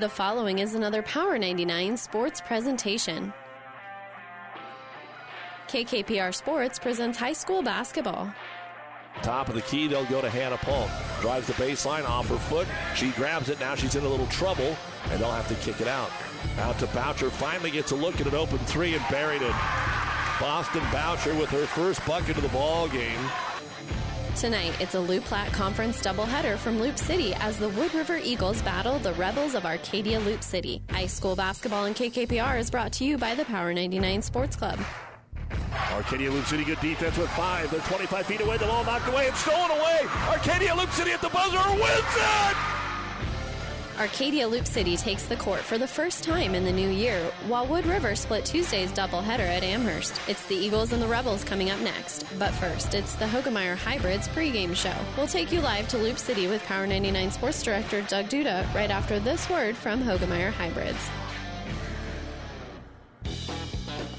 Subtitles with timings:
[0.00, 3.32] The following is another Power 99 sports presentation.
[5.66, 8.32] KKPR Sports presents high school basketball.
[9.22, 10.88] Top of the key, they'll go to Hannah Paul.
[11.20, 12.68] Drives the baseline off her foot.
[12.94, 13.58] She grabs it.
[13.58, 14.76] Now she's in a little trouble,
[15.10, 16.12] and they'll have to kick it out.
[16.58, 17.28] Out to Boucher.
[17.28, 19.54] Finally gets a look at an open three and buried it.
[20.40, 23.18] Boston Boucher with her first bucket of the ball game.
[24.38, 28.62] Tonight, it's a Loup Platte Conference doubleheader from Loup City as the Wood River Eagles
[28.62, 30.80] battle the Rebels of Arcadia Loup City.
[30.90, 34.78] High school basketball and KKPR is brought to you by the Power 99 Sports Club.
[35.90, 37.68] Arcadia Loup City, good defense with five.
[37.72, 38.58] They're 25 feet away.
[38.58, 39.26] The ball knocked away.
[39.26, 40.02] It's stolen away.
[40.28, 42.77] Arcadia Loup City at the buzzer wins it.
[43.98, 47.66] Arcadia Loup City takes the court for the first time in the new year, while
[47.66, 50.20] Wood River split Tuesday's doubleheader at Amherst.
[50.28, 52.24] It's the Eagles and the Rebels coming up next.
[52.38, 54.94] But first, it's the Hoegemeyer Hybrids pregame show.
[55.16, 58.90] We'll take you live to Loup City with Power 99 Sports Director Doug Duda right
[58.90, 61.10] after this word from Hoegemeyer Hybrids.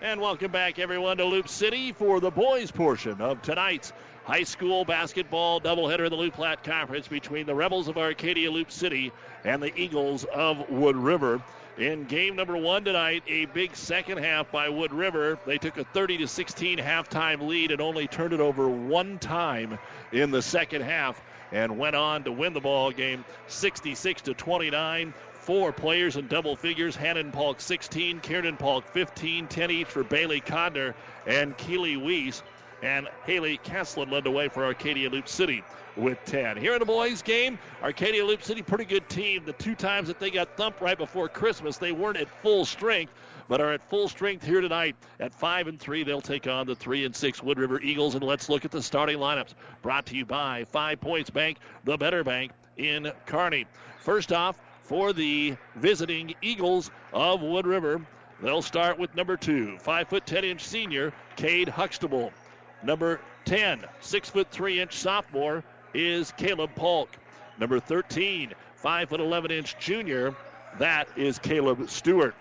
[0.00, 4.84] And welcome back, everyone, to Loup City for the boys' portion of tonight's high school
[4.84, 9.10] basketball doubleheader in the Loup Platte Conference between the Rebels of Arcadia Loup City
[9.42, 11.42] and the Eagles of Wood River.
[11.78, 15.36] In game number one tonight, a big second half by Wood River.
[15.46, 19.80] They took a 30 to 16 halftime lead and only turned it over one time
[20.12, 25.14] in the second half and went on to win the ball game 66 to 29
[25.48, 26.94] four players in double figures.
[26.94, 30.92] Hannon Polk 16, Kiernan Polk 15, 10 each for Bailey Codner
[31.26, 32.42] and Keely Weiss.
[32.82, 35.64] And Haley Kesslin led the way for Arcadia Loup City
[35.96, 36.58] with 10.
[36.58, 39.46] Here in the boys' game, Arcadia Loup City, pretty good team.
[39.46, 43.14] The two times that they got thumped right before Christmas, they weren't at full strength,
[43.48, 44.96] but are at full strength here tonight.
[45.18, 48.14] At 5 and 3, they'll take on the 3 and 6 Wood River Eagles.
[48.14, 49.54] And let's look at the starting lineups.
[49.80, 53.64] Brought to you by Five Points Bank, the better bank in Kearney.
[53.98, 58.00] First off, for the visiting Eagles of Wood River.
[58.42, 62.32] They'll start with number two, five foot ten inch senior Cade Huxtable.
[62.82, 65.62] Number 10, six foot three inch sophomore
[65.92, 67.10] is Caleb Polk.
[67.58, 70.34] Number 13, five foot 11 inch junior,
[70.78, 72.34] that is Caleb Stewart.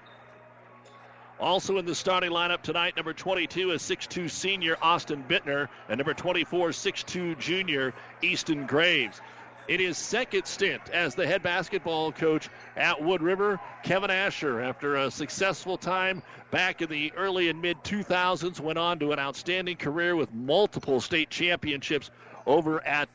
[1.40, 6.14] Also in the starting lineup tonight, number 22 is 6'2 senior Austin Bittner, and number
[6.14, 9.22] 24, 6'2 junior Easton Graves.
[9.68, 12.48] In his second stint as the head basketball coach
[12.78, 17.84] at Wood River, Kevin Asher, after a successful time back in the early and mid
[17.84, 22.10] 2000s, went on to an outstanding career with multiple state championships
[22.46, 23.10] over at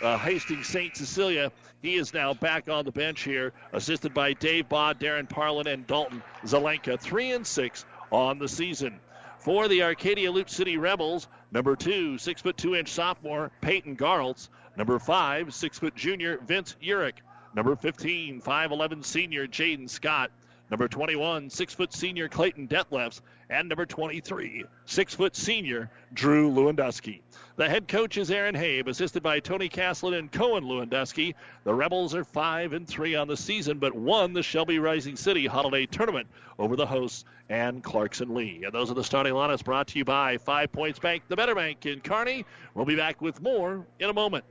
[0.00, 0.96] uh, Hastings St.
[0.96, 1.50] Cecilia.
[1.82, 5.86] He is now back on the bench here, assisted by Dave Bod, Darren Parlin, and
[5.86, 6.98] Dalton Zelenka.
[7.00, 9.00] Three and six on the season.
[9.38, 14.48] For the Arcadia Loup City Rebels, number two, six foot two inch sophomore Peyton Garltz.
[14.78, 17.16] Number five, six foot junior Vince Urich.
[17.52, 20.30] Number 15, 5'11 senior Jaden Scott.
[20.70, 23.20] Number 21, six foot senior Clayton Detlefs.
[23.50, 27.22] And number 23, six foot senior Drew Lewandowski.
[27.56, 31.34] The head coach is Aaron Habe, assisted by Tony Caslin and Cohen Lewandowski.
[31.64, 35.46] The Rebels are 5 and 3 on the season, but won the Shelby Rising City
[35.46, 38.62] Holiday Tournament over the hosts and Clarkson Leigh.
[38.64, 41.56] And those are the starting lineups brought to you by Five Points Bank, the Better
[41.56, 42.44] Bank in Kearney.
[42.74, 44.44] We'll be back with more in a moment.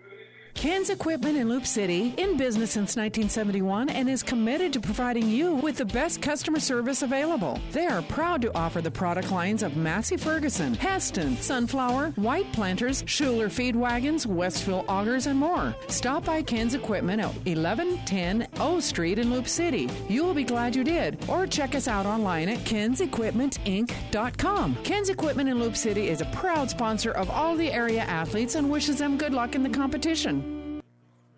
[0.58, 5.54] Ken's Equipment in Loup City, in business since 1971, and is committed to providing you
[5.54, 7.62] with the best customer service available.
[7.72, 13.04] They are proud to offer the product lines of Massey Ferguson, Hesston, Sunflower, White Planters,
[13.06, 15.76] Schuler Feed Wagons, Westville Augers, and more.
[15.90, 19.88] Stop by Ken's Equipment at 1110 O Street in Loup City.
[20.10, 21.24] You will be glad you did.
[21.30, 24.78] Or check us out online at kensequipmentinc.com.
[24.84, 28.72] Ken's Equipment in Loup City is a proud sponsor of all the area athletes and
[28.72, 30.47] wishes them good luck in the competition.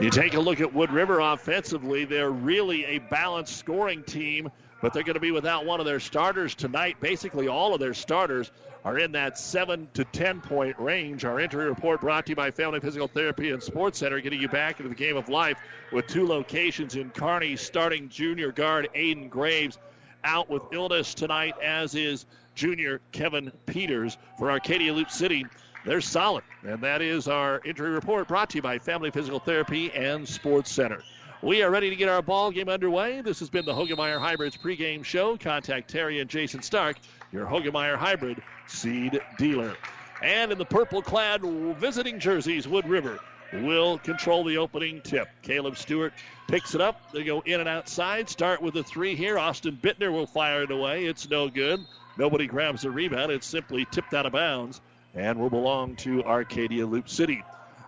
[0.00, 4.50] You take a look at Wood River offensively, they're really a balanced scoring team,
[4.80, 6.96] but they're going to be without one of their starters tonight.
[7.00, 8.50] Basically, all of their starters
[8.84, 11.24] are in that 7 to 10 point range.
[11.24, 14.48] Our injury report brought to you by Family Physical Therapy and Sports Center, getting you
[14.48, 15.58] back into the game of life
[15.92, 19.78] with two locations in Kearney, starting junior guard Aiden Graves
[20.24, 25.46] out with illness tonight, as is junior Kevin Peters for Arcadia Loup City.
[25.84, 26.44] They're solid.
[26.62, 30.70] And that is our injury report brought to you by Family Physical Therapy and Sports
[30.70, 31.02] Center.
[31.42, 33.20] We are ready to get our ball game underway.
[33.20, 35.36] This has been the Hoegemeyer Hybrids pregame show.
[35.36, 36.98] Contact Terry and Jason Stark,
[37.32, 39.74] your Hoegemeyer Hybrid seed dealer.
[40.22, 43.18] And in the purple clad visiting jerseys, Wood River
[43.52, 45.26] will control the opening tip.
[45.42, 46.12] Caleb Stewart
[46.46, 47.10] picks it up.
[47.10, 48.28] They go in and outside.
[48.28, 49.36] Start with a three here.
[49.36, 51.06] Austin Bittner will fire it away.
[51.06, 51.80] It's no good.
[52.16, 53.32] Nobody grabs the rebound.
[53.32, 54.80] It's simply tipped out of bounds
[55.14, 57.44] and will belong to Arcadia Loup City.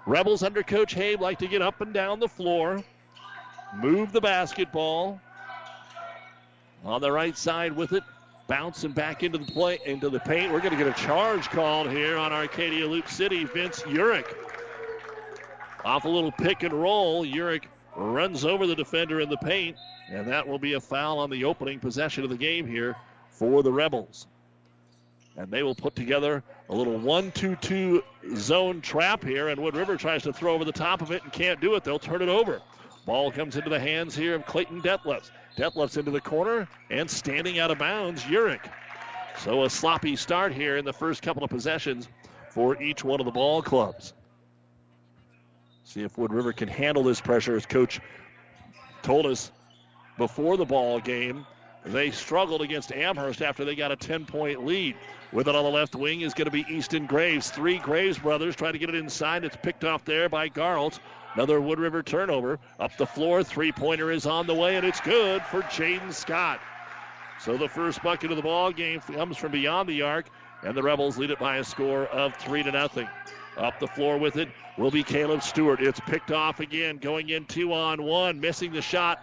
[0.07, 2.83] Rebels under Coach Habe like to get up and down the floor,
[3.77, 5.21] move the basketball
[6.85, 8.03] on the right side with it,
[8.47, 10.53] bouncing back into the play into the paint.
[10.53, 13.45] We're going to get a charge called here on Arcadia Loup City.
[13.45, 14.27] Vince Urick
[15.85, 17.25] off a little pick and roll.
[17.25, 17.65] Urick
[17.97, 19.77] runs over the defender in the paint,
[20.11, 22.95] and that will be a foul on the opening possession of the game here
[23.31, 24.27] for the Rebels.
[25.37, 28.03] And they will put together a little 1 2 2
[28.37, 31.33] zone trap here, and Wood River tries to throw over the top of it and
[31.33, 31.85] can't do it.
[31.85, 32.63] They'll turn it over.
[33.05, 35.31] Ball comes into the hands here of Clayton Detlefs.
[35.57, 38.65] Detlefs into the corner and standing out of bounds, Urick.
[39.39, 42.09] So a sloppy start here in the first couple of possessions
[42.51, 44.15] for each one of the ball clubs.
[45.85, 48.01] See if Wood River can handle this pressure, as Coach
[49.03, 49.51] told us
[50.17, 51.47] before the ball game.
[51.85, 54.97] They struggled against Amherst after they got a 10 point lead.
[55.33, 57.51] With it on the left wing is going to be Easton Graves.
[57.51, 59.45] Three Graves brothers trying to get it inside.
[59.45, 61.01] It's picked off there by Garlt.
[61.35, 62.59] Another Wood River turnover.
[62.79, 63.43] Up the floor.
[63.43, 66.61] Three pointer is on the way, and it's good for Jaden Scott.
[67.41, 70.27] So the first bucket of the ball game comes from beyond the arc,
[70.63, 73.09] and the Rebels lead it by a score of three to nothing.
[73.57, 74.49] Up the floor with it
[74.79, 75.81] will be Caleb Stewart.
[75.81, 79.19] It's picked off again, going in two on one, missing the shot.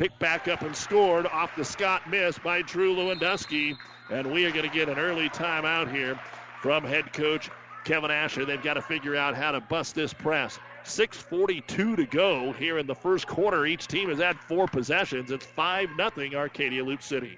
[0.00, 3.76] Picked back up and scored off the Scott miss by Drew Lewandowski.
[4.08, 6.18] And we are going to get an early timeout here
[6.62, 7.50] from head coach
[7.84, 8.46] Kevin Asher.
[8.46, 10.58] They've got to figure out how to bust this press.
[10.86, 13.66] 6.42 to go here in the first quarter.
[13.66, 15.30] Each team has had four possessions.
[15.30, 17.36] It's 5 0 Arcadia Loup City.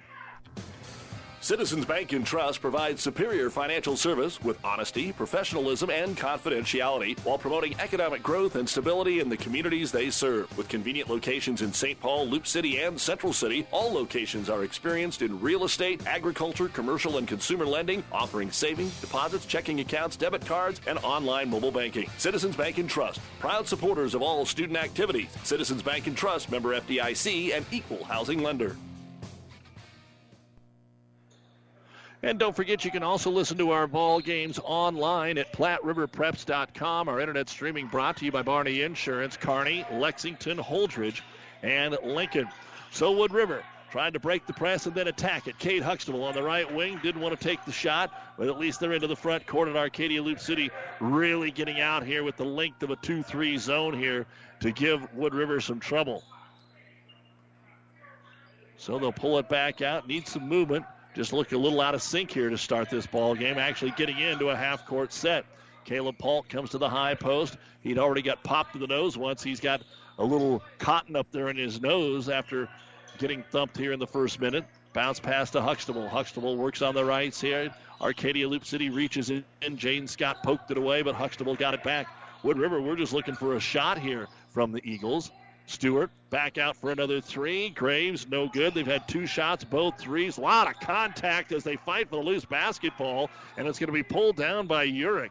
[1.42, 7.74] Citizens Bank and Trust provides superior financial service with honesty, professionalism, and confidentiality while promoting
[7.80, 10.56] economic growth and stability in the communities they serve.
[10.56, 11.98] With convenient locations in St.
[11.98, 17.18] Paul, Loup City, and Central City, all locations are experienced in real estate, agriculture, commercial,
[17.18, 22.08] and consumer lending, offering savings, deposits, checking accounts, debit cards, and online mobile banking.
[22.18, 25.28] Citizens Bank and Trust, proud supporters of all student activities.
[25.42, 28.76] Citizens Bank and Trust, member FDIC, and equal housing lender.
[32.24, 37.08] And don't forget, you can also listen to our ball games online at PlatteRiverPreps.com.
[37.08, 41.20] Our internet streaming brought to you by Barney Insurance, Kearney, Lexington, Holdrege,
[41.62, 42.48] and Lincoln.
[42.92, 45.58] So Wood River trying to break the press and then attack it.
[45.58, 48.80] Cade Huxtable on the right wing didn't want to take the shot, but at least
[48.80, 50.70] they're into the front court at Arcadia Loup City,
[51.00, 54.26] really getting out here with the length of a 2-3 zone here
[54.60, 56.22] to give Wood River some trouble.
[58.78, 60.86] So they'll pull it back out, need some movement.
[61.14, 64.18] Just look a little out of sync here to start this ball game, actually getting
[64.18, 65.44] into a half court set.
[65.84, 67.56] Caleb Polk comes to the high post.
[67.82, 69.42] He'd already got popped to the nose once.
[69.42, 69.82] He's got
[70.18, 72.68] a little cotton up there in his nose after
[73.18, 74.64] getting thumped here in the first minute.
[74.94, 76.08] Bounce pass to Huxtable.
[76.08, 77.74] Huxtable works on the right here.
[78.00, 79.44] Arcadia Loup City reaches in.
[79.76, 82.06] Jane Scott poked it away, but Huxtable got it back.
[82.42, 85.30] Wood River, we're just looking for a shot here from the Eagles.
[85.66, 87.70] Stewart back out for another three.
[87.70, 88.74] Graves, no good.
[88.74, 90.38] They've had two shots, both threes.
[90.38, 93.92] A lot of contact as they fight for the loose basketball, and it's going to
[93.92, 95.30] be pulled down by Urick.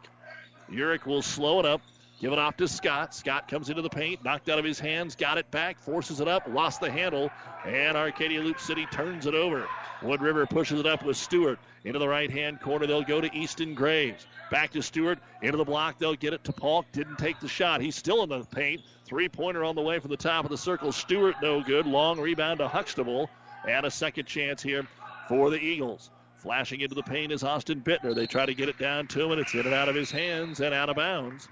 [0.69, 1.81] Urick will slow it up,
[2.21, 3.15] give it off to Scott.
[3.15, 6.27] Scott comes into the paint, knocked out of his hands, got it back, forces it
[6.27, 7.31] up, lost the handle,
[7.65, 9.67] and Arcadia Loup City turns it over.
[10.03, 11.59] Wood River pushes it up with Stewart.
[11.83, 14.25] Into the right hand corner, they'll go to Easton Graves.
[14.51, 15.19] Back to Stewart.
[15.41, 16.85] Into the block, they'll get it to Polk.
[16.91, 17.81] Didn't take the shot.
[17.81, 18.81] He's still in the paint.
[19.05, 20.91] Three pointer on the way from the top of the circle.
[20.91, 21.87] Stewart, no good.
[21.87, 23.29] Long rebound to Huxtable.
[23.67, 24.87] And a second chance here
[25.27, 26.09] for the Eagles.
[26.37, 28.15] Flashing into the paint is Austin Bittner.
[28.15, 30.09] They try to get it down to him, and it's in and out of his
[30.09, 31.47] hands and out of bounds.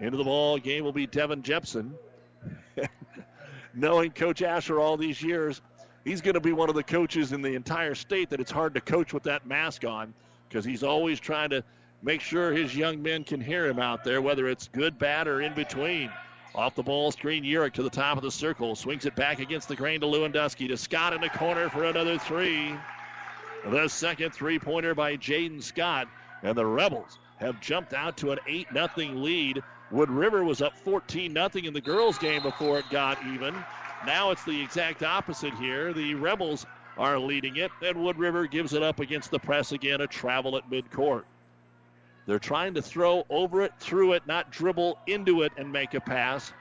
[0.00, 1.94] Into the ball game will be Devin Jepson.
[3.74, 5.60] Knowing Coach Asher all these years,
[6.04, 8.74] he's going to be one of the coaches in the entire state that it's hard
[8.74, 10.14] to coach with that mask on
[10.48, 11.62] because he's always trying to
[12.02, 15.42] make sure his young men can hear him out there, whether it's good, bad, or
[15.42, 16.10] in between.
[16.54, 18.74] Off the ball screen, Urick to the top of the circle.
[18.74, 20.66] Swings it back against the grain to Lewandowski.
[20.68, 22.74] To Scott in the corner for another three.
[23.64, 26.08] The second three pointer by Jaden Scott.
[26.42, 29.62] And the Rebels have jumped out to an 8 0 lead.
[29.90, 33.54] Wood River was up 14 0 in the girls' game before it got even.
[34.06, 35.92] Now it's the exact opposite here.
[35.92, 36.64] The Rebels
[36.96, 40.56] are leading it, and Wood River gives it up against the press again, a travel
[40.56, 41.24] at midcourt.
[42.26, 46.00] They're trying to throw over it, through it, not dribble into it and make a
[46.00, 46.52] pass.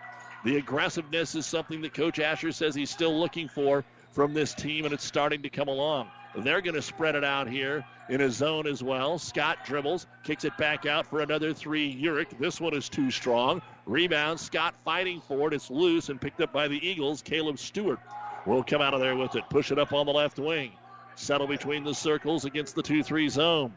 [0.44, 4.86] The aggressiveness is something that Coach Asher says he's still looking for from this team,
[4.86, 6.10] and it's starting to come along.
[6.36, 9.18] They're going to spread it out here in a zone as well.
[9.18, 11.94] Scott dribbles, kicks it back out for another three.
[12.02, 12.38] Urick.
[12.38, 13.62] This one is too strong.
[13.86, 14.40] Rebound.
[14.40, 15.54] Scott fighting for it.
[15.54, 17.22] It's loose and picked up by the Eagles.
[17.22, 18.00] Caleb Stewart
[18.46, 19.44] will come out of there with it.
[19.50, 20.72] Push it up on the left wing.
[21.16, 23.74] Settle between the circles against the 2 3 zone.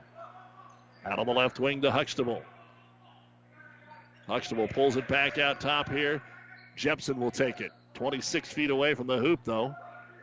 [1.04, 2.42] Out on the left wing to Huxtable.
[4.28, 6.23] Huxtable pulls it back out top here.
[6.76, 7.73] Jepson will take it.
[7.94, 9.75] 26 feet away from the hoop, though.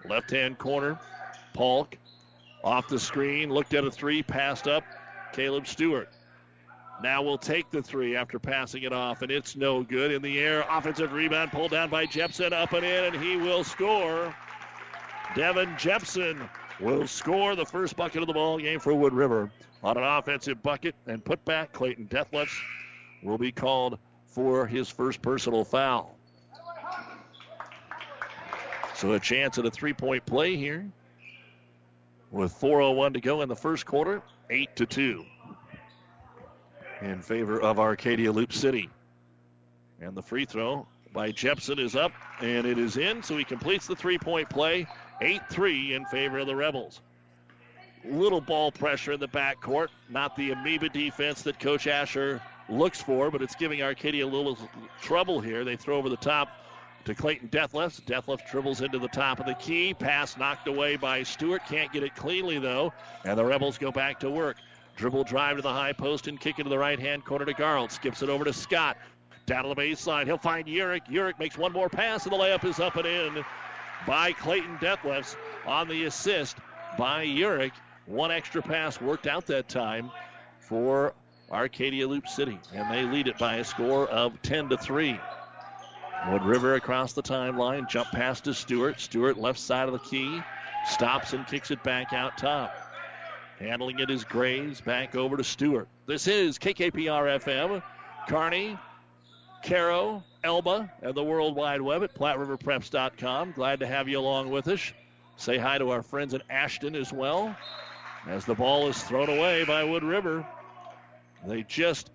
[0.07, 0.97] Left hand corner.
[1.53, 1.97] Polk
[2.63, 4.83] off the screen, looked at a three, passed up.
[5.33, 6.09] Caleb Stewart.
[7.01, 10.11] Now we'll take the three after passing it off, and it's no good.
[10.11, 13.63] In the air, offensive rebound pulled down by Jepson, up and in, and he will
[13.63, 14.35] score.
[15.35, 16.41] Devin Jepson
[16.79, 19.49] will score the first bucket of the ball game for Wood River
[19.83, 21.71] on an offensive bucket and put back.
[21.71, 22.57] Clayton Detlefs
[23.23, 23.97] will be called
[24.27, 26.15] for his first personal foul.
[28.95, 30.85] So a chance at a three-point play here
[32.31, 35.25] with 4:01 to go in the first quarter, eight to two
[37.01, 38.89] in favor of Arcadia Loup City.
[40.01, 43.87] And the free throw by Jepson is up and it is in, so he completes
[43.87, 44.87] the three-point play,
[45.21, 47.01] 8-3 in favor of the Rebels.
[48.05, 53.29] Little ball pressure in the backcourt, not the amoeba defense that Coach Asher looks for,
[53.29, 54.57] but it's giving Arcadia a little
[55.01, 55.65] trouble here.
[55.65, 56.49] They throw over the top
[57.05, 58.01] to Clayton Detlefs.
[58.01, 59.93] Detlefs dribbles into the top of the key.
[59.93, 61.61] Pass knocked away by Stewart.
[61.67, 62.93] Can't get it cleanly, though.
[63.25, 64.57] And the Rebels go back to work.
[64.95, 67.91] Dribble drive to the high post and kick into the right hand corner to Garland.
[67.91, 68.97] Skips it over to Scott.
[69.45, 70.25] Down to the baseline.
[70.25, 71.07] He'll find Yurick.
[71.09, 73.45] Yurick makes one more pass, and the layup is up and in
[74.05, 76.57] by Clayton Detlefs on the assist
[76.97, 77.71] by Yurick.
[78.05, 80.11] One extra pass worked out that time
[80.59, 81.13] for
[81.51, 85.19] Arcadia Loup City, and they lead it by a score of 10 to 3.
[86.27, 87.87] Wood River across the timeline.
[87.87, 88.99] Jump pass to Stewart.
[88.99, 90.41] Stewart left side of the key.
[90.87, 92.75] Stops and kicks it back out top.
[93.59, 94.81] Handling it is Graves.
[94.81, 95.87] Back over to Stewart.
[96.05, 97.81] This is KKPR FM.
[98.27, 98.77] Kearney,
[99.65, 103.53] Cairo, Elba, and the World Wide Web at PlatteRiverPreps.com.
[103.53, 104.93] Glad to have you along with us.
[105.37, 107.55] Say hi to our friends in Ashton as well.
[108.27, 110.45] As the ball is thrown away by Wood River.
[111.47, 112.09] They just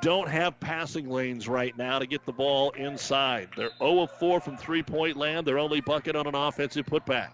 [0.00, 3.48] don't have passing lanes right now to get the ball inside.
[3.56, 5.46] They're 0 of 4 from three point land.
[5.46, 7.30] Their only bucket on an offensive putback.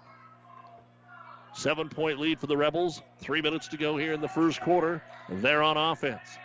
[1.55, 3.03] Seven point lead for the Rebels.
[3.19, 5.03] Three minutes to go here in the first quarter.
[5.29, 6.39] They're on offense.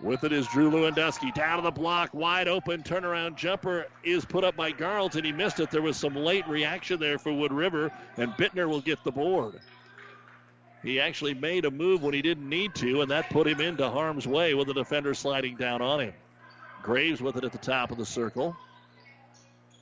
[0.00, 4.42] With it is Drew Lewandowski down to the block, wide open turnaround jumper is put
[4.42, 5.70] up by Garltz, and he missed it.
[5.70, 9.60] There was some late reaction there for Wood River, and Bittner will get the board.
[10.82, 13.88] He actually made a move when he didn't need to, and that put him into
[13.88, 16.14] harm's way with the defender sliding down on him.
[16.82, 18.56] Graves with it at the top of the circle.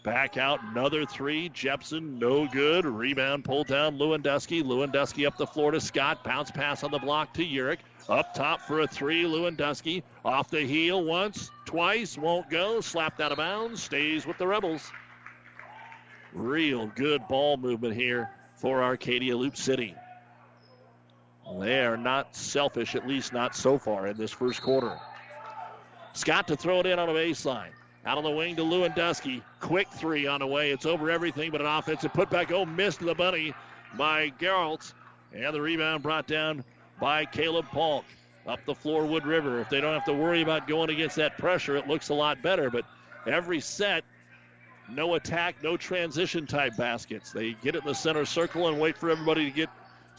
[0.02, 1.50] Back out, another three.
[1.50, 2.86] Jepson, no good.
[2.86, 4.62] Rebound pulled down Lewandowski.
[4.62, 6.24] Lewandowski up the floor to Scott.
[6.24, 7.78] Bounce pass on the block to Urick.
[8.08, 9.24] Up top for a three.
[9.24, 12.80] Lewandowski off the heel once, twice, won't go.
[12.80, 13.82] Slapped out of bounds.
[13.82, 14.90] Stays with the Rebels.
[16.32, 19.94] Real good ball movement here for Arcadia Loup City.
[21.58, 24.98] They are not selfish, at least not so far in this first quarter.
[26.12, 27.70] Scott to throw it in on a baseline.
[28.06, 29.42] Out on the wing to Lewandowski.
[29.60, 30.70] Quick three on the way.
[30.70, 32.50] It's over everything but an offensive putback.
[32.50, 33.54] Oh, missed the bunny
[33.96, 34.92] by Geralt.
[35.32, 36.64] And the rebound brought down
[37.00, 38.04] by Caleb Polk.
[38.46, 39.60] Up the floor, Wood River.
[39.60, 42.42] If they don't have to worry about going against that pressure, it looks a lot
[42.42, 42.70] better.
[42.70, 42.84] But
[43.26, 44.02] every set,
[44.88, 47.32] no attack, no transition type baskets.
[47.32, 49.68] They get it in the center circle and wait for everybody to get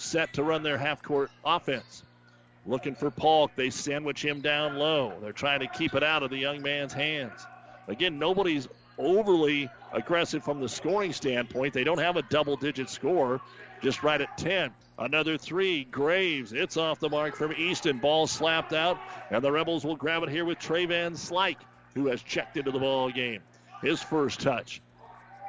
[0.01, 2.03] set to run their half court offense.
[2.65, 3.51] Looking for Polk.
[3.55, 5.13] They sandwich him down low.
[5.21, 7.45] They're trying to keep it out of the young man's hands.
[7.87, 8.67] Again, nobody's
[8.97, 11.73] overly aggressive from the scoring standpoint.
[11.73, 13.41] They don't have a double digit score,
[13.81, 14.71] just right at 10.
[14.99, 15.85] Another three.
[15.85, 16.53] Graves.
[16.53, 17.97] It's off the mark from Easton.
[17.97, 18.99] Ball slapped out,
[19.31, 21.61] and the Rebels will grab it here with Trey Van Slyke,
[21.95, 23.41] who has checked into the ball game.
[23.81, 24.81] His first touch.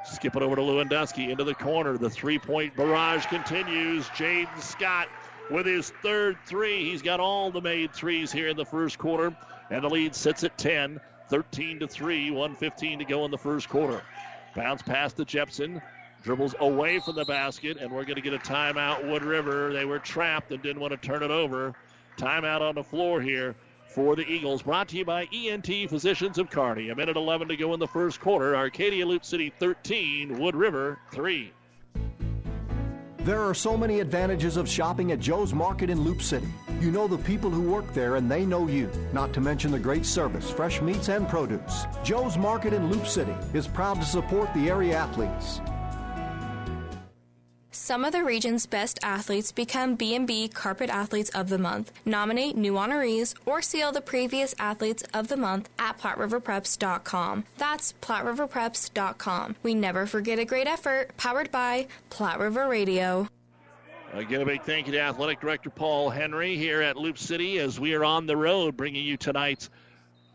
[0.04, 1.97] Skip it over to Lewandowski into the corner.
[1.97, 4.06] The three point barrage continues.
[4.09, 5.09] Jaden Scott
[5.50, 6.90] with his third three.
[6.90, 9.35] He's got all the made threes here in the first quarter,
[9.71, 11.00] and the lead sits at 10.
[11.28, 14.02] 13 to 3, 115 to go in the first quarter.
[14.54, 15.80] Bounce past the Jepson.
[16.23, 19.09] Dribbles away from the basket, and we're going to get a timeout.
[19.09, 19.73] Wood River.
[19.73, 21.75] They were trapped and didn't want to turn it over.
[22.18, 23.56] Timeout on the floor here
[23.92, 24.62] for the Eagles.
[24.62, 26.88] Brought to you by ENT Physicians of Kearney.
[26.90, 28.56] A minute 11 to go in the first quarter.
[28.56, 31.52] Arcadia Loup City 13, Wood River 3.
[33.18, 36.49] There are so many advantages of shopping at Joe's Market in Loup City.
[36.80, 39.78] You know the people who work there and they know you, not to mention the
[39.78, 41.87] great service, fresh meats, and produce.
[42.02, 45.61] Joe's Market in Loup City is proud to support the area athletes.
[47.83, 51.91] Some of the region's best athletes become B&B Carpet Athletes of the Month.
[52.05, 57.43] Nominate new honorees or seal the previous Athletes of the Month at PlatteRiverPreps.com.
[57.59, 59.57] That's PlatteRiverPreps.com.
[59.65, 63.27] We never forget a great effort, powered by Platte River Radio.
[64.12, 67.81] Again, a big thank you to Athletic Director Paul Henry here at Loup City as
[67.81, 69.71] we are on the road bringing you tonight's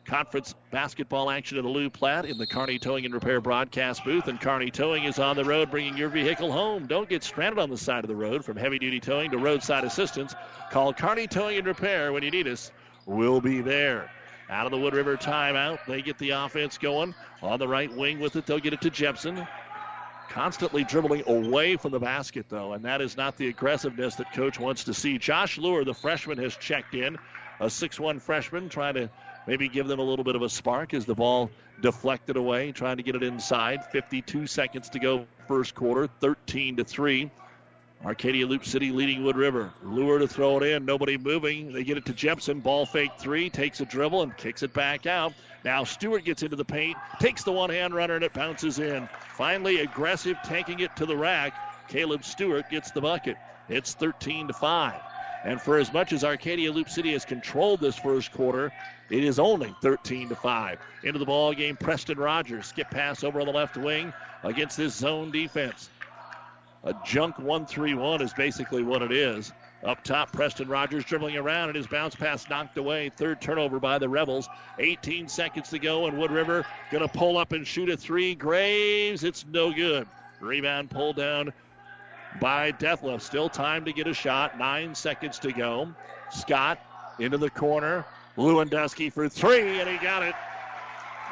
[0.07, 4.27] conference basketball action at the Loup Platte in the Kearney Towing and Repair broadcast booth.
[4.27, 6.87] And Kearney Towing is on the road bringing your vehicle home.
[6.87, 9.83] Don't get stranded on the side of the road from heavy duty towing to roadside
[9.83, 10.33] assistance.
[10.71, 12.71] Call Kearney Towing and Repair when you need us.
[13.05, 14.09] We'll be there.
[14.49, 17.13] Out of the Wood River timeout, they get the offense going.
[17.41, 19.45] On the right wing with it, they'll get it to Jepson.
[20.29, 24.57] Constantly dribbling away from the basket, though, and that is not the aggressiveness that coach
[24.57, 25.17] wants to see.
[25.17, 27.17] Josh Lure, the freshman, has checked in.
[27.59, 29.09] A 6'1 freshman trying to
[29.48, 31.50] maybe give them a little bit of a spark as the ball
[31.82, 33.86] deflected away, trying to get it inside.
[33.86, 37.32] 52 seconds to go, first quarter, 13 to 3.
[38.06, 39.72] Arcadia Loup City leading Wood River.
[39.84, 41.74] Lure to throw it in, nobody moving.
[41.74, 42.60] They get it to Jepson.
[42.60, 45.34] Ball fake three, takes a dribble and kicks it back out.
[45.66, 49.10] Now Stewart gets into the paint, takes the one hand runner, and it bounces in.
[49.36, 51.54] Finally, aggressive, tanking it to the rack.
[51.88, 53.38] Caleb Stewart gets the bucket.
[53.68, 55.01] It's 13 to 5.
[55.44, 58.72] And for as much as Arcadia Loup City has controlled this first quarter,
[59.09, 60.79] it is only 13 to 5.
[61.03, 62.67] Into the ball game, Preston Rogers.
[62.67, 65.89] Skip pass over on the left wing against this zone defense.
[66.83, 69.51] A junk 1 3 1 is basically what it is.
[69.83, 73.09] Up top, Preston Rogers dribbling around and his bounce pass knocked away.
[73.09, 74.50] Third turnover by the Rebels.
[74.79, 78.35] 18 seconds to go, and Wood River going to pull up and shoot a three.
[78.35, 80.07] Graves, it's no good.
[80.39, 81.53] Rebound pulled down
[82.39, 83.22] by Detlefs.
[83.22, 84.57] Still time to get a shot.
[84.57, 85.93] Nine seconds to go.
[86.31, 86.79] Scott
[87.20, 88.05] into the corner.
[88.37, 90.35] Lewandowski for three, and he got it.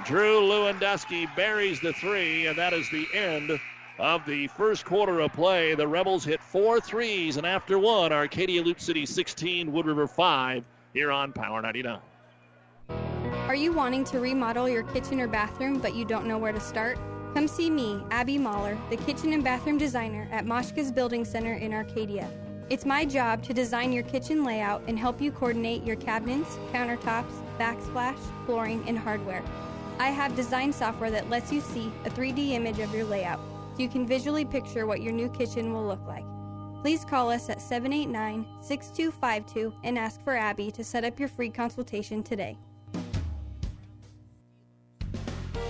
[0.05, 3.59] Drew Lewandowski buries the three, and that is the end
[3.99, 5.75] of the first quarter of play.
[5.75, 10.65] The Rebels hit four threes, and after one, Arcadia Loup City 16, Wood River 5
[10.93, 11.99] here on Power 99.
[13.47, 16.59] Are you wanting to remodel your kitchen or bathroom, but you don't know where to
[16.59, 16.97] start?
[17.33, 21.73] Come see me, Abby Mahler, the kitchen and bathroom designer at Moshka's Building Center in
[21.73, 22.29] Arcadia.
[22.67, 27.31] It's my job to design your kitchen layout and help you coordinate your cabinets, countertops,
[27.59, 29.43] backsplash, flooring, and hardware.
[29.99, 33.39] I have design software that lets you see a 3D image of your layout
[33.75, 36.25] so you can visually picture what your new kitchen will look like.
[36.81, 41.51] Please call us at 789 6252 and ask for Abby to set up your free
[41.51, 42.57] consultation today.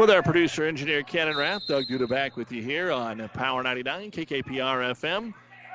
[0.00, 4.10] With our producer engineer Cannon Rath, Doug Duda back with you here on Power 99,
[4.10, 5.34] KKPR FM,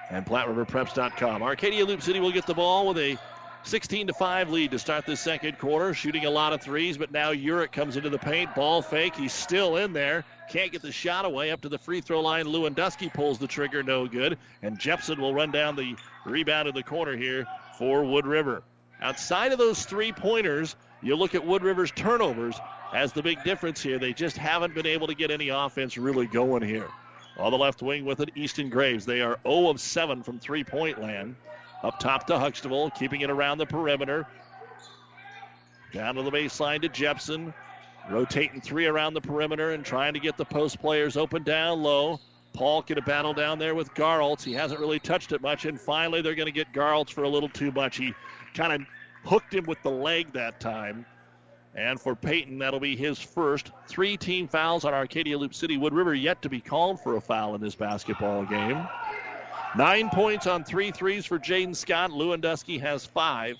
[0.10, 1.44] and PlatteRiverPreps.com.
[1.44, 3.20] Arcadia Loup City will get the ball with a
[3.66, 7.12] 16 to 5 lead to start the second quarter, shooting a lot of threes, but
[7.12, 9.16] now Urich comes into the paint, ball fake.
[9.16, 10.26] He's still in there.
[10.50, 12.46] Can't get the shot away up to the free throw line.
[12.46, 14.40] Lewandowski pulls the trigger, no good.
[14.64, 17.46] And Jepson will run down the rebound in the corner here
[17.78, 18.64] for Wood River.
[19.02, 22.60] Outside of those three pointers, you look at Wood River's turnovers
[22.94, 24.00] as the big difference here.
[24.00, 26.88] They just haven't been able to get any offense really going here.
[27.38, 29.06] On the left wing with it, Easton Graves.
[29.06, 31.36] They are 0 of 7 from three point land.
[31.84, 34.26] Up top to Huxtable, keeping it around the perimeter.
[35.94, 37.54] Down to the baseline to Jepson.
[38.10, 42.20] Rotating three around the perimeter and trying to get the post players open down low.
[42.54, 44.44] Paul get a battle down there with Garltz.
[44.44, 47.30] He hasn't really touched it much, and finally they're going to get Garltz for a
[47.30, 47.98] little too much.
[47.98, 48.14] He
[48.54, 48.88] kind of
[49.26, 51.06] hooked him with the leg that time.
[51.76, 53.72] And for Peyton, that'll be his first.
[53.88, 55.78] Three team fouls on Arcadia Loup City.
[55.78, 58.88] Wood River yet to be called for a foul in this basketball game.
[59.76, 62.12] Nine points on three threes for Jaden Scott.
[62.12, 63.58] Lewandowski has five.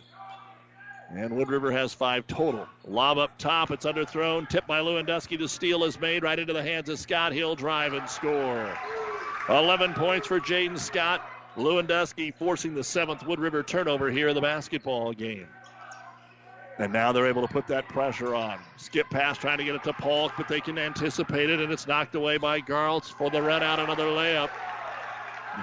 [1.14, 2.68] And Wood River has five total.
[2.88, 3.70] Lob up top.
[3.72, 4.48] It's underthrown.
[4.48, 5.38] Tipped by Lewandowski.
[5.38, 7.34] The steal is made right into the hands of Scott.
[7.34, 8.74] He'll drive and score.
[9.50, 11.22] 11 points for Jaden Scott.
[11.56, 15.48] Lewandowski forcing the seventh Wood River turnover here in the basketball game.
[16.78, 18.60] And now they're able to put that pressure on.
[18.76, 21.88] Skip pass trying to get it to Polk, but they can anticipate it, and it's
[21.88, 23.80] knocked away by Garltz for the run out.
[23.80, 24.50] Another layup.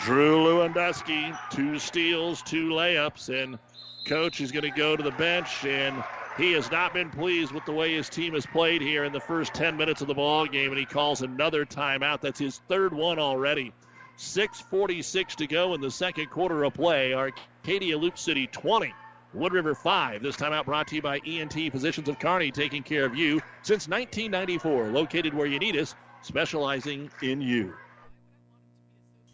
[0.01, 3.59] Drew Lewandowski, two steals, two layups, and
[4.07, 6.03] coach is going to go to the bench, and
[6.39, 9.21] he has not been pleased with the way his team has played here in the
[9.21, 12.23] first 10 minutes of the ball game, and he calls another timeout.
[12.23, 13.75] That's his third one already.
[14.19, 17.15] 6.46 to go in the second quarter of play.
[17.15, 18.93] Arcadia Loup City 20.
[19.35, 20.23] Wood River 5.
[20.23, 23.89] This timeout brought to you by ENT Physicians of Kearney, taking care of you since
[23.89, 24.89] 1994.
[24.89, 27.75] Located where you need us, specializing in you.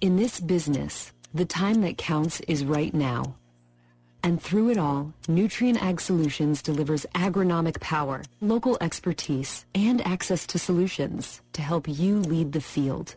[0.00, 3.34] In this business, the time that counts is right now.
[4.22, 10.58] And through it all, Nutrien Ag Solutions delivers agronomic power, local expertise, and access to
[10.58, 13.16] solutions to help you lead the field.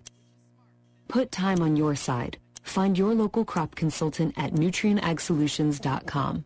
[1.11, 2.37] Put time on your side.
[2.63, 6.45] Find your local crop consultant at nutrienagsolutions.com.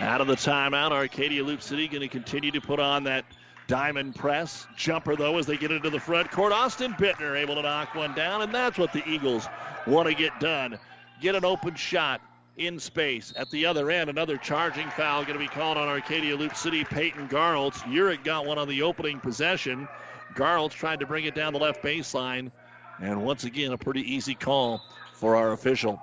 [0.00, 3.24] Out of the timeout, Arcadia Loup City going to continue to put on that
[3.66, 4.66] diamond press.
[4.76, 6.52] Jumper, though, as they get into the front court.
[6.52, 9.48] Austin Bittner able to knock one down, and that's what the Eagles
[9.86, 10.78] want to get done.
[11.20, 12.20] Get an open shot
[12.56, 13.32] in space.
[13.36, 16.84] At the other end, another charging foul going to be called on Arcadia Loup City.
[16.84, 17.78] Peyton Garltz.
[17.82, 19.88] Urick got one on the opening possession.
[20.34, 22.52] Garltz tried to bring it down the left baseline,
[23.00, 24.80] and once again, a pretty easy call
[25.14, 26.00] for our official.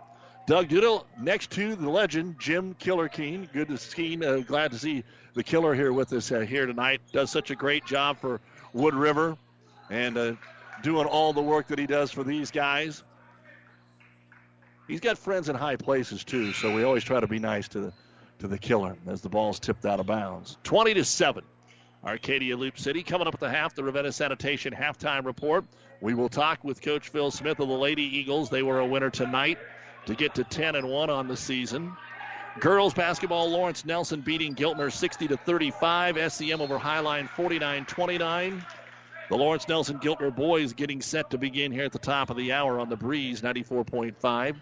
[0.47, 3.49] Doug Duda next to the legend, Jim Killer Keen.
[3.51, 5.03] Good to see, uh, glad to see
[5.33, 7.01] the killer here with us uh, here tonight.
[7.11, 8.39] Does such a great job for
[8.71, 9.37] Wood River
[9.89, 10.33] and uh,
[10.83, 13.03] doing all the work that he does for these guys.
[14.87, 17.79] He's got friends in high places too, so we always try to be nice to
[17.79, 17.93] the
[18.37, 20.57] to the killer as the ball's tipped out of bounds.
[20.63, 21.43] 20 to 7.
[22.03, 25.63] Arcadia Loup City coming up at the half, the Ravenna Sanitation halftime report.
[26.01, 28.49] We will talk with Coach Phil Smith of the Lady Eagles.
[28.49, 29.57] They were a winner tonight
[30.05, 31.95] to get to 10 and 1 on the season.
[32.59, 36.31] Girls basketball, Lawrence Nelson beating Giltner 60 to 35.
[36.31, 38.65] SEM over Highline 49 29.
[39.27, 42.53] The Lawrence Nelson Giltner boys getting set to begin here at the top of the
[42.53, 44.55] hour on the breeze 94.5.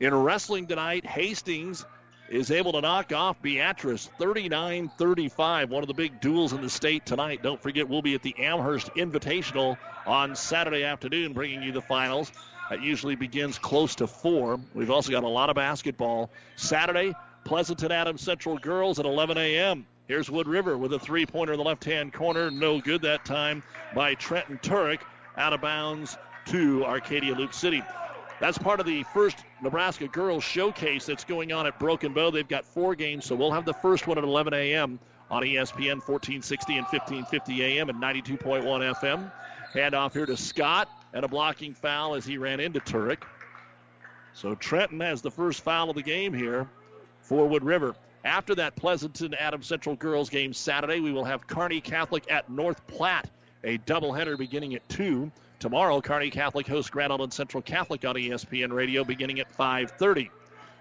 [0.00, 1.84] In wrestling tonight, Hastings
[2.30, 5.70] is able to knock off Beatrice 39 35.
[5.70, 7.42] One of the big duels in the state tonight.
[7.42, 9.76] Don't forget, we'll be at the Amherst Invitational
[10.06, 12.32] on Saturday afternoon, bringing you the finals.
[12.70, 14.60] That usually begins close to 4.
[14.74, 16.30] We've also got a lot of basketball.
[16.54, 17.12] Saturday,
[17.44, 19.84] Pleasanton Adams Central girls at 11 a.m.
[20.06, 22.48] Here's Wood River with a three pointer in the left hand corner.
[22.48, 25.00] No good that time by Trenton Turek.
[25.36, 27.82] Out of bounds to Arcadia Loop City.
[28.40, 32.30] That's part of the first Nebraska Girls Showcase that's going on at Broken Bow.
[32.30, 34.98] They've got four games, so we'll have the first one at 11 a.m.
[35.30, 37.88] on ESPN 1460 and 1550 a.m.
[37.88, 38.62] and 92.1
[38.94, 39.32] FM.
[39.72, 43.22] Hand off here to Scott and a blocking foul as he ran into Turek.
[44.32, 46.68] So Trenton has the first foul of the game here
[47.20, 47.94] for Wood River.
[48.24, 52.86] After that Pleasanton Adams Central girls game Saturday, we will have Kearney Catholic at North
[52.86, 53.30] Platte,
[53.64, 55.30] a doubleheader beginning at 2.
[55.58, 60.30] Tomorrow, Kearney Catholic hosts Grand Island Central Catholic on ESPN Radio beginning at 5:30.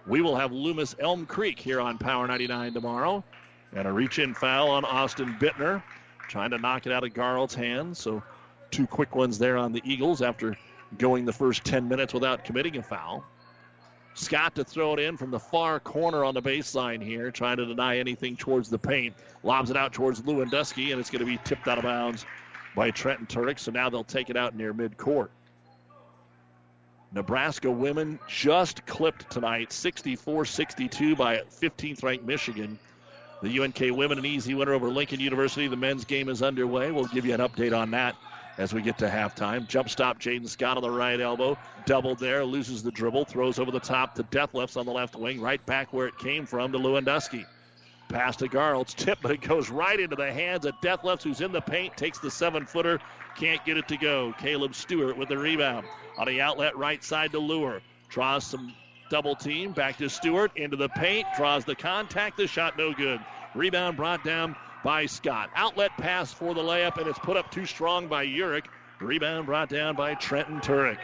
[0.08, 3.24] We will have Loomis Elm Creek here on Power 99 tomorrow,
[3.76, 5.84] and a reach-in foul on Austin Bittner,
[6.28, 8.00] trying to knock it out of Garlt's hands.
[8.00, 8.24] So
[8.72, 10.58] two quick ones there on the Eagles after
[10.98, 13.24] going the first 10 minutes without committing a foul.
[14.16, 17.66] Scott to throw it in from the far corner on the baseline here, trying to
[17.66, 19.16] deny anything towards the paint.
[19.44, 22.26] Lobs it out towards Lewandowski, and it's going to be tipped out of bounds
[22.76, 23.60] by Trenton Turek.
[23.60, 25.30] So now they'll take it out near midcourt.
[27.14, 32.78] Nebraska women just clipped tonight, 64 62 by 15th ranked Michigan.
[33.42, 35.68] The UNK women an easy winner over Lincoln University.
[35.68, 36.92] The men's game is underway.
[36.92, 38.16] We'll give you an update on that
[38.60, 39.66] as we get to halftime.
[39.68, 41.58] Jump stop, Jaden Scott on the right elbow.
[41.86, 45.40] Doubled there, loses the dribble, throws over the top to Detlefs on the left wing,
[45.40, 47.46] right back where it came from to Lewandowski.
[48.10, 51.54] Pass to Garltz, tip, but it goes right into the hands of Detlefs, who's in
[51.54, 53.00] the paint, takes the seven footer,
[53.38, 54.34] can't get it to go.
[54.38, 55.88] Caleb Stewart with the rebound.
[56.18, 57.82] On the outlet right side to Lure.
[58.10, 58.74] Draws some
[59.10, 63.22] double team, back to Stewart, into the paint, draws the contact, the shot no good.
[63.56, 65.50] Rebound brought down by Scott.
[65.56, 68.66] Outlet pass for the layup, and it's put up too strong by Urick.
[69.00, 71.00] Rebound brought down by Trenton Turek.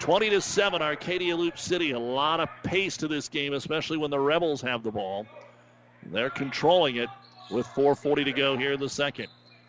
[0.00, 1.92] 20 to 7, Arcadia Loup City.
[1.92, 5.26] A lot of pace to this game, especially when the Rebels have the ball.
[6.04, 7.08] They're controlling it
[7.50, 9.28] with 4.40 to go here in the second.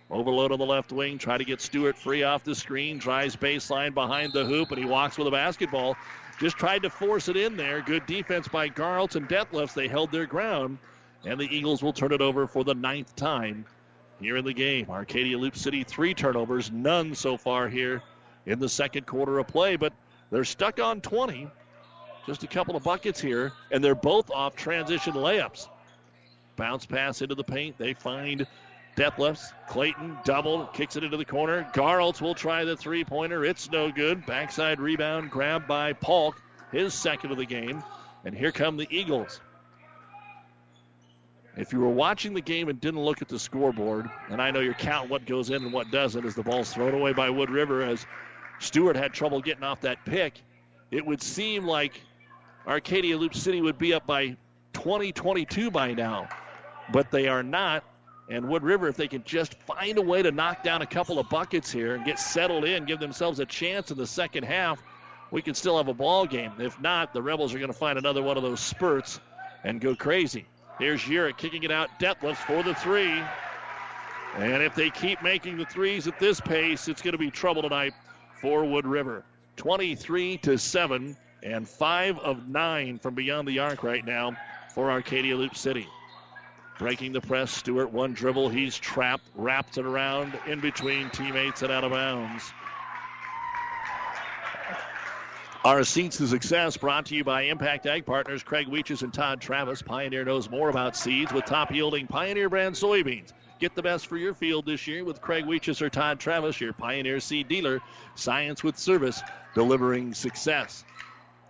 [0.09, 1.17] Overload on the left wing.
[1.17, 2.97] Try to get Stewart free off the screen.
[2.97, 5.95] Drives baseline behind the hoop, and he walks with a basketball.
[6.39, 7.81] Just tried to force it in there.
[7.81, 9.73] Good defense by Garlton Detlefs.
[9.73, 10.77] They held their ground,
[11.25, 13.65] and the Eagles will turn it over for the ninth time
[14.19, 14.89] here in the game.
[14.89, 18.01] Arcadia Loup City, three turnovers, none so far here
[18.45, 19.93] in the second quarter of play, but
[20.31, 21.49] they're stuck on 20.
[22.25, 25.67] Just a couple of buckets here, and they're both off transition layups.
[26.55, 27.77] Bounce pass into the paint.
[27.77, 28.47] They find
[28.95, 29.51] Detlefs.
[29.67, 31.69] Clayton double, kicks it into the corner.
[31.73, 33.43] Garltz will try the three pointer.
[33.43, 34.25] It's no good.
[34.25, 37.83] Backside rebound grabbed by Polk, his second of the game.
[38.23, 39.39] And here come the Eagles.
[41.57, 44.59] If you were watching the game and didn't look at the scoreboard, and I know
[44.59, 47.49] you're counting what goes in and what doesn't as the ball's thrown away by Wood
[47.49, 48.05] River as
[48.59, 50.33] Stewart had trouble getting off that pick,
[50.91, 52.01] it would seem like
[52.67, 54.35] Arcadia Loup City would be up by
[54.73, 56.27] 20 22 by now.
[56.91, 57.83] But they are not.
[58.29, 61.19] And Wood River, if they can just find a way to knock down a couple
[61.19, 64.81] of buckets here and get settled in, give themselves a chance in the second half,
[65.31, 66.53] we can still have a ball game.
[66.59, 69.19] If not, the Rebels are going to find another one of those spurts
[69.63, 70.45] and go crazy.
[70.79, 71.89] Here's Urick kicking it out.
[71.99, 73.21] Detlefs for the three.
[74.35, 77.61] And if they keep making the threes at this pace, it's going to be trouble
[77.61, 77.93] tonight
[78.41, 79.23] for Wood River.
[79.55, 84.35] 23 to 7 and 5 of 9 from beyond the arc right now
[84.73, 85.87] for Arcadia Loup City.
[86.77, 88.49] Breaking the press, Stewart, one dribble.
[88.49, 92.43] He's trapped, wraps it around in between teammates and out of bounds.
[95.65, 99.41] Our seeds to success brought to you by Impact Ag Partners, Craig Weeches and Todd
[99.41, 99.81] Travis.
[99.81, 103.33] Pioneer knows more about seeds with top yielding Pioneer brand soybeans.
[103.59, 106.71] Get the best for your field this year with Craig Weeches or Todd Travis, your
[106.71, 107.81] Pioneer seed dealer.
[108.13, 109.23] Science with service,
[109.55, 110.85] delivering success.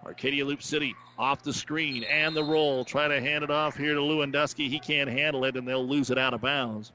[0.06, 2.86] Arcadia Loup City off the screen and the roll.
[2.86, 4.70] Trying to hand it off here to Lewandowski.
[4.70, 6.94] He can't handle it, and they'll lose it out of bounds.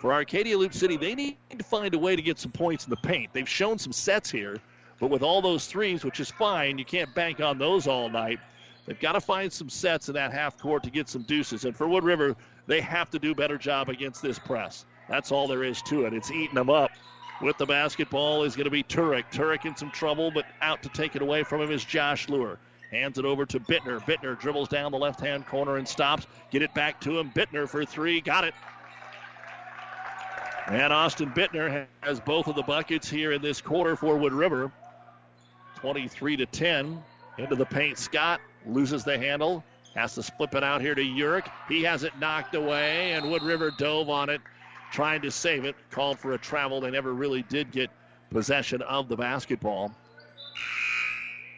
[0.00, 2.90] For Arcadia Loup City, they need to find a way to get some points in
[2.90, 3.32] the paint.
[3.32, 4.58] They've shown some sets here,
[5.00, 8.38] but with all those threes, which is fine, you can't bank on those all night.
[8.86, 11.64] They've got to find some sets in that half court to get some deuces.
[11.64, 12.36] And for Wood River,
[12.66, 14.84] they have to do a better job against this press.
[15.08, 16.12] That's all there is to it.
[16.12, 16.90] It's eating them up.
[17.40, 19.24] With the basketball is going to be Turek.
[19.32, 22.58] Turek in some trouble, but out to take it away from him is Josh Lure.
[22.90, 24.00] Hands it over to Bittner.
[24.00, 26.26] Bittner dribbles down the left hand corner and stops.
[26.50, 27.30] Get it back to him.
[27.30, 28.20] Bittner for three.
[28.20, 28.54] Got it.
[30.66, 34.70] And Austin Bittner has both of the buckets here in this quarter for Wood River.
[35.80, 37.02] 23 to 10.
[37.38, 37.96] Into the paint.
[37.96, 39.64] Scott loses the handle.
[39.94, 41.50] Has to slip it out here to Urick.
[41.68, 44.40] He has it knocked away, and Wood River dove on it,
[44.92, 45.74] trying to save it.
[45.90, 46.80] Called for a travel.
[46.80, 47.90] They never really did get
[48.30, 49.92] possession of the basketball.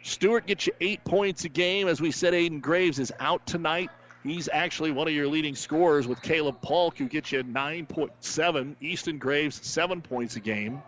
[0.03, 1.87] Stewart gets you eight points a game.
[1.87, 3.89] As we said, Aiden Graves is out tonight.
[4.23, 8.75] He's actually one of your leading scorers with Caleb Polk, who gets you 9.7.
[8.79, 10.81] Easton Graves, seven points a game.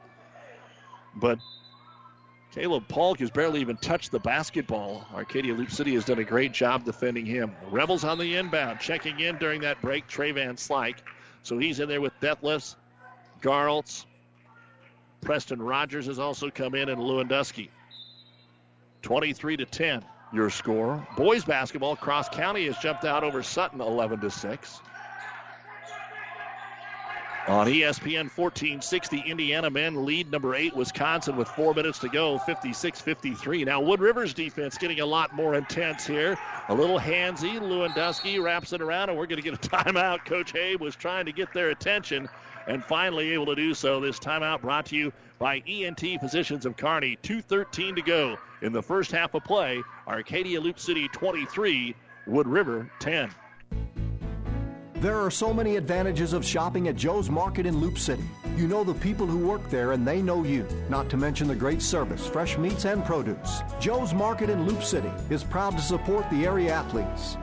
[1.15, 1.39] But
[2.55, 5.05] Caleb Polk has barely even touched the basketball.
[5.13, 7.53] Arcadia Loup City has done a great job defending him.
[7.69, 10.99] Rebels on the inbound, checking in during that break, Trey Van Slyke.
[11.43, 12.77] So he's in there with Detlefs,
[13.41, 14.05] Garltz,
[15.19, 17.67] Preston Rogers has also come in, and Lewandowski.
[19.01, 21.05] 23 to 10, your score.
[21.17, 24.81] Boys basketball, Cross County has jumped out over Sutton 11 to 6.
[27.47, 32.99] On ESPN 1460, Indiana men lead number eight, Wisconsin, with four minutes to go, 56
[33.01, 33.63] 53.
[33.65, 36.39] Now, Wood River's defense getting a lot more intense here.
[36.69, 37.59] A little handsy.
[37.59, 40.25] Lewandowski wraps it around, and we're going to get a timeout.
[40.25, 42.27] Coach Habe was trying to get their attention
[42.65, 43.99] and finally able to do so.
[43.99, 47.15] This timeout brought to you by ENT Physicians of Kearney.
[47.21, 49.83] 2.13 to go in the first half of play.
[50.07, 51.93] Arcadia Loup City 23,
[52.25, 53.29] Wood River 10.
[55.01, 58.23] There are so many advantages of shopping at Joe's Market in Loup City.
[58.55, 61.55] You know the people who work there and they know you, not to mention the
[61.55, 63.61] great service, fresh meats, and produce.
[63.77, 67.35] Joe's Market in Loup City is proud to support the area athletes.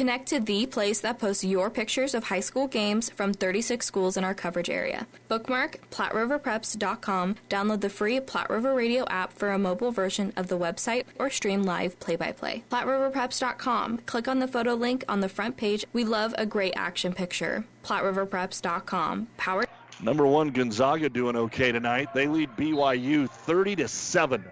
[0.00, 4.16] Connect to the place that posts your pictures of high school games from 36 schools
[4.16, 5.06] in our coverage area.
[5.28, 10.58] Bookmark PlatteRiverPreps.com, download the free Platte River Radio app for a mobile version of the
[10.58, 12.64] website, or stream live play by play.
[12.70, 15.84] PlatteRiverPreps.com, click on the photo link on the front page.
[15.92, 17.66] We love a great action picture.
[17.84, 19.68] PlatteRiverPreps.com, powered.
[20.02, 22.14] Number one, Gonzaga doing okay tonight.
[22.14, 24.42] They lead BYU 30 to 7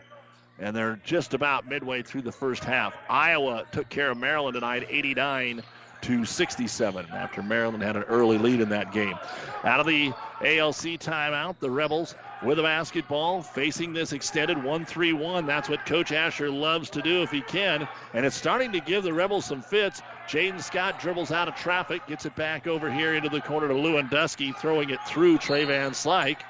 [0.59, 2.97] and they're just about midway through the first half.
[3.09, 5.63] Iowa took care of Maryland tonight, 89
[6.03, 9.19] to 67, after Maryland had an early lead in that game.
[9.65, 15.13] Out of the ALC timeout, the Rebels with a basketball facing this extended 1 3
[15.13, 15.47] 1.
[15.47, 19.03] That's what Coach Asher loves to do if he can, and it's starting to give
[19.03, 20.03] the Rebels some fits.
[20.29, 23.75] Jaden Scott dribbles out of traffic, gets it back over here into the corner to
[23.75, 26.41] Lewandowski, throwing it through Trey Van Slyke.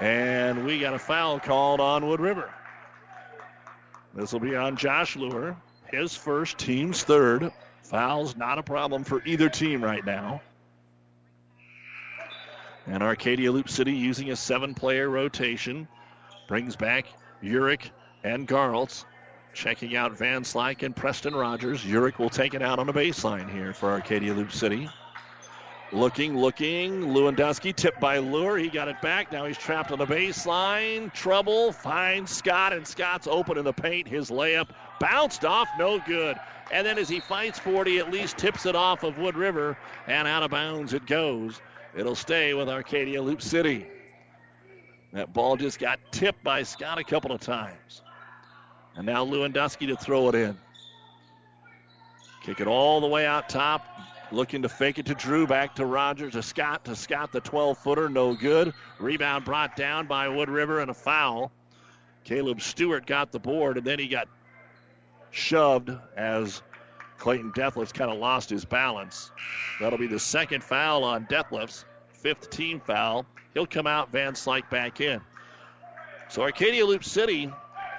[0.00, 2.52] And we got a foul called on Wood River.
[4.18, 5.56] This will be on Josh Lure.
[5.86, 7.52] His first, team's third.
[7.84, 10.42] Fouls not a problem for either team right now.
[12.88, 15.86] And Arcadia Loup City using a seven player rotation
[16.48, 17.06] brings back
[17.44, 17.90] Urick
[18.24, 19.04] and Garltz.
[19.54, 21.84] Checking out Van Slyke and Preston Rogers.
[21.84, 24.88] Urick will take it out on the baseline here for Arcadia Loup City.
[25.90, 27.02] Looking, looking.
[27.02, 28.58] Lewandowski tipped by Lure.
[28.58, 29.32] He got it back.
[29.32, 31.12] Now he's trapped on the baseline.
[31.14, 31.72] Trouble.
[31.72, 34.06] Finds Scott, and Scott's open in the paint.
[34.06, 34.68] His layup
[35.00, 35.68] bounced off.
[35.78, 36.36] No good.
[36.70, 39.36] And then as he fights for it, he at least tips it off of Wood
[39.36, 41.58] River, and out of bounds it goes.
[41.96, 43.86] It'll stay with Arcadia Loup City.
[45.14, 48.02] That ball just got tipped by Scott a couple of times.
[48.94, 50.58] And now Lewandowski to throw it in.
[52.42, 53.86] Kick it all the way out top.
[54.30, 57.78] Looking to fake it to Drew, back to Rogers, to Scott, to Scott, the 12
[57.78, 58.74] footer, no good.
[58.98, 61.50] Rebound brought down by Wood River and a foul.
[62.24, 64.28] Caleb Stewart got the board, and then he got
[65.30, 66.62] shoved as
[67.16, 69.30] Clayton Detlefs kind of lost his balance.
[69.80, 73.24] That'll be the second foul on Detlefs, fifth team foul.
[73.54, 75.22] He'll come out, Van Slyke back in.
[76.28, 77.50] So Arcadia Loup City,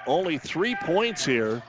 [0.06, 1.60] only three points here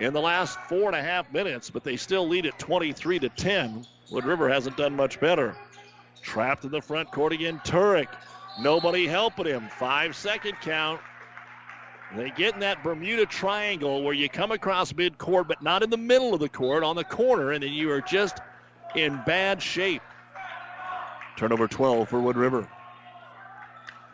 [0.00, 3.28] in the last four and a half minutes, but they still lead at 23 to
[3.28, 3.86] 10.
[4.10, 5.56] Wood River hasn't done much better.
[6.20, 8.08] Trapped in the front court again, Turek.
[8.58, 9.68] Nobody helping him.
[9.78, 11.00] Five second count.
[12.16, 15.90] They get in that Bermuda triangle where you come across mid court, but not in
[15.90, 18.38] the middle of the court, on the corner, and then you are just
[18.96, 20.02] in bad shape.
[21.36, 22.68] Turnover 12 for Wood River.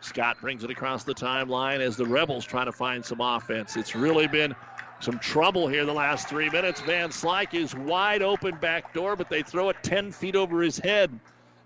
[0.01, 3.75] Scott brings it across the timeline as the Rebels try to find some offense.
[3.75, 4.55] It's really been
[4.99, 6.81] some trouble here the last three minutes.
[6.81, 10.77] Van Slyke is wide open back door, but they throw it 10 feet over his
[10.77, 11.19] head,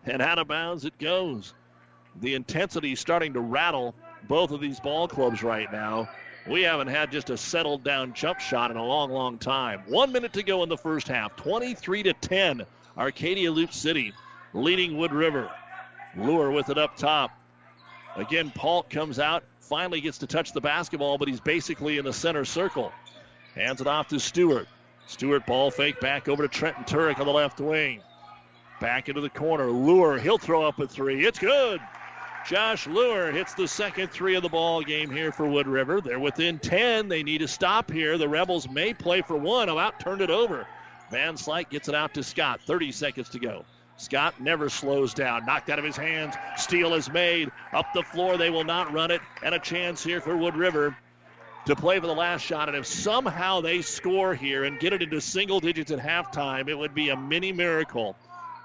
[0.05, 1.53] and out of bounds it goes.
[2.19, 3.95] The intensity is starting to rattle
[4.27, 6.09] both of these ball clubs right now.
[6.47, 9.83] We haven't had just a settled down jump shot in a long, long time.
[9.87, 11.35] One minute to go in the first half.
[11.35, 12.63] 23 to 10.
[12.97, 14.13] Arcadia Loup City
[14.53, 15.49] leading Wood River.
[16.17, 17.31] Lure with it up top.
[18.15, 22.11] Again, Paul comes out, finally gets to touch the basketball, but he's basically in the
[22.11, 22.91] center circle.
[23.55, 24.67] Hands it off to Stewart.
[25.07, 28.01] Stewart ball fake back over to Trenton Turek on the left wing.
[28.79, 29.69] Back into the corner.
[29.69, 31.25] Lure, he'll throw up a three.
[31.25, 31.81] It's good.
[32.47, 36.01] Josh Lure hits the second three of the ball game here for Wood River.
[36.01, 37.07] They're within 10.
[37.07, 38.17] They need to stop here.
[38.17, 39.69] The Rebels may play for one.
[39.69, 40.65] About turned it over.
[41.11, 42.61] Van Slyke gets it out to Scott.
[42.61, 43.65] 30 seconds to go.
[43.97, 45.45] Scott never slows down.
[45.45, 46.33] Knocked out of his hands.
[46.57, 47.51] Steal is made.
[47.73, 48.37] Up the floor.
[48.37, 49.21] They will not run it.
[49.43, 50.95] And a chance here for Wood River
[51.65, 52.67] to play for the last shot.
[52.67, 56.75] And if somehow they score here and get it into single digits at halftime, it
[56.75, 58.15] would be a mini miracle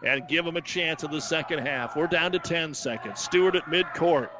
[0.02, 1.96] and give them a chance in the second half.
[1.96, 3.20] We're down to 10 seconds.
[3.20, 4.30] Stewart at midcourt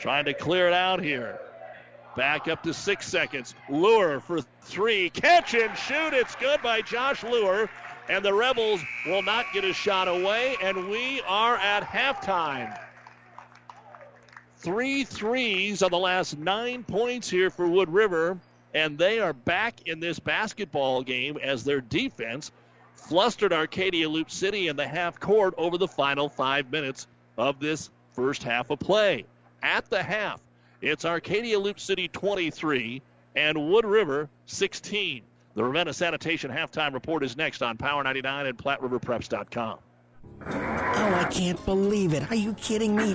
[0.00, 1.38] trying to clear it out here.
[2.16, 3.54] Back up to six seconds.
[3.68, 5.10] Lure for three.
[5.10, 6.12] Catch and shoot.
[6.12, 7.68] It's good by Josh Lure.
[8.08, 10.56] And the Rebels will not get a shot away.
[10.62, 12.78] And we are at halftime.
[14.64, 18.38] Three threes on the last nine points here for Wood River.
[18.72, 22.50] And they are back in this basketball game as their defense
[22.94, 27.90] flustered Arcadia Loup City in the half court over the final five minutes of this
[28.14, 29.26] first half of play.
[29.62, 30.40] At the half,
[30.80, 33.02] it's Arcadia Loup City 23
[33.36, 35.22] and Wood River 16.
[35.54, 39.78] The Ravenna Sanitation halftime report is next on Power 99 and PlatteRiverPreps.com.
[40.46, 42.30] Oh, I can't believe it.
[42.30, 43.14] Are you kidding me?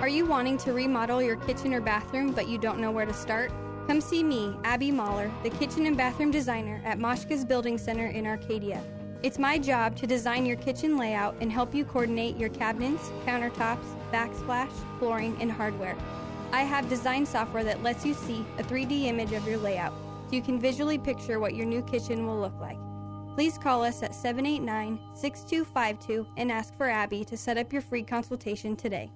[0.00, 3.12] Are you wanting to remodel your kitchen or bathroom but you don't know where to
[3.12, 3.52] start?
[3.86, 8.26] Come see me, Abby Mahler, the kitchen and bathroom designer at Moshka's Building Center in
[8.26, 8.82] Arcadia.
[9.22, 13.84] It's my job to design your kitchen layout and help you coordinate your cabinets, countertops,
[14.10, 15.98] backsplash, flooring, and hardware.
[16.50, 19.92] I have design software that lets you see a 3D image of your layout
[20.28, 22.78] so you can visually picture what your new kitchen will look like.
[23.34, 28.02] Please call us at 789 6252 and ask for Abby to set up your free
[28.02, 29.10] consultation today.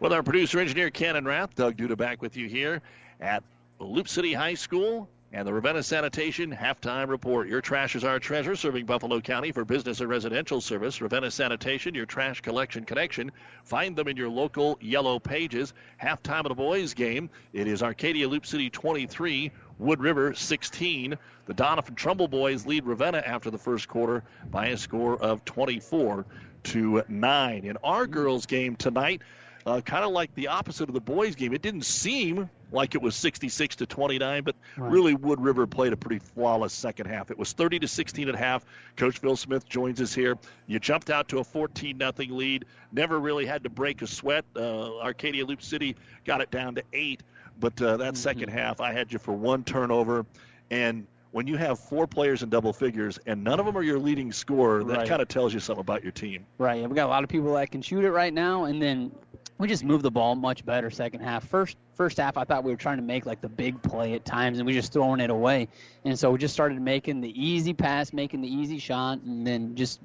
[0.00, 2.82] With our producer engineer Cannon Rath, Doug Duda back with you here
[3.20, 3.44] at
[3.78, 7.48] Loup City High School and the Ravenna Sanitation halftime report.
[7.48, 11.00] Your trash is our treasure, serving Buffalo County for business and residential service.
[11.00, 13.30] Ravenna Sanitation, your trash collection connection.
[13.62, 15.72] Find them in your local yellow pages.
[16.02, 17.30] Halftime of the boys' game.
[17.52, 21.16] It is Arcadia Loup City 23, Wood River 16.
[21.46, 26.26] The Doniphan Trumbull boys lead Ravenna after the first quarter by a score of 24
[26.64, 27.64] to 9.
[27.64, 29.22] In our girls' game tonight,
[29.66, 31.54] uh, kind of like the opposite of the boys' game.
[31.54, 34.90] It didn't seem like it was 66 to 29, but Right.
[34.90, 37.30] really Wood River played a pretty flawless second half.
[37.30, 38.64] It was 30 to 16 at half.
[38.96, 40.36] Coach Phil Smith joins us here.
[40.66, 42.64] You jumped out to a 14 nothing lead.
[42.92, 44.44] Never really had to break a sweat.
[44.56, 47.22] Uh, Arcadia Loup City got it down to eight,
[47.60, 50.26] but uh, that second half, I had you for one turnover,
[50.70, 53.98] and when you have four players in double figures and none of them are your
[53.98, 55.08] leading scorer, that Right.
[55.08, 56.46] kind of tells you something about your team.
[56.58, 56.80] Right.
[56.80, 59.10] Yeah, we got a lot of people that can shoot it right now, and then
[59.58, 61.46] we just moved the ball much better second half.
[61.46, 64.24] First first half, I thought we were trying to make like the big play at
[64.24, 65.68] times, and we just throwing it away.
[66.04, 69.76] And so we just started making the easy pass, making the easy shot, and then
[69.76, 70.00] just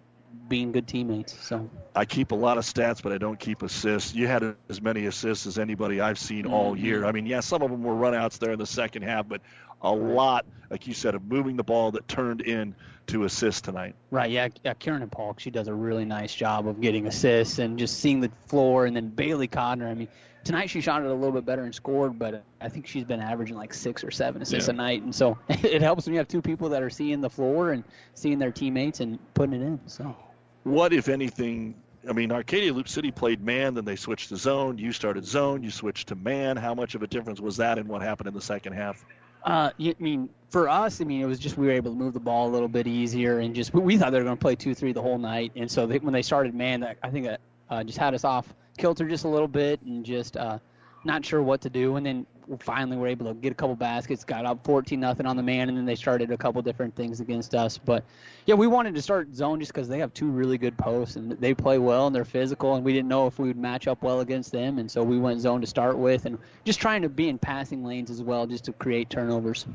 [0.48, 1.40] being good teammates.
[1.44, 4.14] So I keep a lot of stats, but I don't keep assists.
[4.14, 6.82] You had as many assists as anybody I've seen all Mhm.
[6.82, 7.06] year.
[7.06, 9.42] I mean, yeah, some of them were runouts there in the second half, but
[9.82, 12.76] a lot, like you said, of moving the ball that turned in
[13.08, 13.96] to assist tonight.
[14.12, 14.74] Right, yeah, yeah.
[14.76, 18.20] Kieran and Paul, she does a really nice job of getting assists and just seeing
[18.20, 18.86] the floor.
[18.86, 20.08] And then Bailey Codner, I mean,
[20.44, 23.20] tonight she shot it a little bit better and scored, but I think she's been
[23.20, 24.74] averaging like six or seven assists Yeah.
[24.74, 25.02] a night.
[25.02, 27.84] And so it helps when you have two people that are seeing the floor and
[28.14, 29.80] seeing their teammates and putting it in.
[29.88, 30.16] So
[30.64, 31.74] What, if anything,
[32.08, 34.78] I mean, Arcadia Loup City played man, then they switched to zone.
[34.78, 36.58] You started zone, you switched to man.
[36.58, 39.04] How much of a difference was that in what happened in the second half?
[39.44, 42.14] Uh, I mean, for us, I mean, it was just we were able to move
[42.14, 44.56] the ball a little bit easier, and just we thought they were going to play
[44.56, 47.42] two three the whole night, and so they, when they started man, I think that
[47.70, 50.60] uh, just had us off kilter just a little bit, and just uh,
[51.04, 52.26] not sure what to do, and then
[52.58, 55.70] finally were able to get a couple baskets, got up 14 nothing on the man,
[55.70, 58.04] and then they started a couple different things against us, but
[58.46, 61.32] yeah, we wanted to start zone just because they have two really good posts and
[61.34, 64.02] they play well and they're physical, and we didn't know if we would match up
[64.02, 67.10] well against them, and so we went zone to start with, and just trying to
[67.10, 69.66] be in passing lanes as well, just to create turnovers.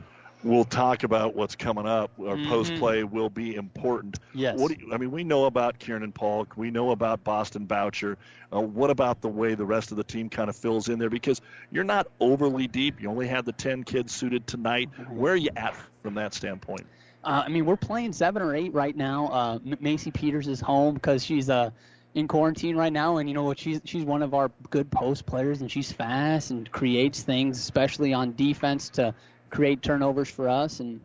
[0.44, 2.10] We'll talk about what's coming up.
[2.20, 2.48] Our Mhm.
[2.48, 4.18] post play will be important.
[4.34, 4.58] Yes.
[4.58, 6.54] What do you, I mean, we know about Kieran and Polk.
[6.56, 8.18] We know about Boston Boucher.
[8.52, 11.08] Uh, what about the way the rest of the team kind of fills in there?
[11.08, 11.40] Because
[11.72, 13.00] you're not overly deep.
[13.00, 14.90] You only had the 10 kids suited tonight.
[15.10, 16.86] Where are you at from that standpoint?
[17.24, 19.28] Uh, I mean, we're playing seven or eight right now.
[19.28, 21.70] Uh, Macy Peters is home because she's uh,
[22.14, 23.58] in quarantine right now, and you know what?
[23.58, 28.12] She's she's one of our good post players, and she's fast and creates things, especially
[28.12, 29.14] on defense to
[29.54, 30.80] create turnovers for us.
[30.80, 31.00] And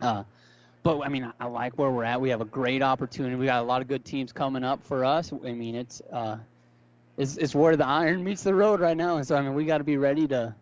[0.00, 0.22] uh,
[0.82, 2.20] but I mean, I like where we're at.
[2.20, 3.34] We have a great opportunity.
[3.34, 5.32] We got a lot of good teams coming up for us.
[5.44, 6.38] I mean, it's uh,
[7.18, 9.16] it's, it's where the iron meets the road right now.
[9.16, 10.54] And so I mean, we got to be ready to.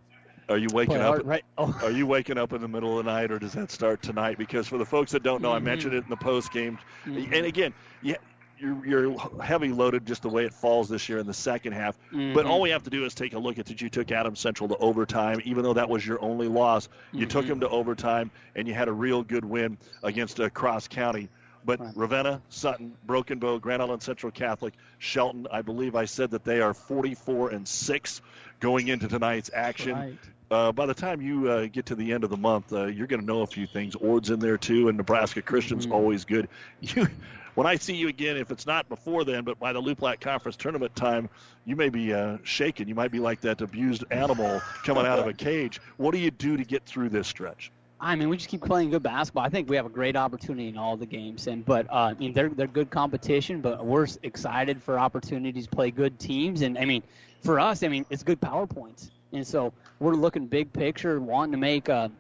[0.48, 1.22] Are you waking up?
[1.24, 1.44] right?
[1.58, 1.76] Oh.
[1.82, 4.38] Are you waking up in the middle of the night, or does that start tonight?
[4.38, 5.64] Because for the folks that don't know, I Mhm.
[5.64, 7.32] mentioned it in the post game, Mhm.
[7.32, 8.16] and again, yeah.
[8.58, 11.98] You're, you're heavy loaded just the way it falls this year in the second half.
[12.10, 12.48] But Mhm.
[12.48, 14.68] all we have to do is take a look at that you took Adams Central
[14.70, 16.88] to overtime, even though that was your only loss.
[17.12, 17.48] You took Mhm.
[17.48, 21.28] them to overtime, and you had a real good win against uh, Cross County.
[21.64, 26.44] But Ravenna, Sutton, Broken Bow, Grand Island Central Catholic, Shelton, I believe I said that
[26.44, 28.22] they are 44 and 6
[28.60, 29.94] going into tonight's action.
[29.94, 30.18] Right.
[30.48, 33.08] Uh, by the time you uh, get to the end of the month, uh, you're
[33.08, 33.96] going to know a few things.
[33.96, 35.94] Ord's in there too, and Nebraska Christian's Mm-hmm.
[35.94, 36.48] always good.
[36.80, 37.08] You,
[37.56, 40.20] when I see you again, if it's not before then, but by the Loup Platte
[40.20, 41.28] Conference tournament time,
[41.64, 42.86] you may be uh, shaken.
[42.86, 45.80] You might be like that abused animal coming out of a cage.
[45.96, 47.72] What do you do to get through this stretch?
[47.98, 49.42] I mean, we just keep playing good basketball.
[49.42, 52.14] I think we have a great opportunity in all the games, and but uh, I
[52.14, 53.62] mean, they're they're good competition.
[53.62, 57.02] But we're excited for opportunities to play good teams, and I mean,
[57.40, 61.52] for us, I mean, it's good power points, and so we're looking big picture, wanting
[61.52, 62.10] to make uh,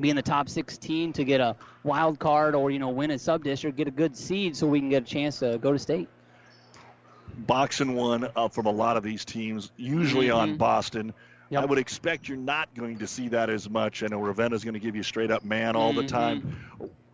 [0.00, 3.18] be in the top 16 to get a wild card, or you know, win a
[3.18, 5.78] sub district, get a good seed, so we can get a chance to go to
[5.78, 6.08] state.
[7.46, 10.58] boxing one up from a lot of these teams, usually on Mhm.
[10.58, 11.14] Boston.
[11.50, 11.62] Yep.
[11.62, 14.02] I would expect you're not going to see that as much.
[14.02, 16.08] I know Ravenna's going to give you straight up man all the Mhm.
[16.08, 16.56] time.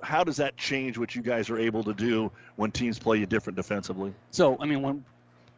[0.03, 3.27] How does that change what you guys are able to do when teams play you
[3.27, 4.15] different defensively?
[4.31, 5.05] So, I mean, when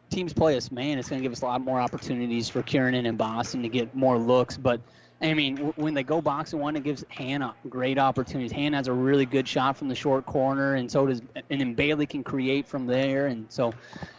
[0.09, 2.93] teams play us man, it's going to give us a lot more opportunities for Kieran
[2.93, 4.57] and Boston to get more looks.
[4.57, 4.81] But,
[5.19, 8.51] I mean, w- when they go boxing one, it gives Hannah great opportunities.
[8.51, 11.73] Hannah has a really good shot from the short corner, and so does, and then
[11.73, 13.27] Bailey can create from there.
[13.27, 13.73] And so,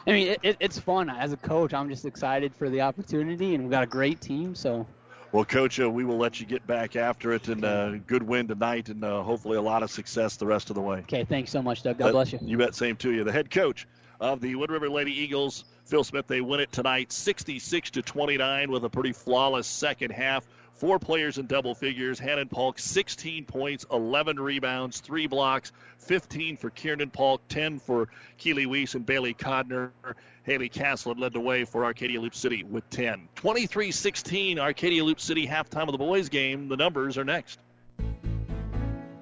[0.07, 1.09] I mean, it, it, it's fun.
[1.09, 4.57] As a coach, I'm just excited for the opportunity, and we've got a great team.
[4.57, 4.87] So,
[5.31, 8.49] Well, Coach, uh, we will let you get back after it, and uh, good win
[8.49, 10.99] tonight, and uh, hopefully a lot of success the rest of the way.
[11.01, 11.99] okay, thanks so much, Doug.
[11.99, 12.41] God bless you.
[12.43, 12.75] You bet.
[12.75, 13.23] Same to you.
[13.23, 13.87] The head coach
[14.21, 16.27] of the Wood River Lady Eagles, Phil Smith.
[16.27, 20.45] They win it tonight, 66 to 29, with a pretty flawless second half.
[20.79, 22.21] Four players in double figures.
[22.21, 28.65] Hannon Polk, 16 points, 11 rebounds, three blocks, 15 for Kiernan Polk, 10 for Keely
[28.65, 29.91] Weiss and Bailey Codner.
[30.45, 33.29] Haley Castle led the way for Arcadia Loup City with 10.
[33.35, 36.69] 23 16, Arcadia Loup City halftime of the boys' game.
[36.69, 37.59] The numbers are next.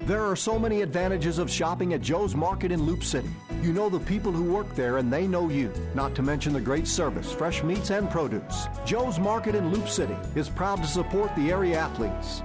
[0.07, 3.29] There are so many advantages of shopping at Joe's Market in Loup City.
[3.61, 6.61] You know the people who work there and they know you, not to mention the
[6.61, 8.69] great service, fresh meats, and produce.
[8.85, 12.41] Joe's Market in Loup City is proud to support the area athletes.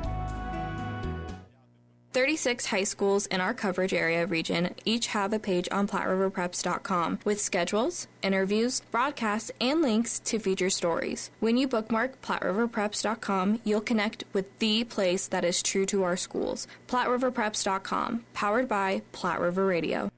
[2.14, 7.40] 36 high schools in our coverage area region each have a page on PlatteRiverPreps.com with
[7.40, 11.32] schedules, interviews, broadcasts, and links to feature stories.
[11.40, 16.68] When you bookmark PlatteRiverPreps.com, you'll connect with the place that is true to our schools.
[16.88, 20.12] PlatteRiverPreps.com, powered by Platte River Radio.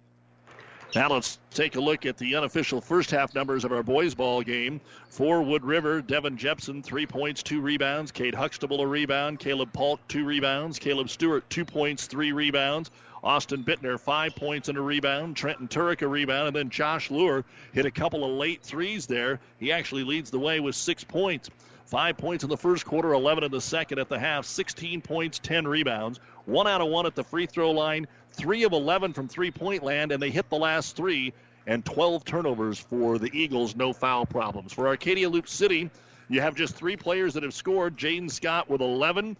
[0.95, 4.43] Now let's take a look at the unofficial first half numbers of our boys ball
[4.43, 4.79] game.
[5.09, 8.11] For Wood River, Devin Jepson, three points, two rebounds.
[8.11, 9.39] Cade Huxtable, a rebound.
[9.39, 10.77] Caleb Polk, two rebounds.
[10.77, 12.91] Caleb Stewart, two points, three rebounds.
[13.23, 15.35] Austin Bittner, five points and a rebound.
[15.35, 16.49] Trenton Turek, a rebound.
[16.49, 19.39] And then Josh Lure hit a couple of late threes there.
[19.57, 21.49] He actually leads the way with six points.
[21.85, 25.39] Five points in the first quarter, 11 in the second at the half, 16 points,
[25.39, 26.19] 10 rebounds.
[26.45, 29.83] One out of one at the free throw line, three of 11 from three point
[29.83, 31.33] land, and they hit the last three,
[31.65, 34.73] and 12 turnovers for the Eagles, no foul problems.
[34.73, 35.89] For Arcadia Loup City,
[36.29, 37.97] you have just three players that have scored.
[37.97, 39.37] Jaden Scott with 11.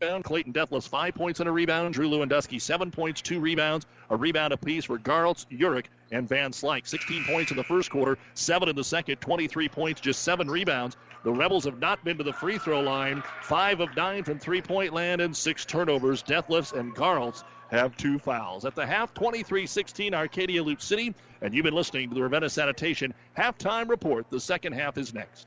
[0.00, 0.24] Rebound.
[0.24, 1.94] Clayton Detlefs, five points and a rebound.
[1.94, 6.86] Drew Lewandowski, seven points, two rebounds, a rebound apiece for Garltz, Urich, and Van Slyke.
[6.86, 10.96] 16 points in the first quarter, seven in the second, 23 points, just seven rebounds.
[11.28, 13.22] The Rebels have not been to the free throw line.
[13.42, 16.22] Five of nine from three point land and six turnovers.
[16.22, 18.64] Detlefs and Garltz have two fouls.
[18.64, 21.14] At the half, 23 16, Arcadia Loup City.
[21.42, 24.30] And you've been listening to the Ravenna Sanitation halftime report.
[24.30, 25.46] The second half is next.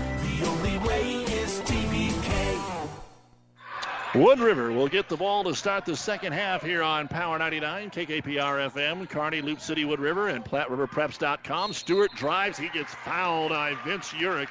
[4.13, 7.91] Wood River will get the ball to start the second half here on Power 99,
[7.91, 11.71] KKPR FM, Kearney, Loup City, Wood River, and PlatteRiverPreps.com.
[11.71, 12.57] Stewart drives.
[12.57, 14.49] He gets fouled by Vince Urick.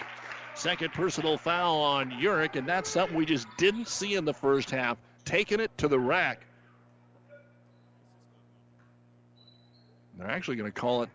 [0.54, 4.70] Second personal foul on Urick, and that's something we just didn't see in the first
[4.70, 4.96] half.
[5.26, 6.46] Taking it to the rack.
[10.16, 11.10] They're actually going to call it.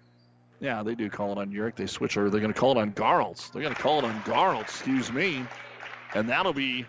[0.59, 1.75] Yeah, they do call it on Urick.
[1.75, 3.51] They switch, or they're going to call it on Garltz.
[3.51, 5.43] They're going to call it on Garltz, excuse me.
[6.13, 6.85] And that'll be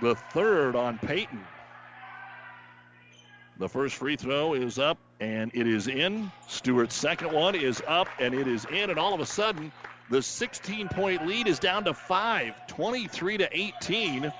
[0.00, 1.44] the third on Peyton.
[3.58, 6.30] The first free throw is up and it is in.
[6.46, 8.90] Stewart's second one is up and it is in.
[8.90, 9.72] And all of a sudden,
[10.10, 14.32] the 16 point lead is down to five, 23 to 18.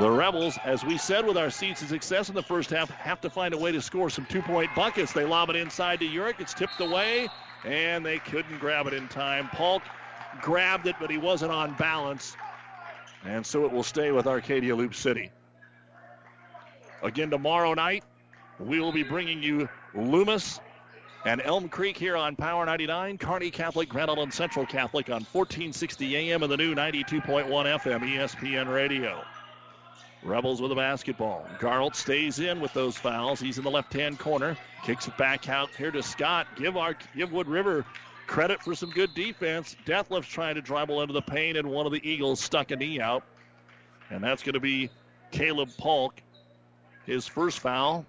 [0.00, 3.20] The Rebels, as we said with our seeds of success in the first half, have
[3.20, 5.12] to find a way to score some two point buckets.
[5.12, 6.40] They lob it inside to Urick.
[6.40, 7.28] It's tipped away,
[7.64, 9.48] and they couldn't grab it in time.
[9.52, 9.82] Polk
[10.42, 12.36] grabbed it, but he wasn't on balance.
[13.24, 15.30] And so it will stay with Arcadia Loup City.
[17.02, 18.04] Again, tomorrow night,
[18.58, 20.60] we will be bringing you Loomis
[21.24, 26.16] and Elm Creek here on Power 99, Kearney Catholic, Grand Island Central Catholic on 1460
[26.16, 29.22] AM and the new 92.1 FM ESPN radio.
[30.22, 31.46] Rebels with the basketball.
[31.58, 33.40] Garlt stays in with those fouls.
[33.40, 34.56] He's in the left-hand corner.
[34.82, 36.46] Kicks it back out here to Scott.
[36.56, 37.84] Give our give Wood River
[38.26, 39.76] credit for some good defense.
[39.86, 43.00] Deathlift's trying to dribble into the paint, and one of the Eagles stuck a knee
[43.00, 43.24] out.
[44.10, 44.90] And that's going to be
[45.30, 46.20] Caleb Polk.
[47.06, 48.06] His first foul.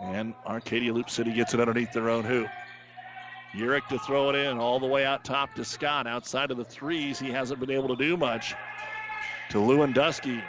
[0.00, 2.48] And Arcadia Loup City gets it underneath their own hoop.
[3.54, 6.06] Urick to throw it in all the way out top to Scott.
[6.06, 8.54] Outside of the threes, he hasn't been able to do much.
[9.50, 10.42] To Lewandowski.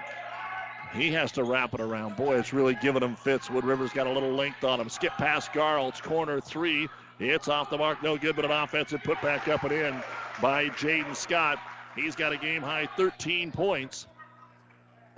[0.93, 2.15] He has to wrap it around.
[2.15, 3.49] Boy, it's really giving him fits.
[3.49, 4.89] Wood River's got a little length on him.
[4.89, 6.87] Skip past Garltz, corner three.
[7.19, 10.03] It's off the mark, no good, but an offensive put back up and in
[10.41, 11.59] by Jaden Scott.
[11.95, 14.07] He's got a game high 13 points.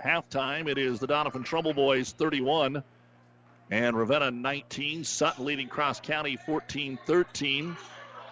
[0.02, 2.82] Halftime, it is the Doniphan Trumbull Boys 31
[3.70, 5.04] and Ravenna 19.
[5.04, 7.76] Sutton leading Cross County 14 13.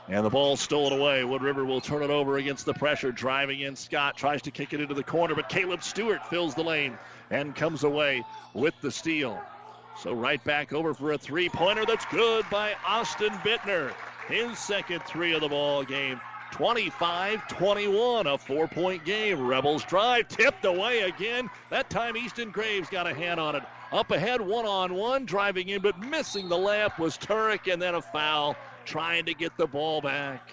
[0.06, 1.24] And the ball stolen away.
[1.24, 3.10] Wood River will turn it over against the pressure.
[3.10, 6.62] Driving in, Scott tries to kick it into the corner, but Caleb Stewart fills the
[6.62, 6.98] lane
[7.34, 8.22] and comes away
[8.54, 9.40] with the steal.
[10.00, 13.92] So right back over for a three pointer that's good by Austin Bittner.
[14.28, 16.20] His second three of the ball game.
[16.52, 19.44] 25 21, a four point game.
[19.44, 21.50] Rebels drive, tipped away again.
[21.70, 23.64] That time Easton Graves got a hand on it.
[23.90, 27.96] Up ahead, one on one, driving in, but missing the layup was Turek, and then
[27.96, 30.52] a foul trying to get the ball back.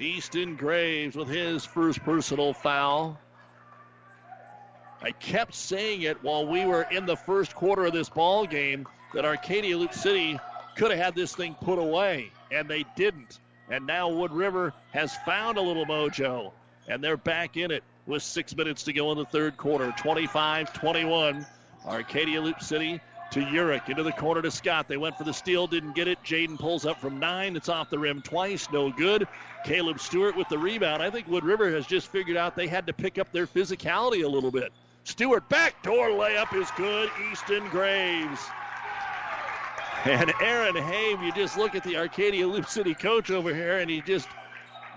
[0.00, 3.20] Easton Graves with his first personal foul.
[5.02, 8.86] I kept saying it while we were in the first quarter of this ball game
[9.14, 10.38] that Arcadia Loup City
[10.76, 13.38] could have had this thing put away, and they didn't.
[13.70, 16.52] And now Wood River has found a little mojo,
[16.88, 19.92] and they're back in it with six minutes to go in the third quarter.
[19.96, 21.46] 25 21.
[21.86, 24.88] Arcadia Loup City to Urick into the corner to Scott.
[24.88, 26.18] They went for the steal, didn't get it.
[26.24, 27.56] Jaden pulls up from nine.
[27.56, 29.26] It's off the rim twice, no good.
[29.64, 31.02] Caleb Stewart with the rebound.
[31.02, 34.24] I think Wood River has just figured out they had to pick up their physicality
[34.24, 34.72] a little bit.
[35.04, 37.10] Stewart backdoor layup is good.
[37.30, 38.40] Easton Graves.
[40.04, 43.90] And Aaron Haim, you just look at the Arcadia Loup City coach over here, and
[43.90, 44.28] he just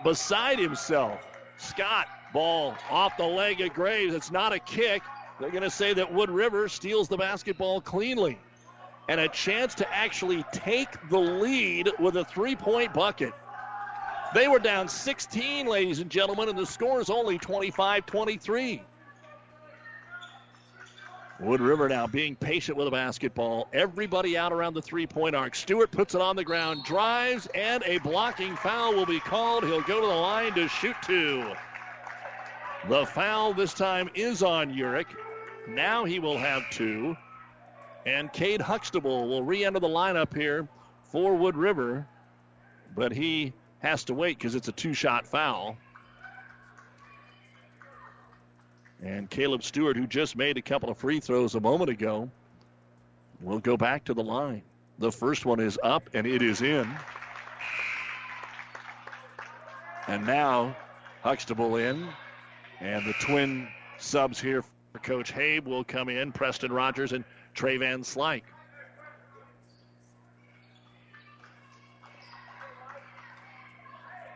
[0.03, 1.19] beside himself.
[1.57, 4.13] Scott, ball off the leg of Graves.
[4.13, 5.01] It's not a kick.
[5.39, 8.39] They're going to say that Wood River steals the basketball cleanly.
[9.09, 13.33] And a chance to actually take the lead with a three point bucket.
[14.33, 18.81] They were down 16, ladies and gentlemen, and the score is only 25 23.
[21.39, 23.67] Wood River now being patient with a basketball.
[23.73, 25.55] Everybody out around the three point arc.
[25.55, 29.63] Stewart puts it on the ground, drives, and a blocking foul will be called.
[29.63, 31.43] He'll go to the line to shoot two.
[32.87, 35.07] The foul this time is on Urick.
[35.67, 37.17] Now he will have two.
[38.05, 40.67] And Cade Huxtable will re enter the lineup here
[41.03, 42.05] for Wood River,
[42.95, 45.77] but he has to wait because it's a two shot foul.
[49.03, 52.29] And Caleb Stewart, who just made a couple of free throws a moment ago,
[53.41, 54.63] will go back to the line.
[54.99, 56.87] The first one is up and it is in.
[60.07, 60.75] And now
[61.23, 62.09] Huxtable in.
[62.81, 67.23] And the twin subs here for Coach Habe will come in Preston Rogers and
[67.53, 68.43] Trey Van Slyke.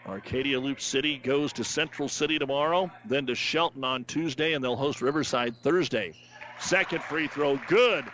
[0.08, 4.76] Arcadia Loup City goes to Central City tomorrow, then to Shelton on Tuesday, and they'll
[4.76, 6.14] host Riverside Thursday.
[6.60, 8.06] Second free throw, good.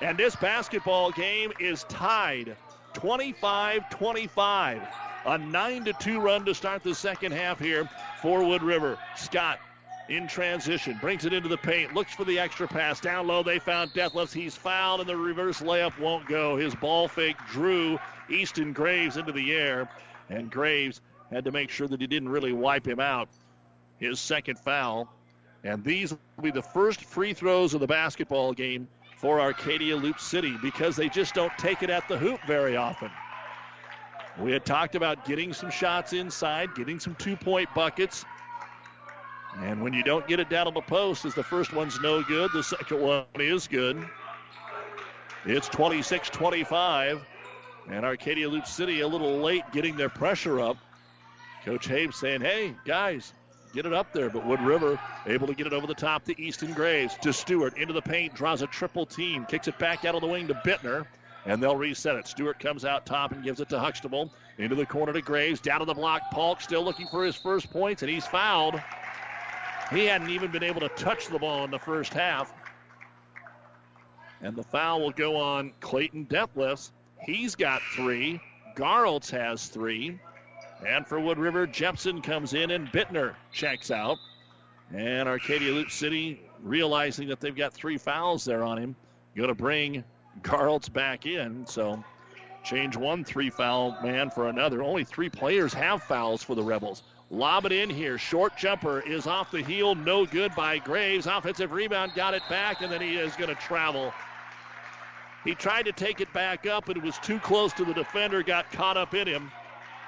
[0.00, 2.56] And this basketball game is tied
[2.94, 4.82] 25 25.
[5.26, 7.88] A 9 to 2 run to start the second half here
[8.22, 8.98] for Wood River.
[9.16, 9.58] Scott
[10.08, 13.00] in transition, brings it into the paint, looks for the extra pass.
[13.00, 14.32] Down low, they found Detlefs.
[14.32, 16.56] He's fouled, and the reverse layup won't go.
[16.56, 19.88] His ball fake drew Easton Graves into the air,
[20.28, 21.00] and Graves
[21.30, 23.28] had to make sure that he didn't really wipe him out.
[23.98, 25.08] His second foul.
[25.64, 30.20] And these will be the first free throws of the basketball game for Arcadia Loup
[30.20, 33.10] City because they just don't take it at the hoop very often.
[34.38, 38.24] We had talked about getting some shots inside, getting some two point buckets.
[39.58, 42.22] And when you don't get it down on the post, as the first one's no
[42.22, 44.06] good, the second one is good.
[45.46, 47.24] It's 26 25.
[47.88, 50.76] And Arcadia Loup City a little late getting their pressure up.
[51.64, 53.32] Coach Habe saying, hey, guys,
[53.72, 54.30] get it up there.
[54.30, 57.16] But Wood River able to get it over the top to Easton Graves.
[57.22, 60.26] To Stewart into the paint, draws a triple team, kicks it back out of the
[60.26, 61.06] wing to Bittner,
[61.44, 62.26] and they'll reset it.
[62.26, 64.32] Stewart comes out top and gives it to Huxtable.
[64.58, 66.30] Into the corner to Graves, down to the block.
[66.32, 68.80] Polk still looking for his first points, and he's fouled.
[69.90, 72.52] He hadn't even been able to touch the ball in the first half.
[74.40, 76.90] And the foul will go on Clayton Detlefs.
[77.20, 78.40] He's got three.
[78.76, 80.18] Garltz has three.
[80.86, 84.18] And for Wood River, Jepson comes in and Bittner checks out.
[84.94, 88.94] And Arcadia Loup City, realizing that they've got three fouls there on him,
[89.34, 90.04] going to bring
[90.42, 91.66] Garltz back in.
[91.66, 92.02] So
[92.64, 94.82] change one three foul man for another.
[94.82, 97.02] Only three players have fouls for the Rebels.
[97.30, 98.18] Lob it in here.
[98.18, 99.96] Short jumper is off the heel.
[99.96, 101.26] No good by Graves.
[101.26, 104.12] Offensive rebound got it back, and then he is going to travel.
[105.46, 108.42] He tried to take it back up, and it was too close to the defender.
[108.42, 109.52] Got caught up in him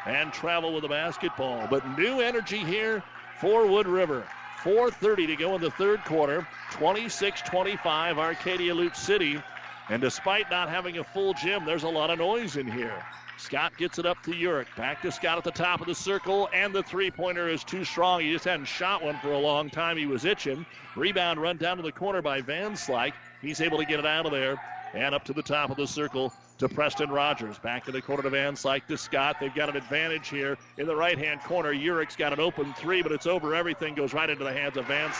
[0.04, 1.68] and travel with the basketball.
[1.70, 3.04] But new energy here
[3.40, 4.26] for Wood River.
[4.64, 6.44] 4.30 to go in the third quarter.
[6.72, 9.40] 26 25, Arcadia Loup City.
[9.88, 13.00] And despite not having a full gym, there's a lot of noise in here.
[13.36, 14.66] Scott gets it up to Urick.
[14.76, 17.84] Back to Scott at the top of the circle, and the three pointer is too
[17.84, 18.22] strong.
[18.22, 19.96] He just hadn't shot one for a long time.
[19.96, 20.66] He was itching.
[20.96, 23.14] Rebound run down to the corner by Van Slyke.
[23.40, 24.58] He's able to get it out of there
[24.94, 27.58] and up to the top of the circle to Preston Rogers.
[27.58, 29.36] Back to the corner to Van to Scott.
[29.40, 31.72] They've got an advantage here in the right hand corner.
[31.72, 34.86] Urick's got an open three, but it's over everything, goes right into the hands of
[34.86, 35.12] Van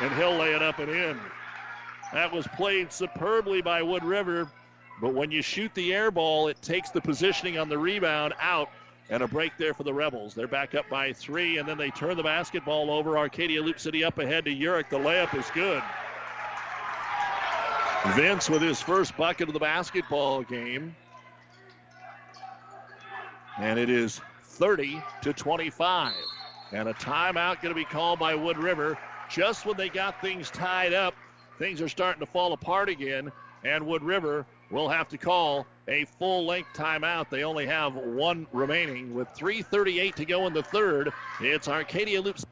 [0.00, 1.18] and he'll lay it up and in.
[2.12, 4.48] That was played superbly by Wood River,
[5.00, 8.70] but when you shoot the air ball, it takes the positioning on the rebound out.
[9.08, 10.34] And a break there for the Rebels.
[10.34, 13.16] They're back up by three, and then they turn the basketball over.
[13.16, 14.88] Arcadia Loup City up ahead to Urick.
[14.90, 15.80] The layup is good.
[18.14, 20.94] Vince with his first bucket of the basketball game.
[23.58, 26.14] And it is 30 to 25.
[26.72, 28.98] And a timeout going to be called by Wood River
[29.28, 31.14] just when they got things tied up.
[31.58, 33.32] Things are starting to fall apart again,
[33.64, 37.30] and Wood River will have to call a full length timeout.
[37.30, 41.12] They only have one remaining with 3.38 to go in the third.
[41.40, 42.44] It's Arcadia Loops.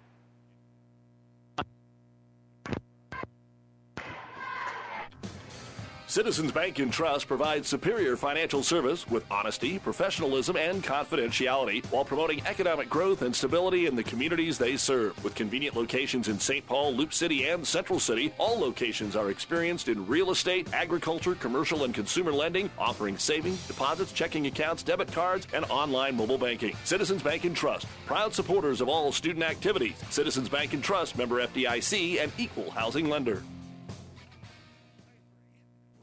[6.14, 12.40] Citizens Bank and Trust provides superior financial service with honesty, professionalism, and confidentiality while promoting
[12.46, 15.20] economic growth and stability in the communities they serve.
[15.24, 16.64] With convenient locations in St.
[16.68, 21.82] Paul, Loup City, and Central City, all locations are experienced in real estate, agriculture, commercial,
[21.82, 26.76] and consumer lending, offering savings, deposits, checking accounts, debit cards, and online mobile banking.
[26.84, 29.96] Citizens Bank and Trust, proud supporters of all student activities.
[30.10, 33.42] Citizens Bank and Trust, member FDIC, and equal housing lender.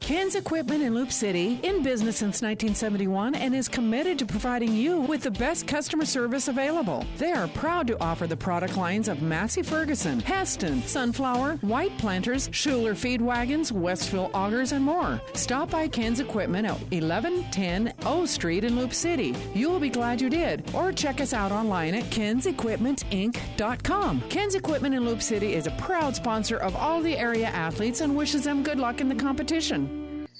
[0.02, 5.00] Ken's Equipment in Loup City, in business since 1971, and is committed to providing you
[5.00, 7.06] with the best customer service available.
[7.18, 12.48] They are proud to offer the product lines of Massey Ferguson, Hesston, Sunflower, White Planters,
[12.52, 15.20] Schuler Feed Wagons, Westfield Augers, and more.
[15.34, 19.36] Stop by Ken's Equipment at 1110 O Street in Loup City.
[19.54, 20.68] You will be glad you did.
[20.74, 24.20] Or check us out online at kensequipmentinc.com.
[24.22, 28.16] Ken's Equipment in Loup City is a proud sponsor of all the area athletes and
[28.16, 29.91] wishes them good luck in the competition.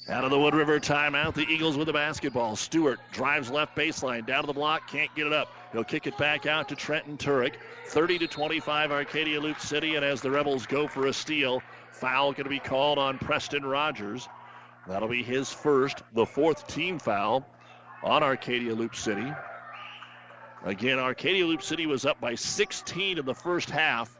[0.08, 2.56] Out of the Wood River timeout, the Eagles with the basketball.
[2.56, 5.48] Stewart drives left baseline, down to the block, can't get it up.
[5.70, 7.54] He'll kick it back out to Trenton Turek.
[7.86, 12.32] 30 to 25, Arcadia Loup City, and as the Rebels go for a steal, foul
[12.32, 14.28] going to be called on Preston Rogers.
[14.88, 17.46] That'll be his first, the fourth team foul
[18.02, 19.32] on Arcadia Loup City.
[20.64, 24.16] Again, Arcadia Loup City was up by 16 in the first half.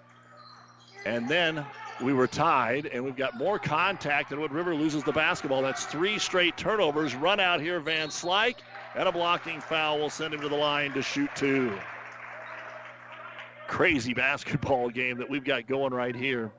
[1.05, 1.67] And then
[2.01, 5.63] we were tied, and we've got more contact, and Wood River loses the basketball.
[5.63, 7.15] That's three straight turnovers.
[7.15, 8.57] Run out here, Van Slyke,
[8.97, 11.77] and a blocking foul will send him to the line to shoot two.
[13.69, 16.53] Crazy basketball game that we've got going right here.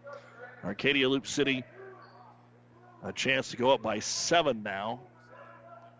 [0.64, 1.64] Arcadia Loup City,
[3.04, 5.02] a chance to go up by seven now,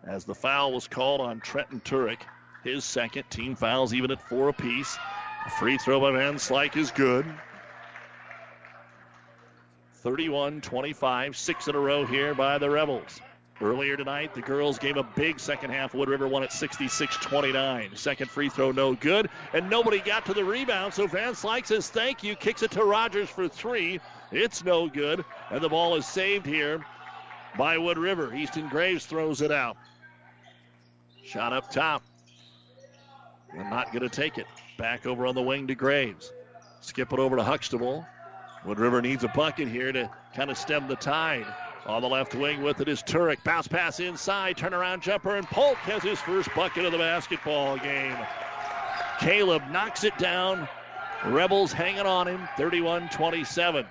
[0.06, 2.20] as the foul was called on Trenton Turek.
[2.62, 4.96] His second team fouls even at four apiece.
[5.46, 7.26] A free throw by Van Slyke is good.
[10.04, 13.22] 31 25, six in a row here by the Rebels.
[13.58, 15.94] Earlier tonight, the girls gave a big second half.
[15.94, 17.96] Wood River won at 66 29.
[17.96, 19.30] Second free throw, no good.
[19.54, 22.84] And nobody got to the rebound, so Van Slyke says thank you, kicks it to
[22.84, 23.98] Rogers for three.
[24.30, 25.24] It's no good.
[25.50, 26.84] And the ball is saved here
[27.56, 28.34] by Wood River.
[28.34, 29.78] Easton Graves throws it out.
[31.24, 32.02] Shot up top.
[33.56, 34.46] And not going to take it.
[34.76, 36.30] Back over on the wing to Graves.
[36.82, 38.06] Skip it over to Huxtable.
[38.64, 41.46] Wood River needs a bucket here to kind of stem the tide.
[41.86, 43.44] On the left wing with it is Turek.
[43.44, 44.56] Bounce pass inside.
[44.56, 45.36] Turnaround jumper.
[45.36, 48.16] And Polk has his first bucket of the basketball game.
[49.20, 50.66] Caleb knocks it down.
[51.26, 52.48] Rebels hanging on him.
[52.56, 53.86] 31 27.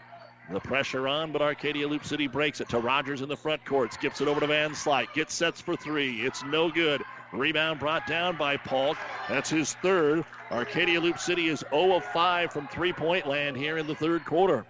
[0.52, 3.94] The pressure on, but Arcadia Loup City breaks it to Rogers in the front court.
[3.94, 5.14] Skips it over to Van Slyke.
[5.14, 6.22] Gets sets for three.
[6.22, 7.02] It's no good.
[7.34, 8.98] Rebound brought down by Polk.
[9.28, 10.24] That's his third.
[10.52, 14.24] Arcadia Loup City is 0 of 5 from three point land here in the third
[14.24, 14.66] quarter.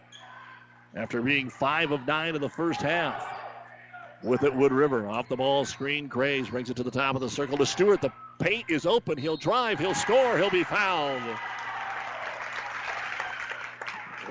[0.95, 3.28] After being 5 of 9 in the first half.
[4.24, 6.07] With it, Wood River off the ball screen.
[6.07, 7.99] Graves brings it to the top of the circle to Stewart.
[7.99, 9.18] The paint is open.
[9.18, 9.80] He'll drive.
[9.80, 10.38] He'll score.
[10.38, 11.22] He'll be fouled.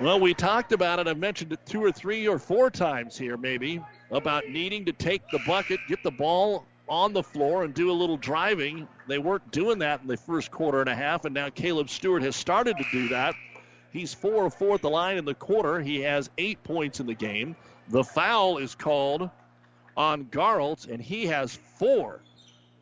[0.00, 1.06] Well, we talked about it.
[1.06, 5.28] I've mentioned it two or three or four times here, maybe, about needing to take
[5.30, 8.88] the bucket, get the ball on the floor, and do a little driving.
[9.06, 12.22] They weren't doing that in the first quarter and a half, and now Caleb Stewart
[12.22, 13.34] has started to do that.
[13.92, 15.80] He's four of four at the line in the quarter.
[15.80, 17.56] He has eight points in the game.
[17.88, 19.28] The foul is called
[19.96, 22.20] on Garltz, and he has four.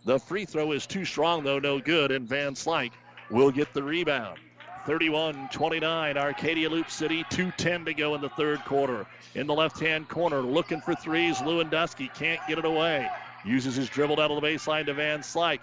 [0.04, 2.92] The free throw is too strong, though, no good, and Van Slyke
[3.30, 4.38] will get the rebound.
[4.86, 9.06] 31 29, Arcadia Loup City, 2.10 to go in the third quarter.
[9.34, 11.38] In the left hand corner, looking for threes.
[11.38, 13.08] Lewandowski can't get it away.
[13.44, 15.60] Uses his dribble down to the baseline to Van Slyke.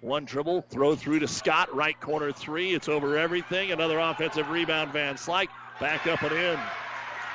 [0.00, 2.72] One dribble, throw through to Scott, right corner three.
[2.72, 3.70] It's over everything.
[3.70, 5.48] Another offensive rebound, Van Slyke.
[5.78, 6.58] Back up and in.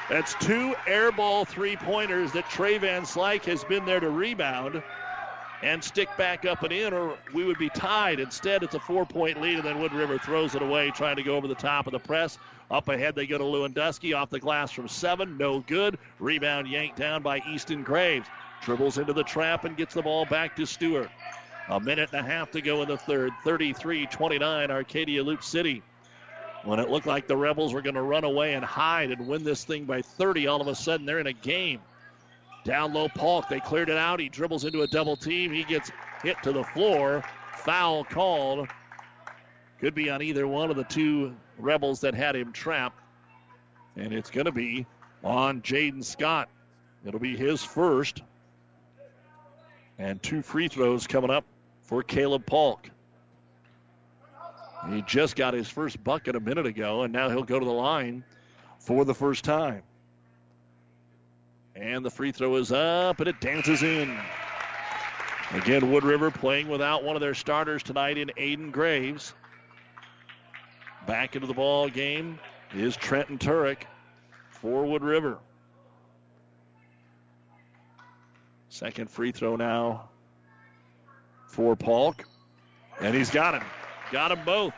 [0.10, 4.84] That's two air ball three pointers that Trey Van Slyke has been there to rebound
[5.64, 8.20] and stick back up and in, or we would be tied.
[8.20, 11.24] Instead, it's a four point lead, and then Wood River throws it away, trying to
[11.24, 12.38] go over the top of the press.
[12.70, 15.38] Up ahead, they go to Lewandowski off the glass from seven.
[15.38, 15.98] No good.
[16.20, 18.28] Rebound yanked down by Easton Graves.
[18.66, 21.12] Dribbles into the trap and gets the ball back to Stewart.
[21.70, 23.32] A minute and a half to go in the third.
[23.44, 25.84] 33 29, Arcadia Loup City.
[26.64, 29.44] When it looked like the Rebels were going to run away and hide and win
[29.44, 31.80] this thing by 30, all of a sudden they're in a game.
[32.64, 33.48] Down low, Polk.
[33.50, 34.20] They cleared it out.
[34.20, 35.54] He dribbles into a double team.
[35.54, 35.92] He gets
[36.24, 37.24] hit to the floor.
[37.58, 38.68] Foul called.
[39.80, 43.00] Could be on either one of the two Rebels that had him trapped.
[43.96, 44.88] And it's going to be
[45.24, 46.50] on Jaden Scott.
[47.06, 48.24] It'll be his first.
[49.98, 51.46] And two free throws coming up
[51.84, 52.90] for Caleb Polk.
[54.90, 57.72] He just got his first bucket a minute ago, and now he'll go to the
[57.72, 58.24] line
[58.80, 59.82] for the first time.
[61.76, 64.18] And the free throw is up, and it dances in.
[65.52, 69.34] Again, Wood River playing without one of their starters tonight in Aiden Graves.
[71.08, 72.40] Back into the ball game
[72.74, 73.84] is Trenton Turek
[74.50, 75.38] for Wood River.
[78.76, 80.10] Second free throw now
[81.48, 82.26] for Polk.
[83.00, 83.64] And he's got him.
[84.12, 84.74] Got them both.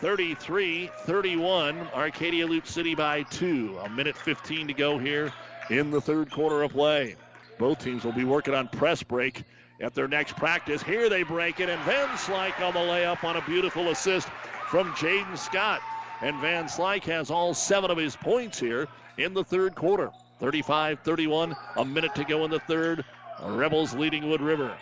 [0.00, 1.78] 33 31.
[1.94, 3.78] Arcadia Loup City by two.
[3.84, 5.32] A minute 15 to go here
[5.70, 7.14] in the third quarter of play.
[7.60, 9.44] Both teams will be working on press break
[9.80, 10.82] at their next practice.
[10.82, 14.26] Here they break it, and Van Slyke on the layup on a beautiful assist
[14.66, 15.80] from Jaden Scott.
[16.22, 20.10] And Van Slyke has all seven of his points here in the third quarter.
[20.40, 23.04] 35 31, a minute to go in the third.
[23.42, 24.76] Rebels leading Wood River.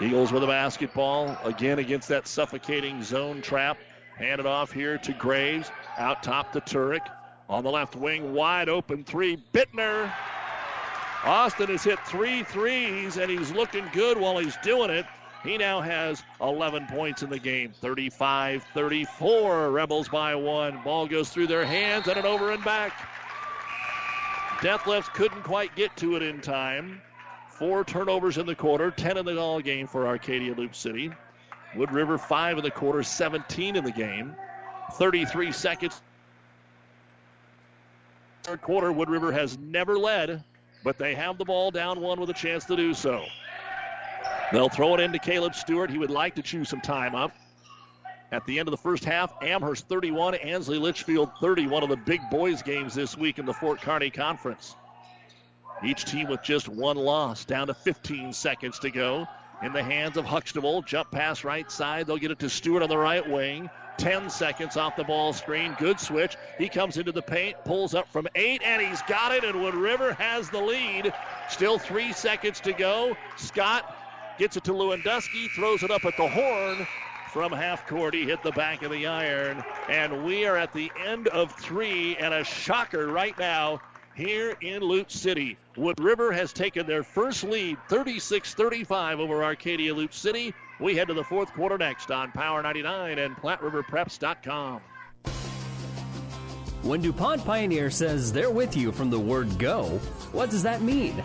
[0.00, 3.78] Eagles with a basketball again against that suffocating zone trap.
[4.16, 5.70] Handed off here to Graves.
[5.98, 7.06] Out top to Turek.
[7.48, 9.42] On the left wing, wide open three.
[9.52, 10.12] Bittner.
[11.24, 15.06] Austin has hit three threes, and he's looking good while he's doing it.
[15.42, 17.72] He now has 11 points in the game.
[17.80, 19.70] 35 34.
[19.70, 20.82] Rebels by one.
[20.82, 22.92] Ball goes through their hands and an over and back.
[24.58, 27.00] Detlefs couldn't quite get to it in time.
[27.58, 31.10] Four turnovers in the quarter, 10 in the all game for Arcadia Loup City.
[31.74, 34.36] Wood River, five in the quarter, 17 in the game.
[34.92, 36.00] 33 seconds
[38.46, 38.92] third quarter.
[38.92, 40.44] Wood River has never led,
[40.84, 43.24] but they have the ball down one with a chance to do so.
[44.52, 45.90] They'll throw it into Caleb Stewart.
[45.90, 47.32] He would like to chew some time up.
[48.30, 51.96] At the end of the first half, Amherst 31, Ansley Litchfield 30, one of the
[51.96, 54.76] big boys games this week in the Fort Kearny Conference.
[55.84, 59.28] Each team with just one loss, down to 15 seconds to go.
[59.62, 62.06] In the hands of Huxtable, jump pass right side.
[62.06, 63.70] They'll get it to Stewart on the right wing.
[63.98, 65.74] 10 seconds off the ball screen.
[65.78, 66.36] Good switch.
[66.58, 69.44] He comes into the paint, pulls up from eight, and he's got it.
[69.44, 71.12] And Wood River has the lead.
[71.48, 73.16] Still three seconds to go.
[73.36, 73.84] Scott
[74.38, 76.86] gets it to Lewandowski, throws it up at the horn.
[77.32, 79.64] From half court, he hit the back of the iron.
[79.88, 83.80] And we are at the end of three, and a shocker right now
[84.16, 85.58] here in Loup City.
[85.76, 90.54] Wood River has taken their first lead, 36 35 over Arcadia Loup City.
[90.80, 94.80] We head to the fourth quarter next on Power 99 and PlatteRiverPreps.com.
[96.82, 99.98] When DuPont Pioneer says they're with you from the word go,
[100.32, 101.22] what does that mean?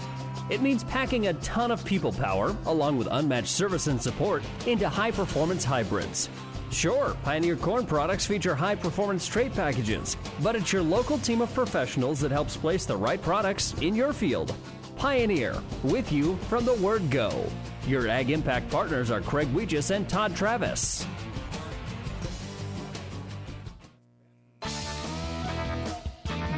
[0.50, 4.90] It means packing a ton of people power, along with unmatched service and support, into
[4.90, 6.30] high performance hybrids.
[6.72, 11.54] Sure, Pioneer Corn products feature high performance trait packages, but it's your local team of
[11.54, 14.56] professionals that helps place the right products in your field.
[14.96, 17.46] Pioneer, with you from the word go.
[17.88, 21.06] Your Ag Impact partners are Craig Weegis and Todd Travis.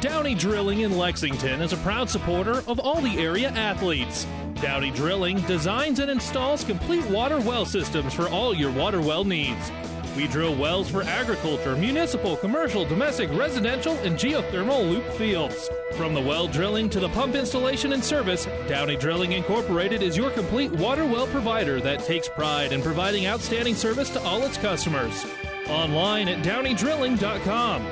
[0.00, 4.26] Downey Drilling in Lexington is a proud supporter of all the area athletes.
[4.60, 9.72] Downey Drilling designs and installs complete water well systems for all your water well needs.
[10.16, 15.68] We drill wells for agriculture, municipal, commercial, domestic, residential, and geothermal loop fields.
[15.96, 20.30] From the well drilling to the pump installation and service, Downey Drilling Incorporated is your
[20.30, 25.26] complete water well provider that takes pride in providing outstanding service to all its customers.
[25.68, 27.84] Online at downeydrilling.com.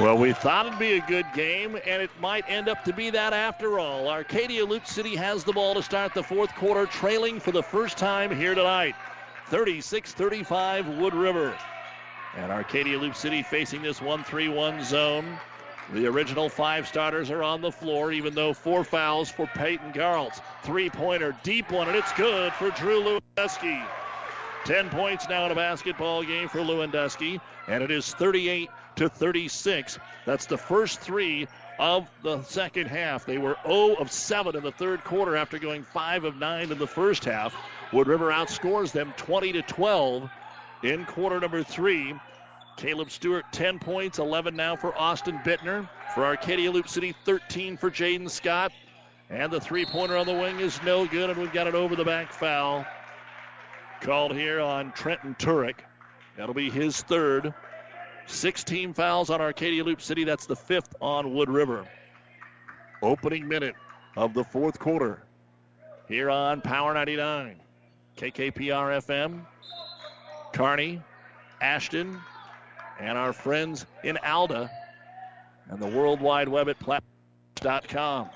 [0.00, 3.10] Well, we thought it'd be a good game, and it might end up to be
[3.10, 4.08] that after all.
[4.08, 7.98] Arcadia Loup City has the ball to start the fourth quarter, trailing for the first
[7.98, 8.94] time here tonight.
[9.50, 11.56] 36 35 Wood River.
[12.36, 15.38] And Arcadia Loup City facing this 1 3 1 zone.
[15.92, 20.40] The original five starters are on the floor, even though four fouls for Peyton Garltz.
[20.62, 23.84] Three pointer, deep one, and it's good for Drew Lewandowski.
[24.66, 29.98] 10 points now in a basketball game for Lewandowski, and it is 38 to 36.
[30.26, 33.26] That's the first three of the second half.
[33.26, 36.78] They were 0 of 7 in the third quarter after going 5 of 9 in
[36.78, 37.52] the first half.
[37.92, 40.30] Wood River outscores them 20 to 12
[40.82, 42.14] in quarter number three.
[42.76, 45.88] Caleb Stewart 10 points, 11 now for Austin Bittner.
[46.14, 48.72] For Arcadia Loup City, 13 for Jaden Scott.
[49.28, 51.94] And the three pointer on the wing is no good, and we've got an over
[51.94, 52.84] the back foul
[54.00, 55.76] called here on Trenton Turek.
[56.36, 57.52] That'll be his third.
[58.26, 60.24] 16 fouls on Arcadia Loup City.
[60.24, 61.86] That's the fifth on Wood River.
[63.02, 63.74] Opening minute
[64.16, 65.22] of the fourth quarter
[66.08, 67.60] here on Power 99.
[68.20, 69.46] KKPR FM,
[70.52, 71.00] Kearney,
[71.62, 72.20] Ashton,
[72.98, 74.70] and our friends in Alda,
[75.70, 78.28] and the World Wide Web at Platt.com.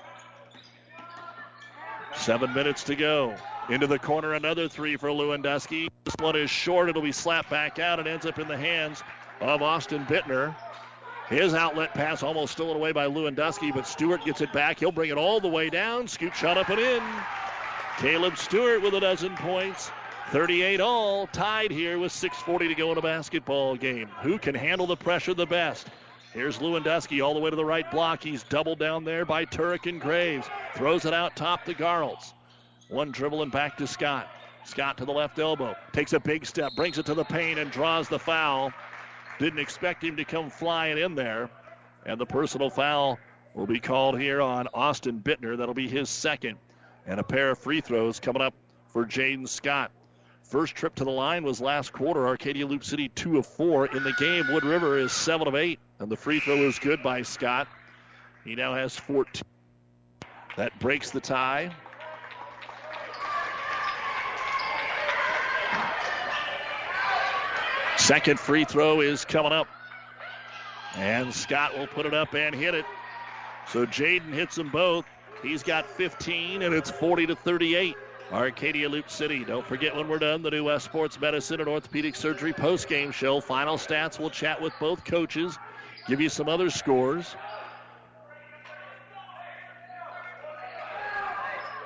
[2.15, 3.35] Seven minutes to go.
[3.69, 5.89] Into the corner, another three for Lewandowski.
[6.03, 6.89] This one is short.
[6.89, 7.99] It'll be slapped back out.
[7.99, 9.03] It ends up in the hands
[9.39, 10.55] of Austin Bittner.
[11.29, 14.79] His outlet pass almost stolen away by Lewandowski, but Stewart gets it back.
[14.79, 16.07] He'll bring it all the way down.
[16.07, 17.03] Scoop shot up and in.
[17.97, 19.89] Caleb Stewart with a dozen points.
[20.31, 24.09] 38 all, tied here with 6.40 to go in a basketball game.
[24.21, 25.87] Who can handle the pressure the best?
[26.33, 28.21] Here's Lewandowski all the way to the right block.
[28.21, 30.45] He's doubled down there by Turek and Graves.
[30.75, 32.33] Throws it out top to Garltz.
[32.89, 34.27] One dribble and back to Scott.
[34.65, 35.73] Scott to the left elbow.
[35.93, 38.73] Takes a big step, brings it to the paint, and draws the foul.
[39.39, 41.49] Didn't expect him to come flying in there.
[42.05, 43.19] And the personal foul
[43.53, 45.57] will be called here on Austin Bittner.
[45.57, 46.57] That'll be his second.
[47.07, 48.53] And a pair of free throws coming up
[48.87, 49.91] for Jaden Scott.
[50.43, 52.27] First trip to the line was last quarter.
[52.27, 54.45] Arcadia Loup City 2 of 4 in the game.
[54.51, 55.79] Wood River is 7 of 8.
[55.99, 57.67] And the free throw is good by Scott.
[58.43, 59.43] He now has 14.
[60.57, 61.71] That breaks the tie.
[67.97, 69.67] Second free throw is coming up.
[70.95, 72.85] And Scott will put it up and hit it.
[73.69, 75.05] So Jaden hits them both.
[75.45, 77.95] He's got 15, and it's 40 to 38.
[78.31, 79.45] Arcadia Loup City.
[79.45, 83.39] Don't forget when we're done, the new West Sports Medicine and Orthopedic Surgery post-game show.
[83.39, 84.19] Final stats.
[84.19, 85.57] We'll chat with both coaches,
[86.07, 87.35] give you some other scores.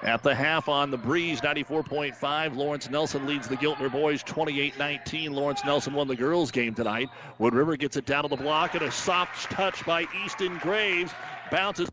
[0.02, 2.56] At the half on the breeze, 94.5.
[2.56, 5.34] Lawrence Nelson leads the Giltner boys 28 19.
[5.34, 7.10] Lawrence Nelson won the girls' game tonight.
[7.38, 11.12] Wood River gets it down to the block, and a soft touch by Easton Graves
[11.52, 11.90] bounces.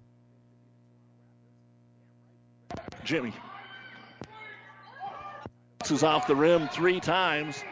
[3.06, 3.32] Jimmy.
[5.78, 7.62] Bounces off the rim three times,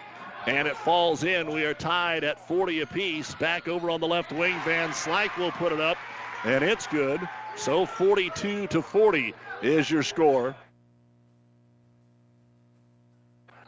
[0.47, 1.53] and it falls in.
[1.53, 3.35] We are tied at 40 apiece.
[3.35, 5.99] Back over on the left wing, Van Slyke will put it up,
[6.45, 7.21] and it's good.
[7.57, 10.55] So 42 to 40 is your score.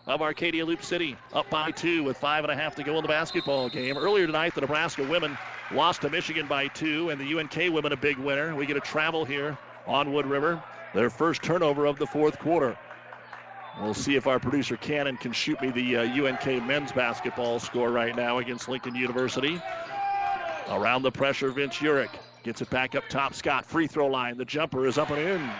[0.06, 3.02] Of Arcadia Loup City, up by two with five and a half to go in
[3.02, 3.98] the basketball game.
[3.98, 5.36] Earlier tonight, the Nebraska women
[5.72, 8.54] lost to Michigan by two, and the UNK women a big winner.
[8.54, 10.62] We get a travel here on Wood River.
[10.96, 12.74] Their first turnover of the fourth quarter.
[13.78, 17.90] We'll see if our producer Cannon can shoot me the uh, UNK men's basketball score
[17.90, 19.60] right now against Lincoln University.
[20.70, 22.08] Around the pressure, Vince Urich
[22.44, 23.34] gets it back up top.
[23.34, 24.38] Scott, free throw line.
[24.38, 25.50] The jumper is up and in.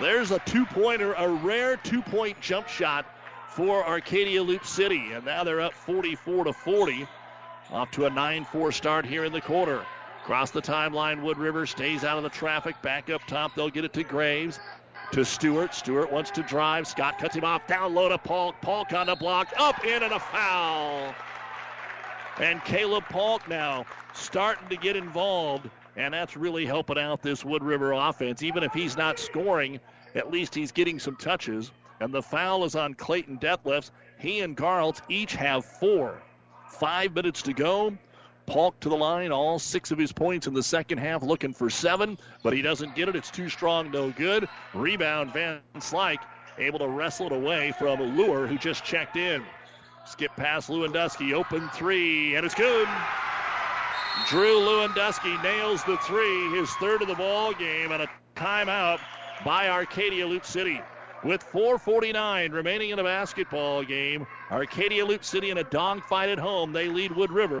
[0.00, 3.04] There's a two pointer, a rare two point jump shot
[3.48, 5.10] for Arcadia Loup City.
[5.12, 7.08] And now they're up 44 to 40.
[7.72, 9.84] Off to a 9 4 start here in the quarter.
[10.28, 12.82] Across the timeline, Wood River stays out of the traffic.
[12.82, 14.60] Back up top, they'll get it to Graves.
[15.12, 15.72] To Stewart.
[15.72, 16.86] Stewart wants to drive.
[16.86, 17.66] Scott cuts him off.
[17.66, 18.54] Down low to Polk.
[18.60, 19.48] Polk on the block.
[19.56, 21.14] Up in and a foul.
[22.38, 25.70] And Caleb Polk now starting to get involved.
[25.96, 28.42] And that's really helping out this Wood River offense.
[28.42, 29.80] Even if he's not scoring,
[30.14, 31.72] at least he's getting some touches.
[32.00, 33.92] And the foul is on Clayton Detlefs.
[34.18, 36.20] He and Garltz each have four.
[36.68, 37.96] Five minutes to go.
[38.48, 41.68] Polk to the line, all six of his points in the second half, looking for
[41.68, 43.14] seven, but he doesn't get it.
[43.14, 44.48] It's too strong, no good.
[44.74, 46.22] Rebound, Van Slyke
[46.58, 49.44] able to wrestle it away from Lure, who just checked in.
[50.06, 52.88] Skip past Lewandowski, open three, and it's good.
[54.28, 58.98] Drew Lewandowski nails the three, his third of the ball game, and a timeout
[59.44, 60.80] by Arcadia Loup City.
[61.22, 66.72] With 4:49 remaining in the basketball game, Arcadia Loup City in a dogfight at home.
[66.72, 67.60] They lead Wood River.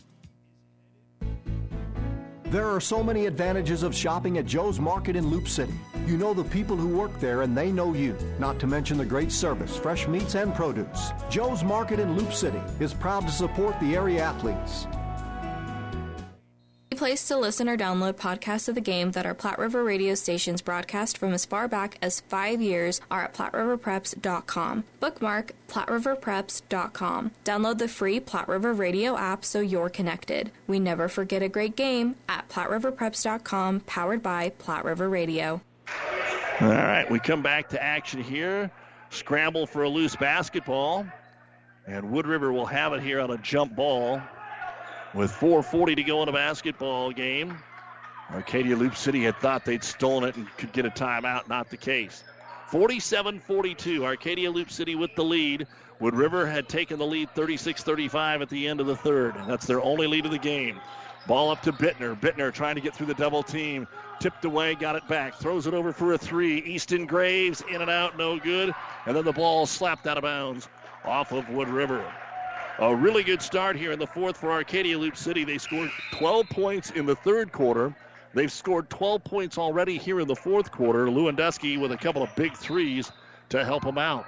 [2.51, 5.73] There are so many advantages of shopping at Joe's Market in Loup City.
[6.05, 9.05] You know the people who work there and they know you, not to mention the
[9.05, 11.13] great service, fresh meats, and produce.
[11.29, 14.85] Joe's Market in Loup City is proud to support the area athletes.
[17.01, 20.61] Place to listen or download podcasts of the game that our Platte River radio stations
[20.61, 24.83] broadcast from as far back as five years are at PlatteRiverPreps.com.
[24.99, 27.31] Bookmark PlatteRiverPreps.com.
[27.43, 30.51] Download the free Platte River radio app so you're connected.
[30.67, 35.59] We never forget a great game at PlatteRiverPreps.com, powered by Platte River Radio.
[36.61, 38.69] All right, we come back to action here.
[39.09, 41.07] Scramble for a loose basketball.
[41.87, 44.21] And Wood River will have it here on a jump ball
[45.13, 47.57] with 4.40 to go in a basketball game.
[48.33, 51.49] Arcadia Loup City had thought they'd stolen it and could get a timeout.
[51.49, 52.23] Not the case.
[52.69, 54.05] 47 42.
[54.05, 55.67] Arcadia Loup City with the lead.
[55.99, 59.35] Wood River had taken the lead 36 35 at the end of the third.
[59.47, 60.79] That's their only lead of the game.
[61.27, 62.19] Ball up to Bittner.
[62.19, 63.87] Bittner trying to get through the double team.
[64.19, 65.35] Tipped away, got it back.
[65.35, 66.59] Throws it over for a three.
[66.59, 68.73] Easton Graves in and out, no good.
[69.05, 70.67] And then the ball slapped out of bounds
[71.03, 72.03] off of Wood River.
[72.81, 75.43] A really good start here in the fourth for Arcadia Loup City.
[75.43, 77.95] They scored 12 points in the third quarter.
[78.33, 81.05] They've scored 12 points already here in the fourth quarter.
[81.05, 83.11] Lewandowski with a couple of big threes
[83.49, 84.25] to help them out.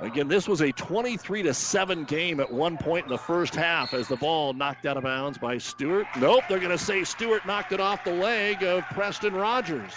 [0.00, 3.94] Again, this was a 23 to 7 game at one point in the first half
[3.94, 6.06] as the ball knocked out of bounds by Stewart.
[6.18, 9.92] Nope, they're going to say Stewart knocked it off the leg of Preston Rogers.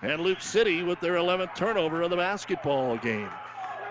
[0.00, 3.28] And Loup City with their 11th turnover of the basketball game.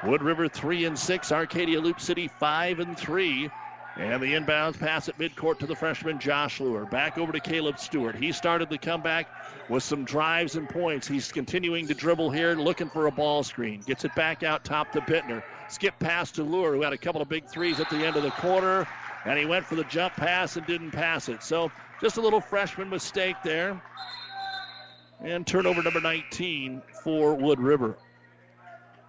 [0.04, 3.52] Wood River 3 and 6, Arcadia Loup City 5 and 3.
[3.98, 6.86] And the inbounds pass at midcourt to the freshman Josh Lure.
[6.86, 8.16] Back over to Caleb Stewart.
[8.16, 9.28] He started the comeback
[9.70, 11.08] with some drives and points.
[11.08, 13.82] He's continuing to dribble here, looking for a ball screen.
[13.82, 15.44] Gets it back out top to Bittner.
[15.68, 18.24] Skip pass to Lure, who had a couple of big threes at the end of
[18.24, 18.88] the quarter.
[19.26, 21.44] And he went for the jump pass and didn't pass it.
[21.44, 23.80] So just a little freshman mistake there.
[25.20, 27.98] And turnover number 19 for Wood River.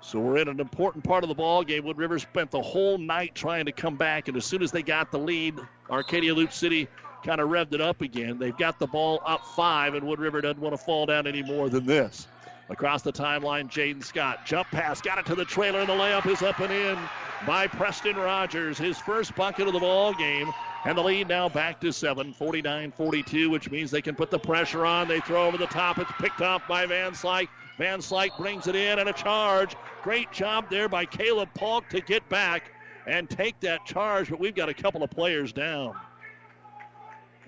[0.02, 1.84] So we're in an important part of the ball game.
[1.84, 4.82] Wood River spent the whole night trying to come back, and as soon as they
[4.82, 5.58] got the lead,
[5.88, 6.88] Arcadia Loup City
[7.24, 8.36] kind of revved it up again.
[8.36, 11.42] They've got the ball up five, and Wood River doesn't want to fall down any
[11.42, 12.26] more than this.
[12.68, 14.44] Across the timeline, Jaden Scott.
[14.44, 16.98] Jump pass, got it to the trailer, and the layup is up and in
[17.46, 18.78] by Preston Rogers.
[18.78, 20.52] His first bucket of the ball game.
[20.84, 24.84] And the lead now back to seven, 49-42, which means they can put the pressure
[24.84, 25.06] on.
[25.06, 25.98] They throw over the top.
[25.98, 27.48] It's picked off by Van Slyke.
[27.78, 29.76] Van Slyke brings it in and a charge.
[30.02, 32.72] Great job there by Caleb Polk to get back
[33.06, 35.94] and take that charge, but we've got a couple of players down.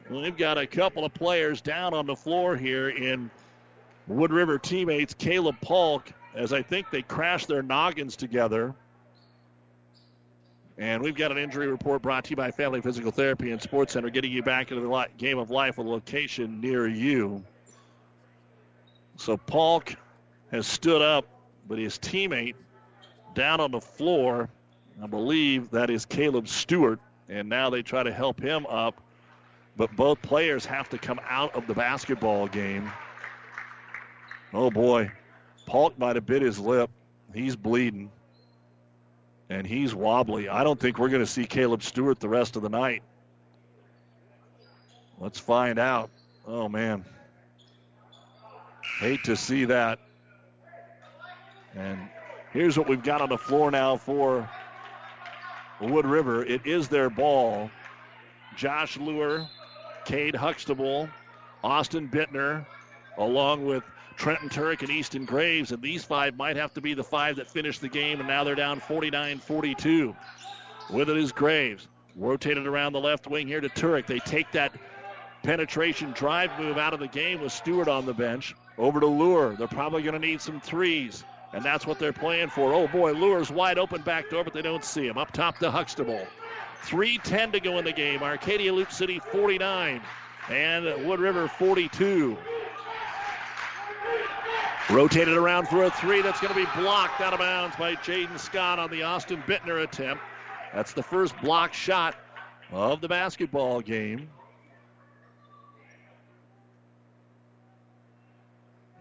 [0.08, 3.30] We've got a couple of players down on the floor here in
[4.06, 8.74] Wood River teammates Caleb Polk, as I think they crashed their noggins together.
[10.76, 13.94] And we've got an injury report brought to you by Family Physical Therapy and Sports
[13.94, 17.44] Center, getting you back into the game of life, with a location near you.
[19.16, 19.94] So Polk
[20.50, 21.26] has stood up,
[21.68, 22.54] but his teammate
[23.34, 24.48] down on the floor,
[25.02, 29.00] I believe that is Caleb Stewart, and now they try to help him up.
[29.76, 32.92] But both players have to come out of the basketball game.
[34.52, 35.10] Oh boy,
[35.66, 36.90] Polk might have bit his lip.
[37.32, 38.12] He's bleeding
[39.48, 40.48] and he's wobbly.
[40.48, 43.02] I don't think we're going to see Caleb Stewart the rest of the night.
[45.18, 46.10] Let's find out.
[46.46, 47.04] Oh, man.
[49.00, 49.98] Hate to see that.
[51.76, 51.98] And
[52.52, 54.48] here's what we've got on the floor now for
[55.80, 56.44] Wood River.
[56.44, 57.70] It is their ball.
[58.56, 59.48] Josh Lure,
[60.04, 61.08] Cade Huxtable,
[61.64, 62.64] Austin Bittner,
[63.18, 63.82] along with
[64.16, 67.50] Trenton Turek and Easton Graves, and these five might have to be the five that
[67.50, 70.14] finish the game, and now they're down 49 42.
[70.90, 71.88] With it is Graves.
[72.16, 74.06] Rotated around the left wing here to Turek.
[74.06, 74.72] They take that
[75.42, 78.54] penetration drive move out of the game with Stewart on the bench.
[78.78, 79.56] Over to Lure.
[79.56, 81.24] They're probably going to need some threes,
[81.54, 82.74] and that's what they're playing for.
[82.74, 85.16] Oh boy, Lure's wide open back door, but they don't see him.
[85.16, 86.26] Up top to Huxtable.
[86.82, 88.22] 3.10 to go in the game.
[88.22, 90.02] Arcadia Loup City 49
[90.50, 92.36] and Wood River 42.
[94.90, 98.38] Rotated around for a three that's going to be blocked out of bounds by Jaden
[98.38, 100.22] Scott on the Austin Bittner attempt.
[100.74, 102.16] That's the first block shot
[102.72, 104.28] of the basketball game.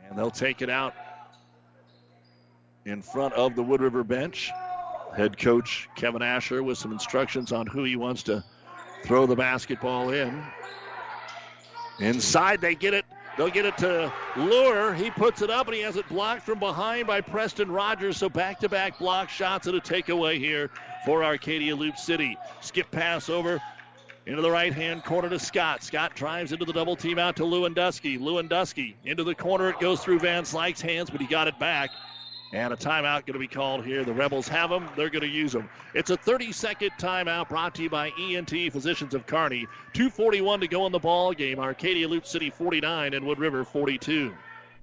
[0.08, 0.94] And they'll take it out
[2.86, 4.52] in front of the Wood River bench.
[5.16, 8.44] Head coach Kevin Asher with some instructions on who he wants to
[9.06, 10.44] throw the basketball in.
[12.00, 13.06] Inside, they get it
[13.38, 14.94] They'll get it to Lure.
[14.94, 18.18] He puts it up and he has it blocked from behind by Preston Rogers.
[18.18, 20.70] So back to back block shots and a takeaway here
[21.06, 22.38] for Arcadia Loup City.
[22.62, 23.60] Skip pass over
[24.28, 25.84] into the right hand corner to Scott.
[25.84, 28.20] Scott drives into the double team out to Lewandowski.
[28.20, 29.70] Lewandowski into the corner.
[29.70, 31.90] It goes through Van Slyke's hands, but he got it back.
[32.54, 34.04] And a timeout going to be called here.
[34.04, 34.88] The Rebels have them.
[34.96, 35.68] They're going to use them.
[35.96, 39.68] It's a 30 second timeout brought to you by ENT Physicians of Kearney.
[39.94, 41.58] 241 to go in the ball game.
[41.58, 44.32] Arcadia Loup City 49 and Wood River 42.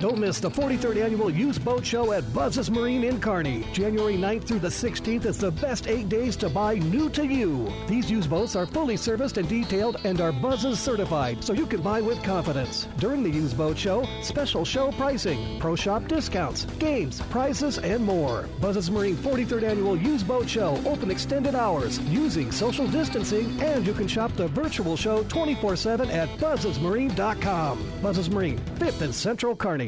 [0.00, 3.66] Don't miss the 43rd annual Used Boat Show at Buzz's Marine in Kearney.
[3.72, 7.68] January 9th through the 16th is the best eight days to buy new to you.
[7.88, 11.82] These used boats are fully serviced and detailed and are Buzz's certified, so you can
[11.82, 12.86] buy with confidence.
[12.98, 18.48] During the Used Boat Show, special show pricing, pro shop discounts, games, prizes, and more.
[18.60, 23.94] Buzz's Marine 43rd annual Used Boat Show, open extended hours, using social distancing, and you
[23.94, 28.00] can shop the virtual show 24 7 at buzzesmarine.com.
[28.00, 29.87] Buzz's Marine, 5th and Central Kearney.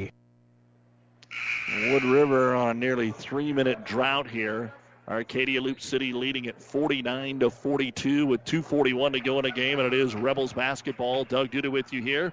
[1.78, 4.72] Wood River on a nearly three minute drought here.
[5.08, 9.78] Arcadia Loup City leading at 49 to 42 with 241 to go in a game,
[9.78, 11.24] and it is Rebels basketball.
[11.24, 12.32] Doug Duda with you here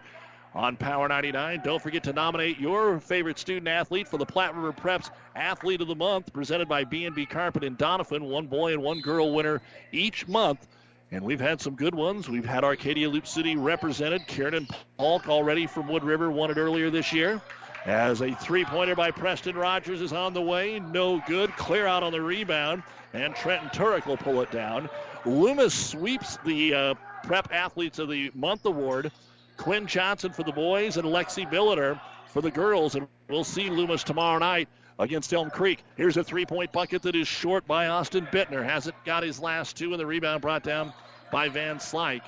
[0.55, 1.61] on Power 99.
[1.63, 5.87] Don't forget to nominate your favorite student athlete for the Platte River Preps Athlete of
[5.87, 8.21] the Month, presented by B&B Carpet in Doniphan.
[8.21, 9.61] One boy and one girl winner
[9.91, 10.67] each month.
[11.11, 12.27] And we've had some good ones.
[12.27, 14.27] We've had Arcadia Loup City represented.
[14.27, 17.39] Kieran Polk already from Wood River won it earlier this year.
[17.87, 20.77] As a three pointer by Preston Rogers is on the way.
[20.77, 21.55] No good.
[21.55, 22.83] Clear out on the rebound.
[23.13, 24.89] And Trenton Turek will pull it down.
[25.25, 26.93] Loomis sweeps the uh,
[27.23, 29.09] Prep Athletes of the Month award.
[29.55, 31.97] Quinn Johnson for the boys and Lexi Billiter
[32.27, 32.95] for the girls.
[32.95, 34.67] And we'll see Loomis tomorrow night
[34.99, 35.81] against Elm Creek.
[35.95, 38.65] Here's a three point bucket that is short by Austin Bittner.
[38.65, 40.91] Hasn't got his last two, and the rebound brought down
[41.31, 42.23] by Van Slyke.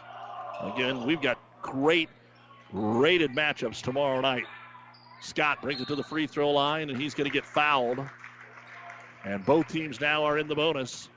[0.62, 2.08] Again, we've got great
[2.72, 4.46] rated matchups tomorrow night.
[5.22, 8.00] Scott brings it to the free throw line, and he's going to get fouled.
[9.26, 11.10] And both teams now are in the bonus.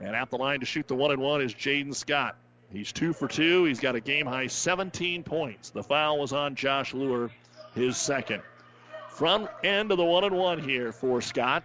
[0.00, 2.36] And at the line to shoot the one and one is Jaden Scott.
[2.72, 3.64] He's two for two.
[3.64, 5.70] He's got a game high 17 points.
[5.70, 7.30] The foul was on Josh Lure,
[7.74, 8.42] his second.
[9.10, 11.62] Front end of the one and one here for Scott.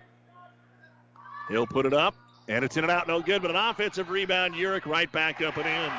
[1.49, 2.13] He'll put it up,
[2.47, 4.53] and it's in and out, no good, but an offensive rebound.
[4.53, 5.91] Urick right back up and in.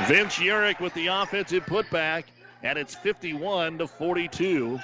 [0.00, 2.24] Vince Urick with the offensive putback,
[2.62, 4.80] and it's 51 to 42.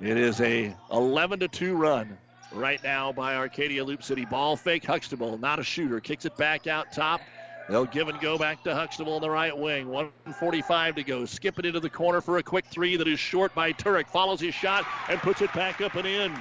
[0.00, 2.18] It is a 11 to 2 run
[2.52, 4.24] right now by Arcadia Loup City.
[4.24, 7.20] Ball fake, Huxtable, not a shooter, kicks it back out top.
[7.68, 9.88] They'll give and go back to Huxtable in the right wing.
[9.88, 11.24] 145 to go.
[11.24, 14.08] Skip it into the corner for a quick three that is short by Turek.
[14.08, 16.36] Follows his shot and puts it back up and in.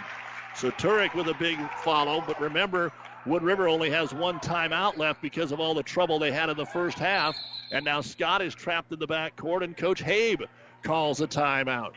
[0.56, 2.92] So Turek with a big follow, but remember,
[3.26, 6.58] Wood River only has one timeout left because of all the trouble they had in
[6.58, 7.36] the first half.
[7.72, 10.48] And now Scott is trapped in the back court, and Coach Habe
[10.84, 11.94] calls a timeout.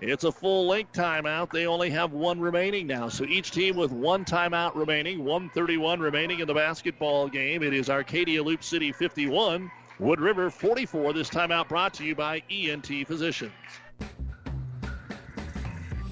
[0.00, 1.50] It's a full length timeout.
[1.50, 3.08] They only have one remaining now.
[3.08, 7.62] So each team with one timeout remaining, 131 remaining in the basketball game.
[7.62, 11.12] It is Arcadia Loup City 51, Wood River 44.
[11.12, 13.52] This timeout brought to you by ENT Physicians.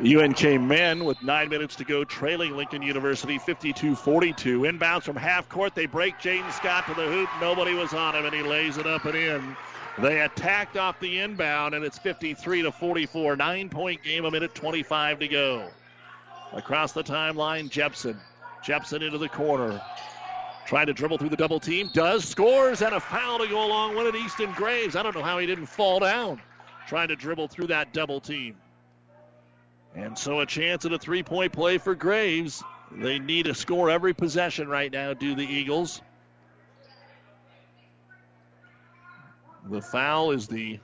[0.00, 4.62] UNK men with nine minutes to go, trailing Lincoln University 52 42.
[4.62, 5.74] Inbounds from half court.
[5.74, 7.28] They break Jaden Scott to the hoop.
[7.40, 9.56] Nobody was on him, and he lays it up and in.
[9.98, 13.36] They attacked off the inbound, and it's 53 to 44.
[13.36, 15.68] Nine point game, a minute 25 to go.
[16.52, 18.18] Across the timeline, Jepson.
[18.64, 19.80] Jepson into the corner.
[20.66, 21.90] Trying to dribble through the double team.
[21.92, 24.16] Does, scores, and a foul to go along with it.
[24.16, 24.96] Easton Graves.
[24.96, 26.40] I don't know how he didn't fall down
[26.86, 28.56] trying to dribble through that double team.
[29.94, 32.62] And so a chance at a three point play for Graves.
[32.90, 36.02] They need to score every possession right now, do the Eagles.
[39.70, 40.78] The foul is the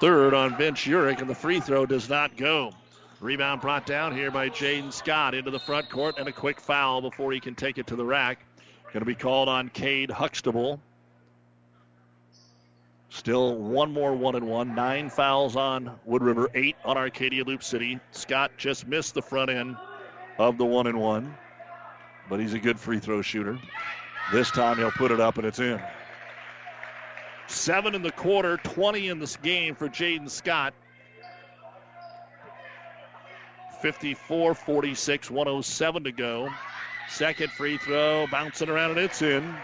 [0.00, 2.72] third on bench Urick, and the free throw does not go.
[3.20, 7.00] Rebound brought down here by Jaden Scott into the front court, and a quick foul
[7.00, 8.44] before he can take it to the rack.
[8.92, 10.80] Going to be called on Cade Huxtable.
[13.08, 14.74] Still one more one and one.
[14.74, 18.00] Nine fouls on Wood River, eight on Arcadia Loup City.
[18.10, 19.76] Scott just missed the front end
[20.38, 21.36] of the one and one,
[22.28, 23.58] but he's a good free throw shooter.
[24.32, 25.80] This time he'll put it up and it's in.
[27.46, 30.74] Seven in the quarter, 20 in this game for Jaden Scott.
[33.82, 36.50] 54 46, 107 to go.
[37.08, 39.54] Second free throw, bouncing around, and it's in.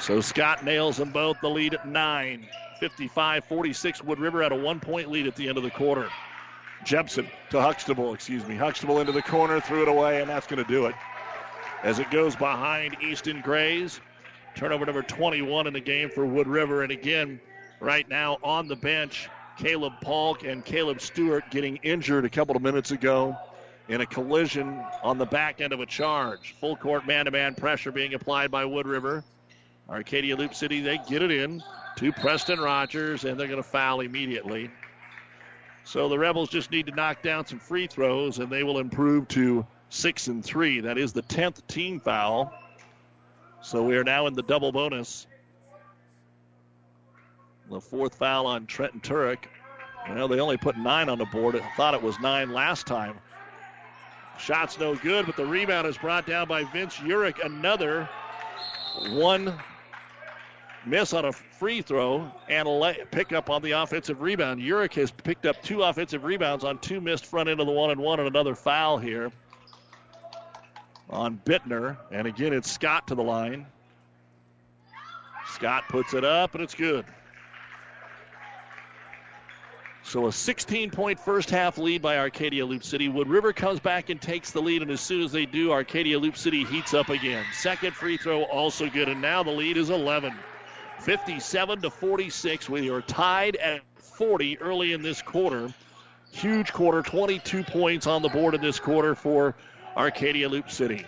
[0.00, 1.40] So Scott nails them both.
[1.40, 2.46] The lead at nine.
[2.80, 4.04] 55 46.
[4.04, 6.08] Wood River had a one point lead at the end of the quarter.
[6.84, 8.54] Jepson to Huxtable, excuse me.
[8.54, 10.94] Huxtable into the corner, threw it away, and that's going to do it.
[11.82, 14.00] As it goes behind Easton Graves.
[14.54, 16.82] Turnover number 21 in the game for Wood River.
[16.82, 17.40] And again,
[17.80, 22.62] right now on the bench, Caleb Polk and Caleb Stewart getting injured a couple of
[22.62, 23.36] minutes ago
[23.88, 26.54] in a collision on the back end of a charge.
[26.60, 29.22] Full court man to man pressure being applied by Wood River.
[29.88, 31.62] Arcadia Loup City, they get it in
[31.96, 34.70] to Preston Rogers, and they're going to foul immediately.
[35.84, 39.26] So the Rebels just need to knock down some free throws, and they will improve
[39.28, 40.80] to six and three.
[40.80, 42.52] That is the tenth team foul.
[43.62, 45.26] So we are now in the double bonus.
[47.70, 49.44] The fourth foul on Trenton Turek.
[50.08, 51.56] Well, they only put nine on the board.
[51.56, 53.18] I thought it was nine last time.
[54.38, 57.44] Shot's no good, but the rebound is brought down by Vince Urick.
[57.44, 58.08] Another
[59.10, 59.54] one
[60.86, 64.60] miss on a free throw and lay, pick up on the offensive rebound.
[64.60, 67.90] Urick has picked up two offensive rebounds on two missed front end of the one
[67.90, 69.30] and one, and another foul here
[71.10, 71.96] on Bittner.
[72.10, 73.66] And again, it's Scott to the line.
[75.48, 77.04] Scott puts it up, and it's good.
[80.08, 83.10] So a 16 point first half lead by Arcadia Loup City.
[83.10, 86.18] Wood River comes back and takes the lead, and as soon as they do, Arcadia
[86.18, 87.44] Loup City heats up again.
[87.52, 90.32] Second free throw also good, and now the lead is 11.
[91.00, 92.68] 57 to 46.
[92.68, 95.72] We are tied at 40 early in this quarter.
[96.32, 99.54] Huge quarter, 22 points on the board in this quarter for
[99.96, 101.06] Arcadia Loup City.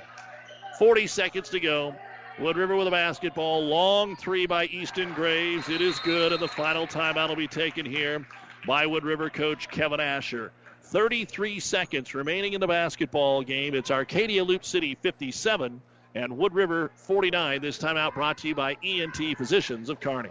[0.79, 1.95] 40 seconds to go.
[2.39, 3.67] Wood River with a basketball.
[3.67, 5.69] Long three by Easton Graves.
[5.69, 8.27] It is good, and the final timeout will be taken here
[8.67, 10.53] by Wood River coach Kevin Asher.
[10.85, 13.75] 33 seconds remaining in the basketball game.
[13.75, 15.83] It's Arcadia Loup City 57
[16.15, 17.61] and Wood River 49.
[17.61, 20.31] This timeout brought to you by ENT Physicians of Kearney.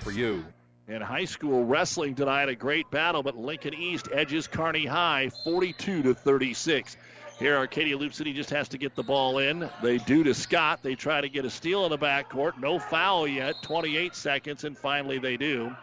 [0.00, 0.44] for you.
[0.88, 6.02] In high school wrestling tonight, a great battle, but Lincoln East edges Kearney High 42
[6.02, 6.96] to 36.
[7.38, 9.68] Here, Arcadia Loup City just has to get the ball in.
[9.82, 10.82] They do to Scott.
[10.82, 12.58] They try to get a steal in the backcourt.
[12.58, 13.62] No foul yet.
[13.62, 15.76] 28 seconds, and finally they do.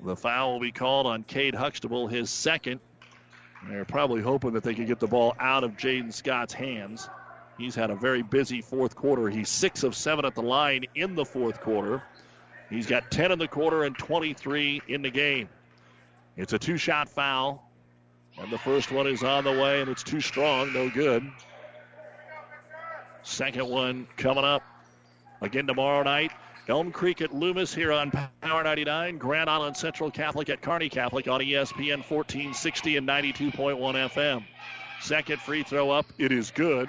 [0.00, 2.80] The foul will be called on Cade Huxtable, his second.
[3.68, 7.08] They're probably hoping that they can get the ball out of Jaden Scott's hands.
[7.58, 9.28] He's had a very busy fourth quarter.
[9.28, 12.02] He's six of seven at the line in the fourth quarter.
[12.70, 15.48] He's got 10 in the quarter and 23 in the game.
[16.36, 17.70] It's a two shot foul.
[18.38, 20.72] And the first one is on the way, and it's too strong.
[20.72, 21.30] No good.
[23.22, 24.62] Second one coming up
[25.40, 26.32] again tomorrow night.
[26.66, 29.18] Elm Creek at Loomis here on Power 99.
[29.18, 34.44] Grand Island Central Catholic at Kearney Catholic on ESPN 1460 and 92.1 FM.
[35.00, 36.06] Second free throw up.
[36.18, 36.88] It is good.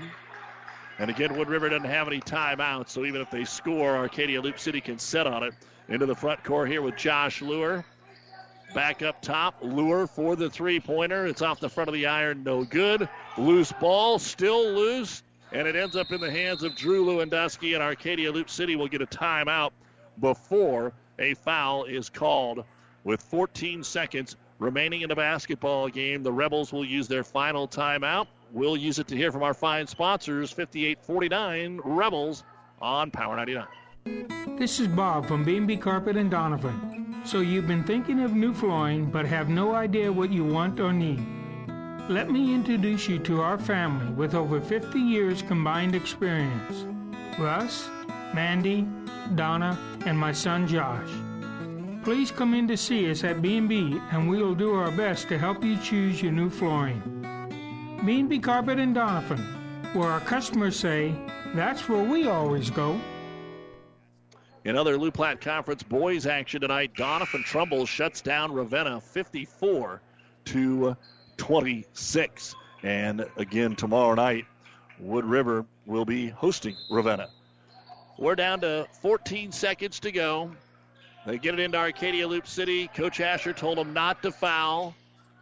[0.97, 4.59] And again, Wood River doesn't have any timeouts, so even if they score, Arcadia Loup
[4.59, 5.53] City can set on it.
[5.87, 7.85] Into the front court here with Josh Lure.
[8.73, 11.27] Back up top, Lure for the three pointer.
[11.27, 13.07] It's off the front of the iron, no good.
[13.37, 17.83] Loose ball, still loose, and it ends up in the hands of Drew Lewandowski, and
[17.83, 19.71] Arcadia Loup City will get a timeout
[20.19, 22.65] before a foul is called.
[23.03, 28.27] With 14 seconds remaining in the basketball game, the Rebels will use their final timeout.
[28.51, 32.43] We'll use it to hear from our fine sponsors 5849 Rebels
[32.79, 33.67] on Power 99.
[34.57, 37.25] This is Bob from B&B Carpet and Doniphan.
[37.27, 40.93] So you've been thinking of new flooring but have no idea what you want or
[40.93, 41.25] need.
[42.07, 46.85] Let me introduce you to our family with over 50 years combined experience.
[47.39, 47.89] Russ,
[48.33, 48.87] Mandy,
[49.33, 51.09] Donna, and my son Josh.
[52.03, 55.39] Please come in to see us at B&B and we will do our best to
[55.39, 57.01] help you choose your new flooring.
[58.03, 59.39] B&B Carpet and Doniphan,
[59.95, 61.13] where our customers say,
[61.53, 62.99] that's where we always go.
[64.65, 70.01] In other Loup Platte Conference boys action tonight, Doniphan Trumbull shuts down Ravenna 54
[70.45, 70.97] to
[71.37, 72.55] 26.
[72.83, 74.45] And again, tomorrow night,
[74.99, 77.29] Wood River will be hosting Ravenna.
[78.17, 80.51] We're down to 14 seconds to go.
[81.25, 82.87] They get it into Arcadia Loup City.
[82.87, 84.95] Coach Asher told them not to foul.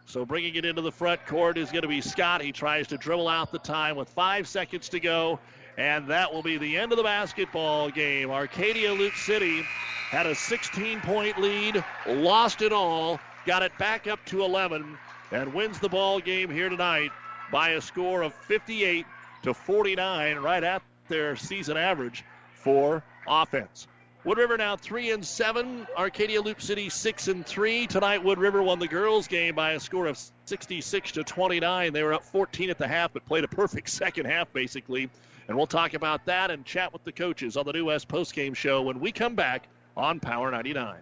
[0.05, 2.41] So bringing it into the front court is going to be Scott.
[2.41, 5.39] He tries to dribble out the time with five seconds to go.
[5.77, 8.29] And that will be the end of the basketball game.
[8.29, 9.63] Arcadia Loup City
[10.09, 14.97] had a 16 point lead, lost it all, got it back up to 11,
[15.31, 17.09] and wins the ball game here tonight
[17.51, 19.05] by a score of 58
[19.43, 23.87] to 49, right at their season average for offense.
[24.25, 25.85] Wood River now three and seven.
[25.97, 27.87] Arcadia Loup City six and three.
[27.87, 31.91] Tonight, Wood River won the girls' game by a score of 66 to 29.
[31.91, 35.09] They were up 14 at the half, but played a perfect second half basically.
[35.49, 38.55] And we'll talk about that and chat with the coaches on the New West postgame
[38.55, 39.67] show when we come back
[39.97, 40.95] on Power 99.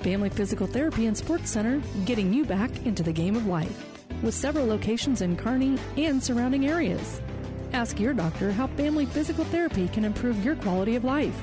[0.00, 3.84] Family Physical Therapy and Sports Center, getting you back into the game of life.
[4.20, 7.20] With several locations in Kearney and surrounding areas.
[7.72, 11.40] Ask your doctor how family physical therapy can improve your quality of life.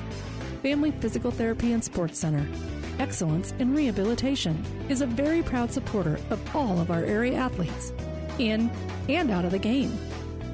[0.62, 2.46] Family Physical Therapy and Sports Center.
[3.00, 7.92] Excellence in Rehabilitation is a very proud supporter of all of our area athletes,
[8.38, 8.70] in
[9.08, 9.98] and out of the game.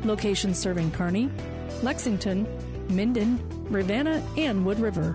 [0.05, 1.30] Locations serving Kearney,
[1.82, 2.47] Lexington,
[2.89, 5.14] Minden, Ravenna, and Wood River.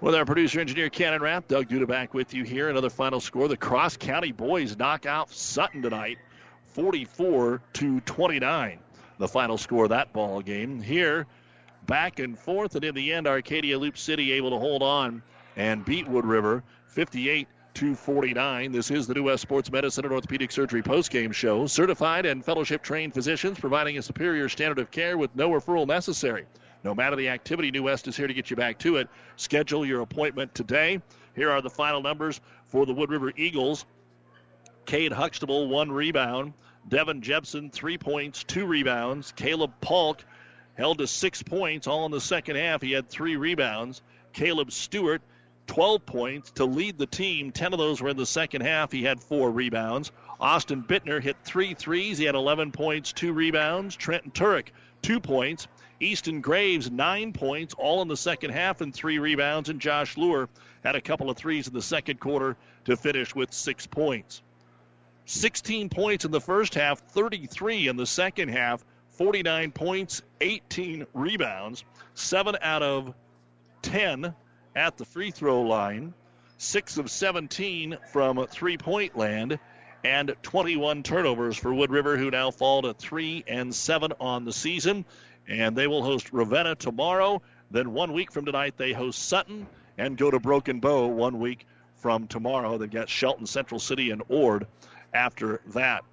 [0.00, 2.68] With our producer engineer Cannon Rapp, Doug Duda back with you here.
[2.68, 3.48] Another final score.
[3.48, 6.18] The Cross County boys knock out Sutton tonight,
[6.66, 8.78] 44 to 29.
[9.18, 10.80] The final score of that ball game.
[10.80, 11.26] Here,
[11.84, 15.20] back and forth, and in the end, Arcadia Loup City able to hold on
[15.56, 18.70] and beat Wood River 58 to 49.
[18.70, 21.66] This is the New West Sports Medicine and Orthopedic Surgery postgame show.
[21.66, 26.46] Certified and fellowship trained physicians providing a superior standard of care with no referral necessary.
[26.84, 29.08] No matter the activity, New West is here to get you back to it.
[29.36, 31.00] Schedule your appointment today.
[31.34, 33.84] Here are the final numbers for the Wood River Eagles.
[34.86, 36.54] Cade Huxtable, one rebound.
[36.88, 39.32] Devin Jepson, three points, two rebounds.
[39.32, 40.24] Caleb Polk
[40.74, 42.80] held to six points all in the second half.
[42.80, 44.00] He had three rebounds.
[44.32, 45.20] Caleb Stewart,
[45.66, 47.50] 12 points to lead the team.
[47.50, 48.90] 10 of those were in the second half.
[48.90, 50.10] He had four rebounds.
[50.40, 52.16] Austin Bittner hit three threes.
[52.16, 53.96] He had 11 points, two rebounds.
[53.96, 54.68] Trenton Turek,
[55.02, 55.68] two points.
[56.00, 59.68] Easton Graves, nine points, all in the second half, and three rebounds.
[59.68, 60.48] And Josh Lure
[60.84, 64.42] had a couple of threes in the second quarter to finish with six points.
[65.26, 68.82] 16 points in the first half, 33 in the second half,
[69.18, 71.84] 49 points, 18 rebounds,
[72.14, 73.14] 7 out of
[73.82, 74.34] 10
[74.74, 76.14] at the free throw line,
[76.58, 79.58] 6 of 17 from three point land,
[80.04, 84.52] and 21 turnovers for Wood River, who now fall to 3 and 7 on the
[84.52, 85.04] season
[85.48, 87.42] and they will host Ravenna tomorrow.
[87.70, 89.66] Then one week from tonight, they host Sutton
[89.96, 91.66] and go to Broken Bow one week
[91.96, 92.78] from tomorrow.
[92.78, 94.66] They've got Shelton Central City and Ord
[95.12, 96.04] after that.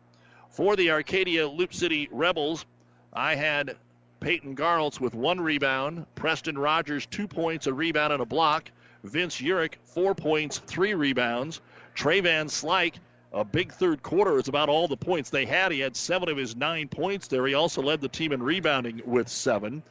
[0.49, 2.65] For the Arcadia Loup City Rebels,
[3.13, 3.75] I had
[4.21, 8.71] Peyton Garltz with one rebound, Preston Rogers two points, a rebound, and a block.
[9.03, 11.61] Vince Urick four points, three rebounds.
[11.93, 12.95] Trey Van Slyke
[13.35, 15.73] a big third quarter is about all the points they had.
[15.73, 17.45] He had seven of his nine points there.
[17.45, 19.83] He also led the team in rebounding with seven.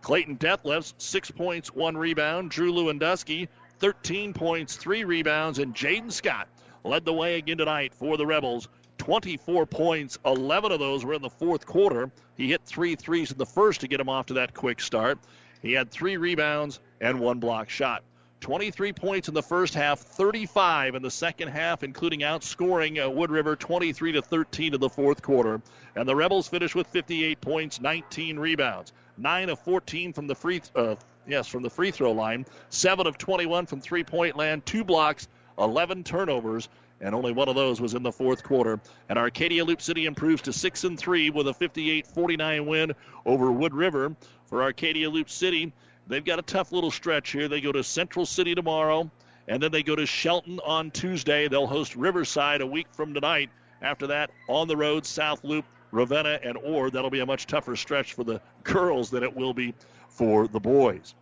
[0.00, 2.50] Clayton Detlefs, six points, one rebound.
[2.50, 3.46] Drew Lewandowski,
[3.78, 5.60] 13 points, three rebounds.
[5.60, 6.48] And Jaden Scott
[6.82, 8.68] led the way again tonight for the Rebels.
[8.98, 12.10] 24 points, 11 of those were in the fourth quarter.
[12.36, 15.20] He hit three threes in the first to get him off to that quick start.
[15.60, 18.02] He had three rebounds and one block shot.
[18.42, 23.30] 23 points in the first half, 35 in the second half, including outscoring uh, Wood
[23.30, 25.62] River 23 to 13 in the fourth quarter.
[25.94, 30.60] And the Rebels finished with 58 points, 19 rebounds, 9 of 14 from the free
[30.74, 35.28] uh, yes from the free throw line, 7 of 21 from three-point land, two blocks,
[35.56, 36.68] 11 turnovers,
[37.00, 38.80] and only one of those was in the fourth quarter.
[39.08, 42.92] And Arcadia Loup City improves to 6 and 3 with a 58-49 win
[43.24, 44.16] over Wood River.
[44.46, 45.72] For Arcadia Loup City,
[46.06, 47.48] They've got a tough little stretch here.
[47.48, 49.10] They go to Central City tomorrow,
[49.48, 51.48] and then they go to Shelton on Tuesday.
[51.48, 53.50] They'll host Riverside a week from tonight.
[53.80, 56.92] After that, on the road, South Loup, Ravenna, and Ord.
[56.92, 59.74] That'll be a much tougher stretch for the girls than it will be
[60.08, 61.14] for the boys.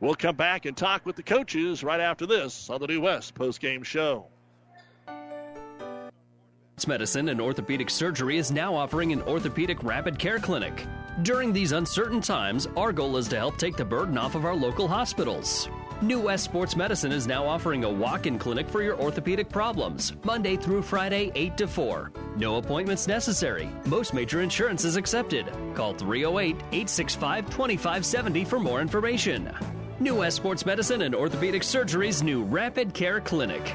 [0.00, 3.34] We'll come back and talk with the coaches right after this on the New West
[3.34, 4.26] postgame show.
[6.86, 10.86] Medicine and Orthopedic Surgery is now offering an orthopedic rapid care clinic.
[11.22, 14.54] During these uncertain times, our goal is to help take the burden off of our
[14.54, 15.66] local hospitals.
[16.02, 20.12] New West Sports Medicine is now offering a walk in clinic for your orthopedic problems,
[20.24, 22.12] Monday through Friday, 8 to 4.
[22.36, 23.70] No appointments necessary.
[23.86, 25.46] Most major insurance is accepted.
[25.74, 29.50] Call 308 865 2570 for more information.
[29.98, 33.74] New West Sports Medicine and Orthopedic Surgery's new Rapid Care Clinic.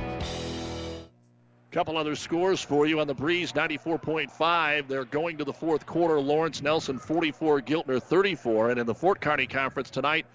[1.71, 4.89] Couple other scores for you on the Breeze 94.5.
[4.89, 6.19] They're going to the fourth quarter.
[6.19, 8.71] Lawrence Nelson 44, Giltner 34.
[8.71, 10.25] And in the Fort Kearny Conference tonight,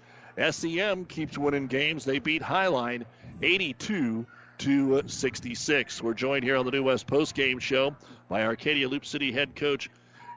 [0.49, 2.05] SEM keeps winning games.
[2.05, 3.03] They beat Highline
[3.43, 4.25] 82
[4.57, 6.01] to 66.
[6.01, 7.95] We're joined here on the New West Post Game Show
[8.29, 9.91] by Arcadia Loup City head coach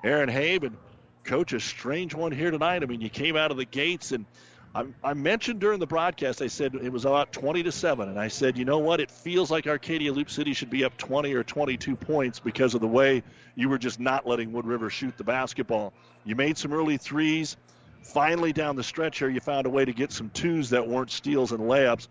[0.05, 0.64] Aaron Habe.
[0.64, 0.77] And
[1.24, 2.82] coach, a strange one here tonight.
[2.82, 4.27] I mean, you came out of the gates and
[4.74, 8.09] I, I, mentioned during the broadcast, I said it was about 20 to 7.
[8.09, 9.01] And I said, you know what?
[9.01, 12.80] It feels like Arcadia Loup City should be up 20 or 22 points because of
[12.80, 13.24] the way
[13.56, 15.92] you were just not letting Wood River shoot the basketball.
[16.24, 17.56] You made some early threes.
[18.02, 21.10] Finally, down the stretch here, you found a way to get some twos that weren't
[21.10, 22.06] steals and layups.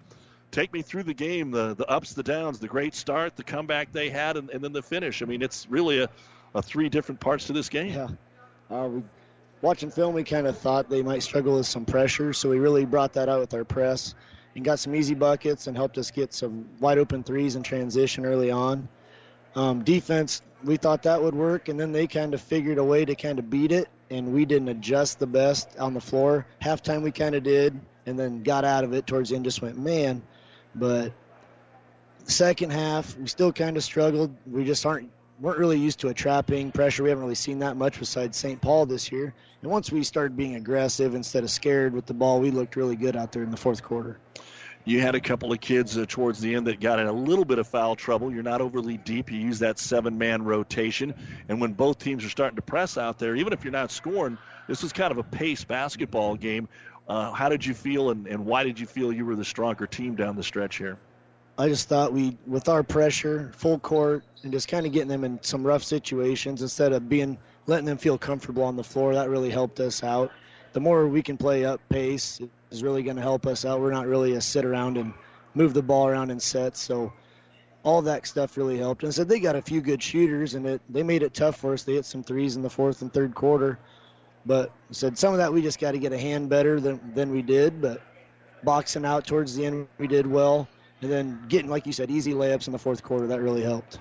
[0.52, 3.92] Take me through the game, the, the ups, the downs, the great start, the comeback
[3.92, 5.22] they had, and, and then the finish.
[5.22, 6.10] I mean, it's really a,
[6.54, 7.94] a three different parts to this game.
[7.94, 8.08] Yeah.
[8.70, 9.04] Uh, we
[9.62, 12.86] watching film, we kind of thought they might struggle with some pressure, so we really
[12.86, 14.16] brought that out with our press
[14.56, 18.26] and got some easy buckets and helped us get some wide open threes in transition
[18.26, 18.88] early on.
[19.56, 23.06] Um, defense, we thought that would work, and then they kind of figured a way
[23.06, 26.46] to kind of beat it, and we didn't adjust the best on the floor.
[26.62, 29.62] Halftime, we kind of did, and then got out of it towards the end, just
[29.62, 30.22] went, man.
[30.76, 31.14] But
[32.26, 34.36] second half, we still kind of struggled.
[34.50, 35.10] We just aren't
[35.40, 37.04] weren't really used to a trapping pressure.
[37.04, 38.60] We haven't really seen that much besides St.
[38.60, 39.34] Paul this year.
[39.62, 42.96] And once we started being aggressive instead of scared with the ball, we looked really
[42.96, 44.18] good out there in the fourth quarter.
[44.86, 47.46] You had a couple of kids uh, towards the end that got in a little
[47.46, 48.32] bit of foul trouble.
[48.32, 49.32] You're not overly deep.
[49.32, 51.14] You use that seven man rotation.
[51.48, 54.38] And when both teams are starting to press out there, even if you're not scoring,
[54.68, 56.68] this is kind of a pace basketball game.
[57.08, 59.88] Uh, how did you feel, and, and why did you feel you were the stronger
[59.88, 60.98] team down the stretch here?
[61.60, 65.26] I just thought we, with our pressure, full court, and just kind of getting them
[65.26, 67.38] in some rough situations instead of being
[67.68, 70.32] letting them feel comfortable on the floor, that really helped us out.
[70.72, 72.40] The more we can play up pace
[72.72, 73.82] is really going to help us out.
[73.82, 75.14] We're not really a sit around and
[75.54, 77.12] move the ball around in sets, so
[77.84, 79.04] all that stuff really helped.
[79.04, 81.74] And so they got a few good shooters, and it they made it tough for
[81.74, 81.84] us.
[81.84, 83.80] They hit some threes in the fourth and third quarter,
[84.46, 87.32] but said some of that we just got to get a hand better than than
[87.32, 87.82] we did.
[87.82, 88.02] But
[88.64, 90.70] boxing out towards the end, we did well
[91.02, 93.28] and then getting, like you said, easy layups in the fourth quarter.
[93.28, 94.00] That really helped.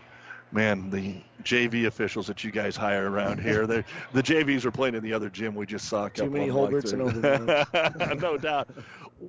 [0.50, 3.84] Man, the JV officials that you guys hire around here, the
[4.14, 6.08] JVs are playing in the other gym we just saw.
[6.08, 8.20] Too many Holberts and overtimes.
[8.22, 8.70] no doubt.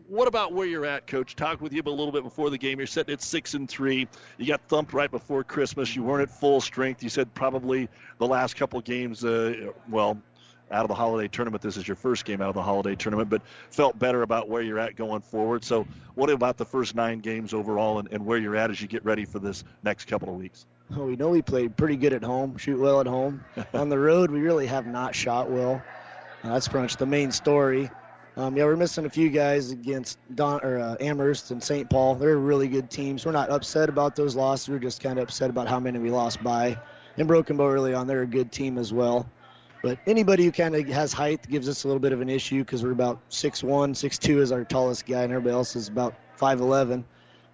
[0.08, 1.36] What about where you're at, Coach?
[1.36, 2.78] Talk with you a little bit before the game.
[2.78, 4.08] You're sitting at six and three.
[4.38, 5.94] You got thumped right before Christmas.
[5.94, 7.04] You weren't at full strength.
[7.04, 10.22] You said probably the last couple games, uh, well,
[10.72, 11.62] out of the holiday tournament.
[11.62, 13.42] This is your first game out of the holiday tournament, but
[13.72, 15.64] felt better about where you're at going forward.
[15.64, 18.88] So, what about the first nine games overall and, and where you're at as you
[18.88, 20.66] get ready for this next couple of weeks?
[20.90, 23.44] Well, we know we played pretty good at home, shoot well at home.
[23.74, 25.82] On the road, we really have not shot well.
[26.44, 27.90] Uh, that's pretty much the main story.
[28.38, 31.90] Um, yeah, we're missing a few guys against Don or uh, Amherst and St.
[31.90, 32.16] Paul.
[32.16, 33.26] They're really good teams.
[33.26, 34.70] We're not upset about those losses.
[34.70, 36.78] We're just kind of upset about how many we lost by.
[37.18, 39.30] And Broken Bow early on, they're a good team as well.
[39.82, 42.60] But anybody who kind of has height gives us a little bit of an issue
[42.60, 47.04] because we're about 6'1", 6'2", is our tallest guy, and everybody else is about 5'11".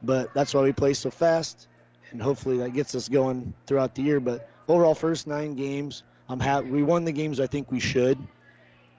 [0.01, 1.67] But that's why we play so fast,
[2.11, 4.19] and hopefully that gets us going throughout the year.
[4.19, 6.69] But overall, first nine games, I'm happy.
[6.69, 8.17] We won the games I think we should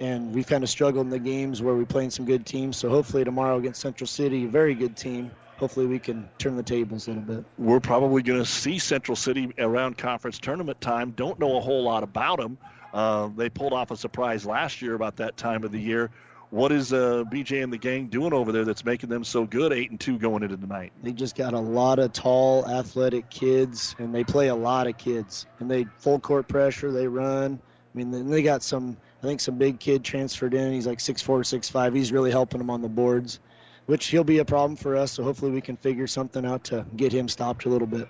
[0.00, 2.76] and we've kind of struggled in the games where we're playing some good teams.
[2.76, 5.30] So hopefully tomorrow against Central City, very good team.
[5.56, 7.44] Hopefully we can turn the tables a little bit.
[7.56, 11.12] We're probably going to see Central City around conference tournament time.
[11.12, 12.58] Don't know a whole lot about them.
[12.92, 16.10] Uh, they pulled off a surprise last year about that time of the year.
[16.50, 19.72] What is uh, BJ and the gang doing over there that's making them so good,
[19.72, 20.92] eight and two going into tonight?
[21.02, 24.96] They just got a lot of tall, athletic kids, and they play a lot of
[24.96, 25.46] kids.
[25.58, 26.92] And they full court pressure.
[26.92, 27.60] They run.
[27.62, 30.72] I mean, they got some I think some big kid transferred in.
[30.72, 31.94] He's like six four, six five.
[31.94, 33.40] He's really helping them on the boards,
[33.86, 35.12] which he'll be a problem for us.
[35.12, 38.08] So hopefully we can figure something out to get him stopped a little bit.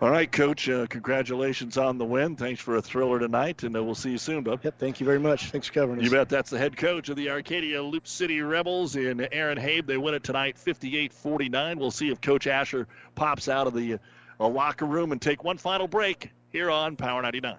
[0.00, 0.68] All right, Coach.
[0.68, 2.36] Uh, congratulations on the win.
[2.36, 4.60] Thanks for a thriller tonight, and uh, we'll see you soon, bub.
[4.64, 4.78] Yep.
[4.78, 5.50] Thank you very much.
[5.50, 6.04] Thanks for covering us.
[6.04, 6.28] You bet.
[6.28, 9.86] That's the head coach of the Arcadia Loup City Rebels in Aaron Habe.
[9.86, 11.78] They win it tonight, 58-49.
[11.78, 13.98] We'll see if Coach Asher pops out of the
[14.40, 17.56] uh, locker room and take one final break here on Power 99.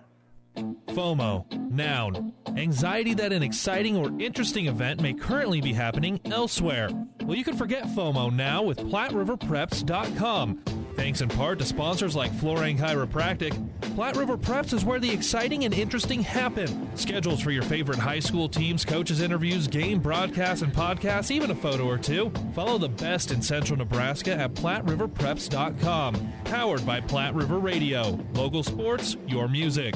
[0.88, 2.34] FOMO, noun.
[2.56, 6.90] Anxiety that an exciting or interesting event may currently be happening elsewhere.
[7.24, 10.64] Well, you can forget FOMO now with PlatteRiverPreps.com.
[10.96, 13.54] Thanks in part to sponsors like Florang Chiropractic,
[13.96, 16.90] Platte River Preps is where the exciting and interesting happen.
[16.98, 21.56] Schedules for your favorite high school teams, coaches' interviews, game broadcasts, and podcasts, even a
[21.56, 22.30] photo or two.
[22.54, 26.34] Follow the best in central Nebraska at PlatteRiverPreps.com.
[26.44, 28.20] Powered by Platte River Radio.
[28.34, 29.96] Local sports, your music.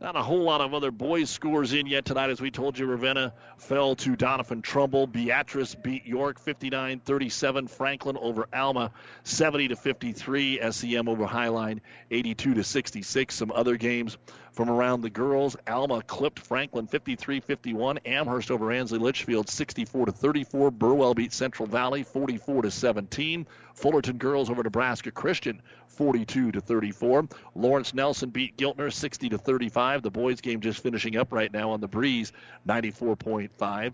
[0.00, 2.30] Not a whole lot of other boys' scores in yet tonight.
[2.30, 5.08] As we told you, Ravenna fell to Doniphan Trumbull.
[5.08, 7.66] Beatrice beat York 59 37.
[7.66, 8.92] Franklin over Alma
[9.24, 10.60] 70 to 53.
[10.70, 11.80] SEM over Highline
[12.12, 13.34] 82 to 66.
[13.34, 14.16] Some other games
[14.58, 15.56] from around the girls.
[15.68, 17.98] Alma clipped Franklin 53 51.
[17.98, 20.72] Amherst over Ansley Litchfield 64 to 34.
[20.72, 23.46] Burwell beat Central Valley 44 to 17.
[23.74, 27.28] Fullerton girls over Nebraska Christian 42 to 34.
[27.54, 30.02] Lawrence Nelson beat Giltner 60 to 35.
[30.02, 32.32] The boys game just finishing up right now on the breeze
[32.66, 33.92] 94.5.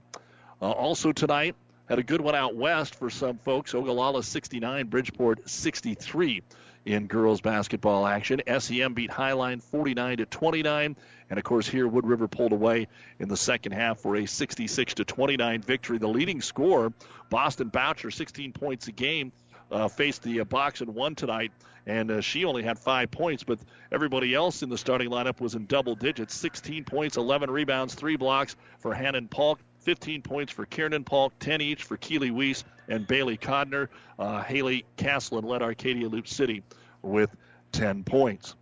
[0.63, 1.57] Uh, also tonight
[1.91, 3.75] had a good one out west for some folks.
[3.75, 6.43] Ogallala 69, Bridgeport 63
[6.85, 8.43] in girls basketball action.
[8.59, 10.97] SEM beat Highline 49 to 29,
[11.31, 12.89] and of course here Wood River pulled away
[13.19, 15.99] in the second half for a 66 to 29 victory.
[15.99, 16.93] The leading scorer,
[17.31, 19.33] Boston Boucher, 16 points a game,
[19.71, 21.53] uh, faced the uh, box and won tonight,
[21.87, 23.59] and uh, she only had five points, but
[23.91, 28.17] everybody else in the starting lineup was in double digits 16 points, 11 rebounds, three
[28.17, 29.59] blocks for Hannon Polk.
[29.85, 33.89] 15 points for Kiernan Polk, 10 each for Keely Weiss and Bailey Codner.
[34.19, 36.63] Uh, Haley Castlin led Arcadia Loup City
[37.03, 37.31] with
[37.73, 38.55] 10 points.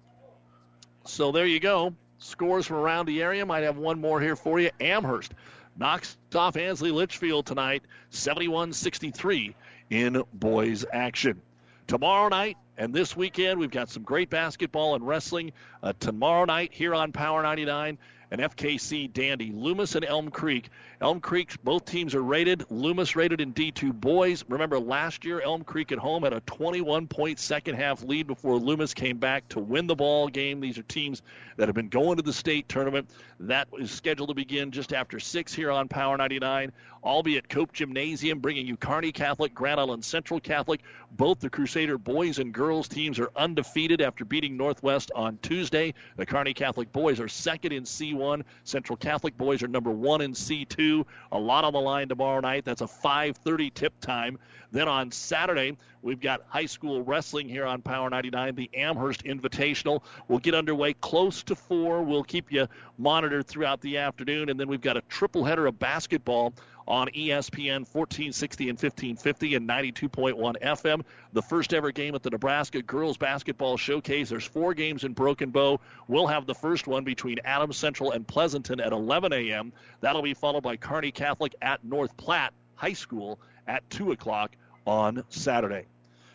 [1.05, 1.95] So there you go.
[2.19, 3.45] Scores from around the area.
[3.45, 4.71] Might have one more here for you.
[4.81, 5.35] Amherst
[5.77, 9.55] knocks off Ansley Litchfield tonight, 71 63
[9.91, 11.41] in boys action.
[11.87, 15.53] Tomorrow night and this weekend, we've got some great basketball and wrestling.
[15.83, 17.99] Uh, tomorrow night here on Power 99,
[18.33, 19.53] and FKC Dandy.
[19.53, 20.71] Loomis and Elm Creek.
[21.03, 22.65] Elm Creek, both teams are rated.
[22.71, 24.43] Loomis rated in D2 boys.
[24.49, 28.57] Remember last year, Elm Creek at home had a 21 point second half lead before
[28.57, 30.61] Loomis came back to win the ball game.
[30.61, 31.21] These are teams
[31.59, 33.11] that have been going to the state tournament.
[33.41, 36.73] That is scheduled to begin just after 6 here on Power 99.
[37.03, 40.83] All be at Cope Gymnasium, bringing you Kearney Catholic, Grand Island Central Catholic.
[41.11, 45.95] Both the Crusader boys and girls teams are undefeated after beating Northwest on Tuesday.
[46.17, 48.45] The Kearney Catholic boys are second in C1.
[48.63, 51.05] Central Catholic boys are number one in C2.
[51.33, 52.65] A lot on the line tomorrow night.
[52.65, 54.39] That's a 5:30 tip time.
[54.71, 60.03] Then on Saturday, we've got high school wrestling here on Power 99, the Amherst Invitational.
[60.29, 62.03] will get underway close to 4.
[62.03, 64.49] We'll keep you monitored throughout the afternoon.
[64.49, 66.55] And then we've got a triple header of basketball
[66.87, 71.03] on ESPN 1460 and 1550 and 92.1 FM.
[71.33, 74.29] The first ever game at the Nebraska Girls Basketball Showcase.
[74.31, 75.81] There's four games in Broken Bow.
[76.09, 79.73] We'll have the first one between Adams Central and Pleasanton at 11 a.m.
[80.01, 84.57] That'll be followed by Kearney Catholic at North Platte High School at 2 o'clock
[84.87, 85.87] on Saturday.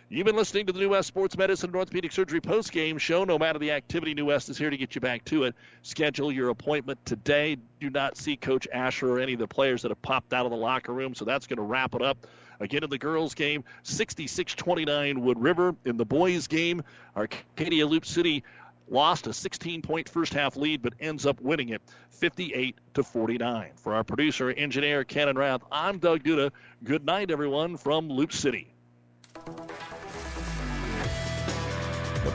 [0.09, 3.25] You've been listening to the New West Sports Medicine and Orthopedic Surgery post-game show.
[3.25, 5.55] No matter the activity, New West is here to get you back to it.
[5.81, 7.57] Schedule your appointment today.
[7.81, 10.51] Do not see Coach Asher or any of the players that have popped out of
[10.51, 12.25] the locker room, so that's going to wrap it up.
[12.61, 15.75] Again, in the girls' game, 66 29 Wood River.
[15.83, 18.45] In the boys' game, Arcadia Loup City
[18.87, 21.81] lost a 16 point first half lead, but ends up winning it
[22.11, 23.71] 58 to 49.
[23.75, 26.51] For our producer, engineer and Rath, I'm Doug Duda.
[26.81, 28.73] Good night, everyone, from Loup City.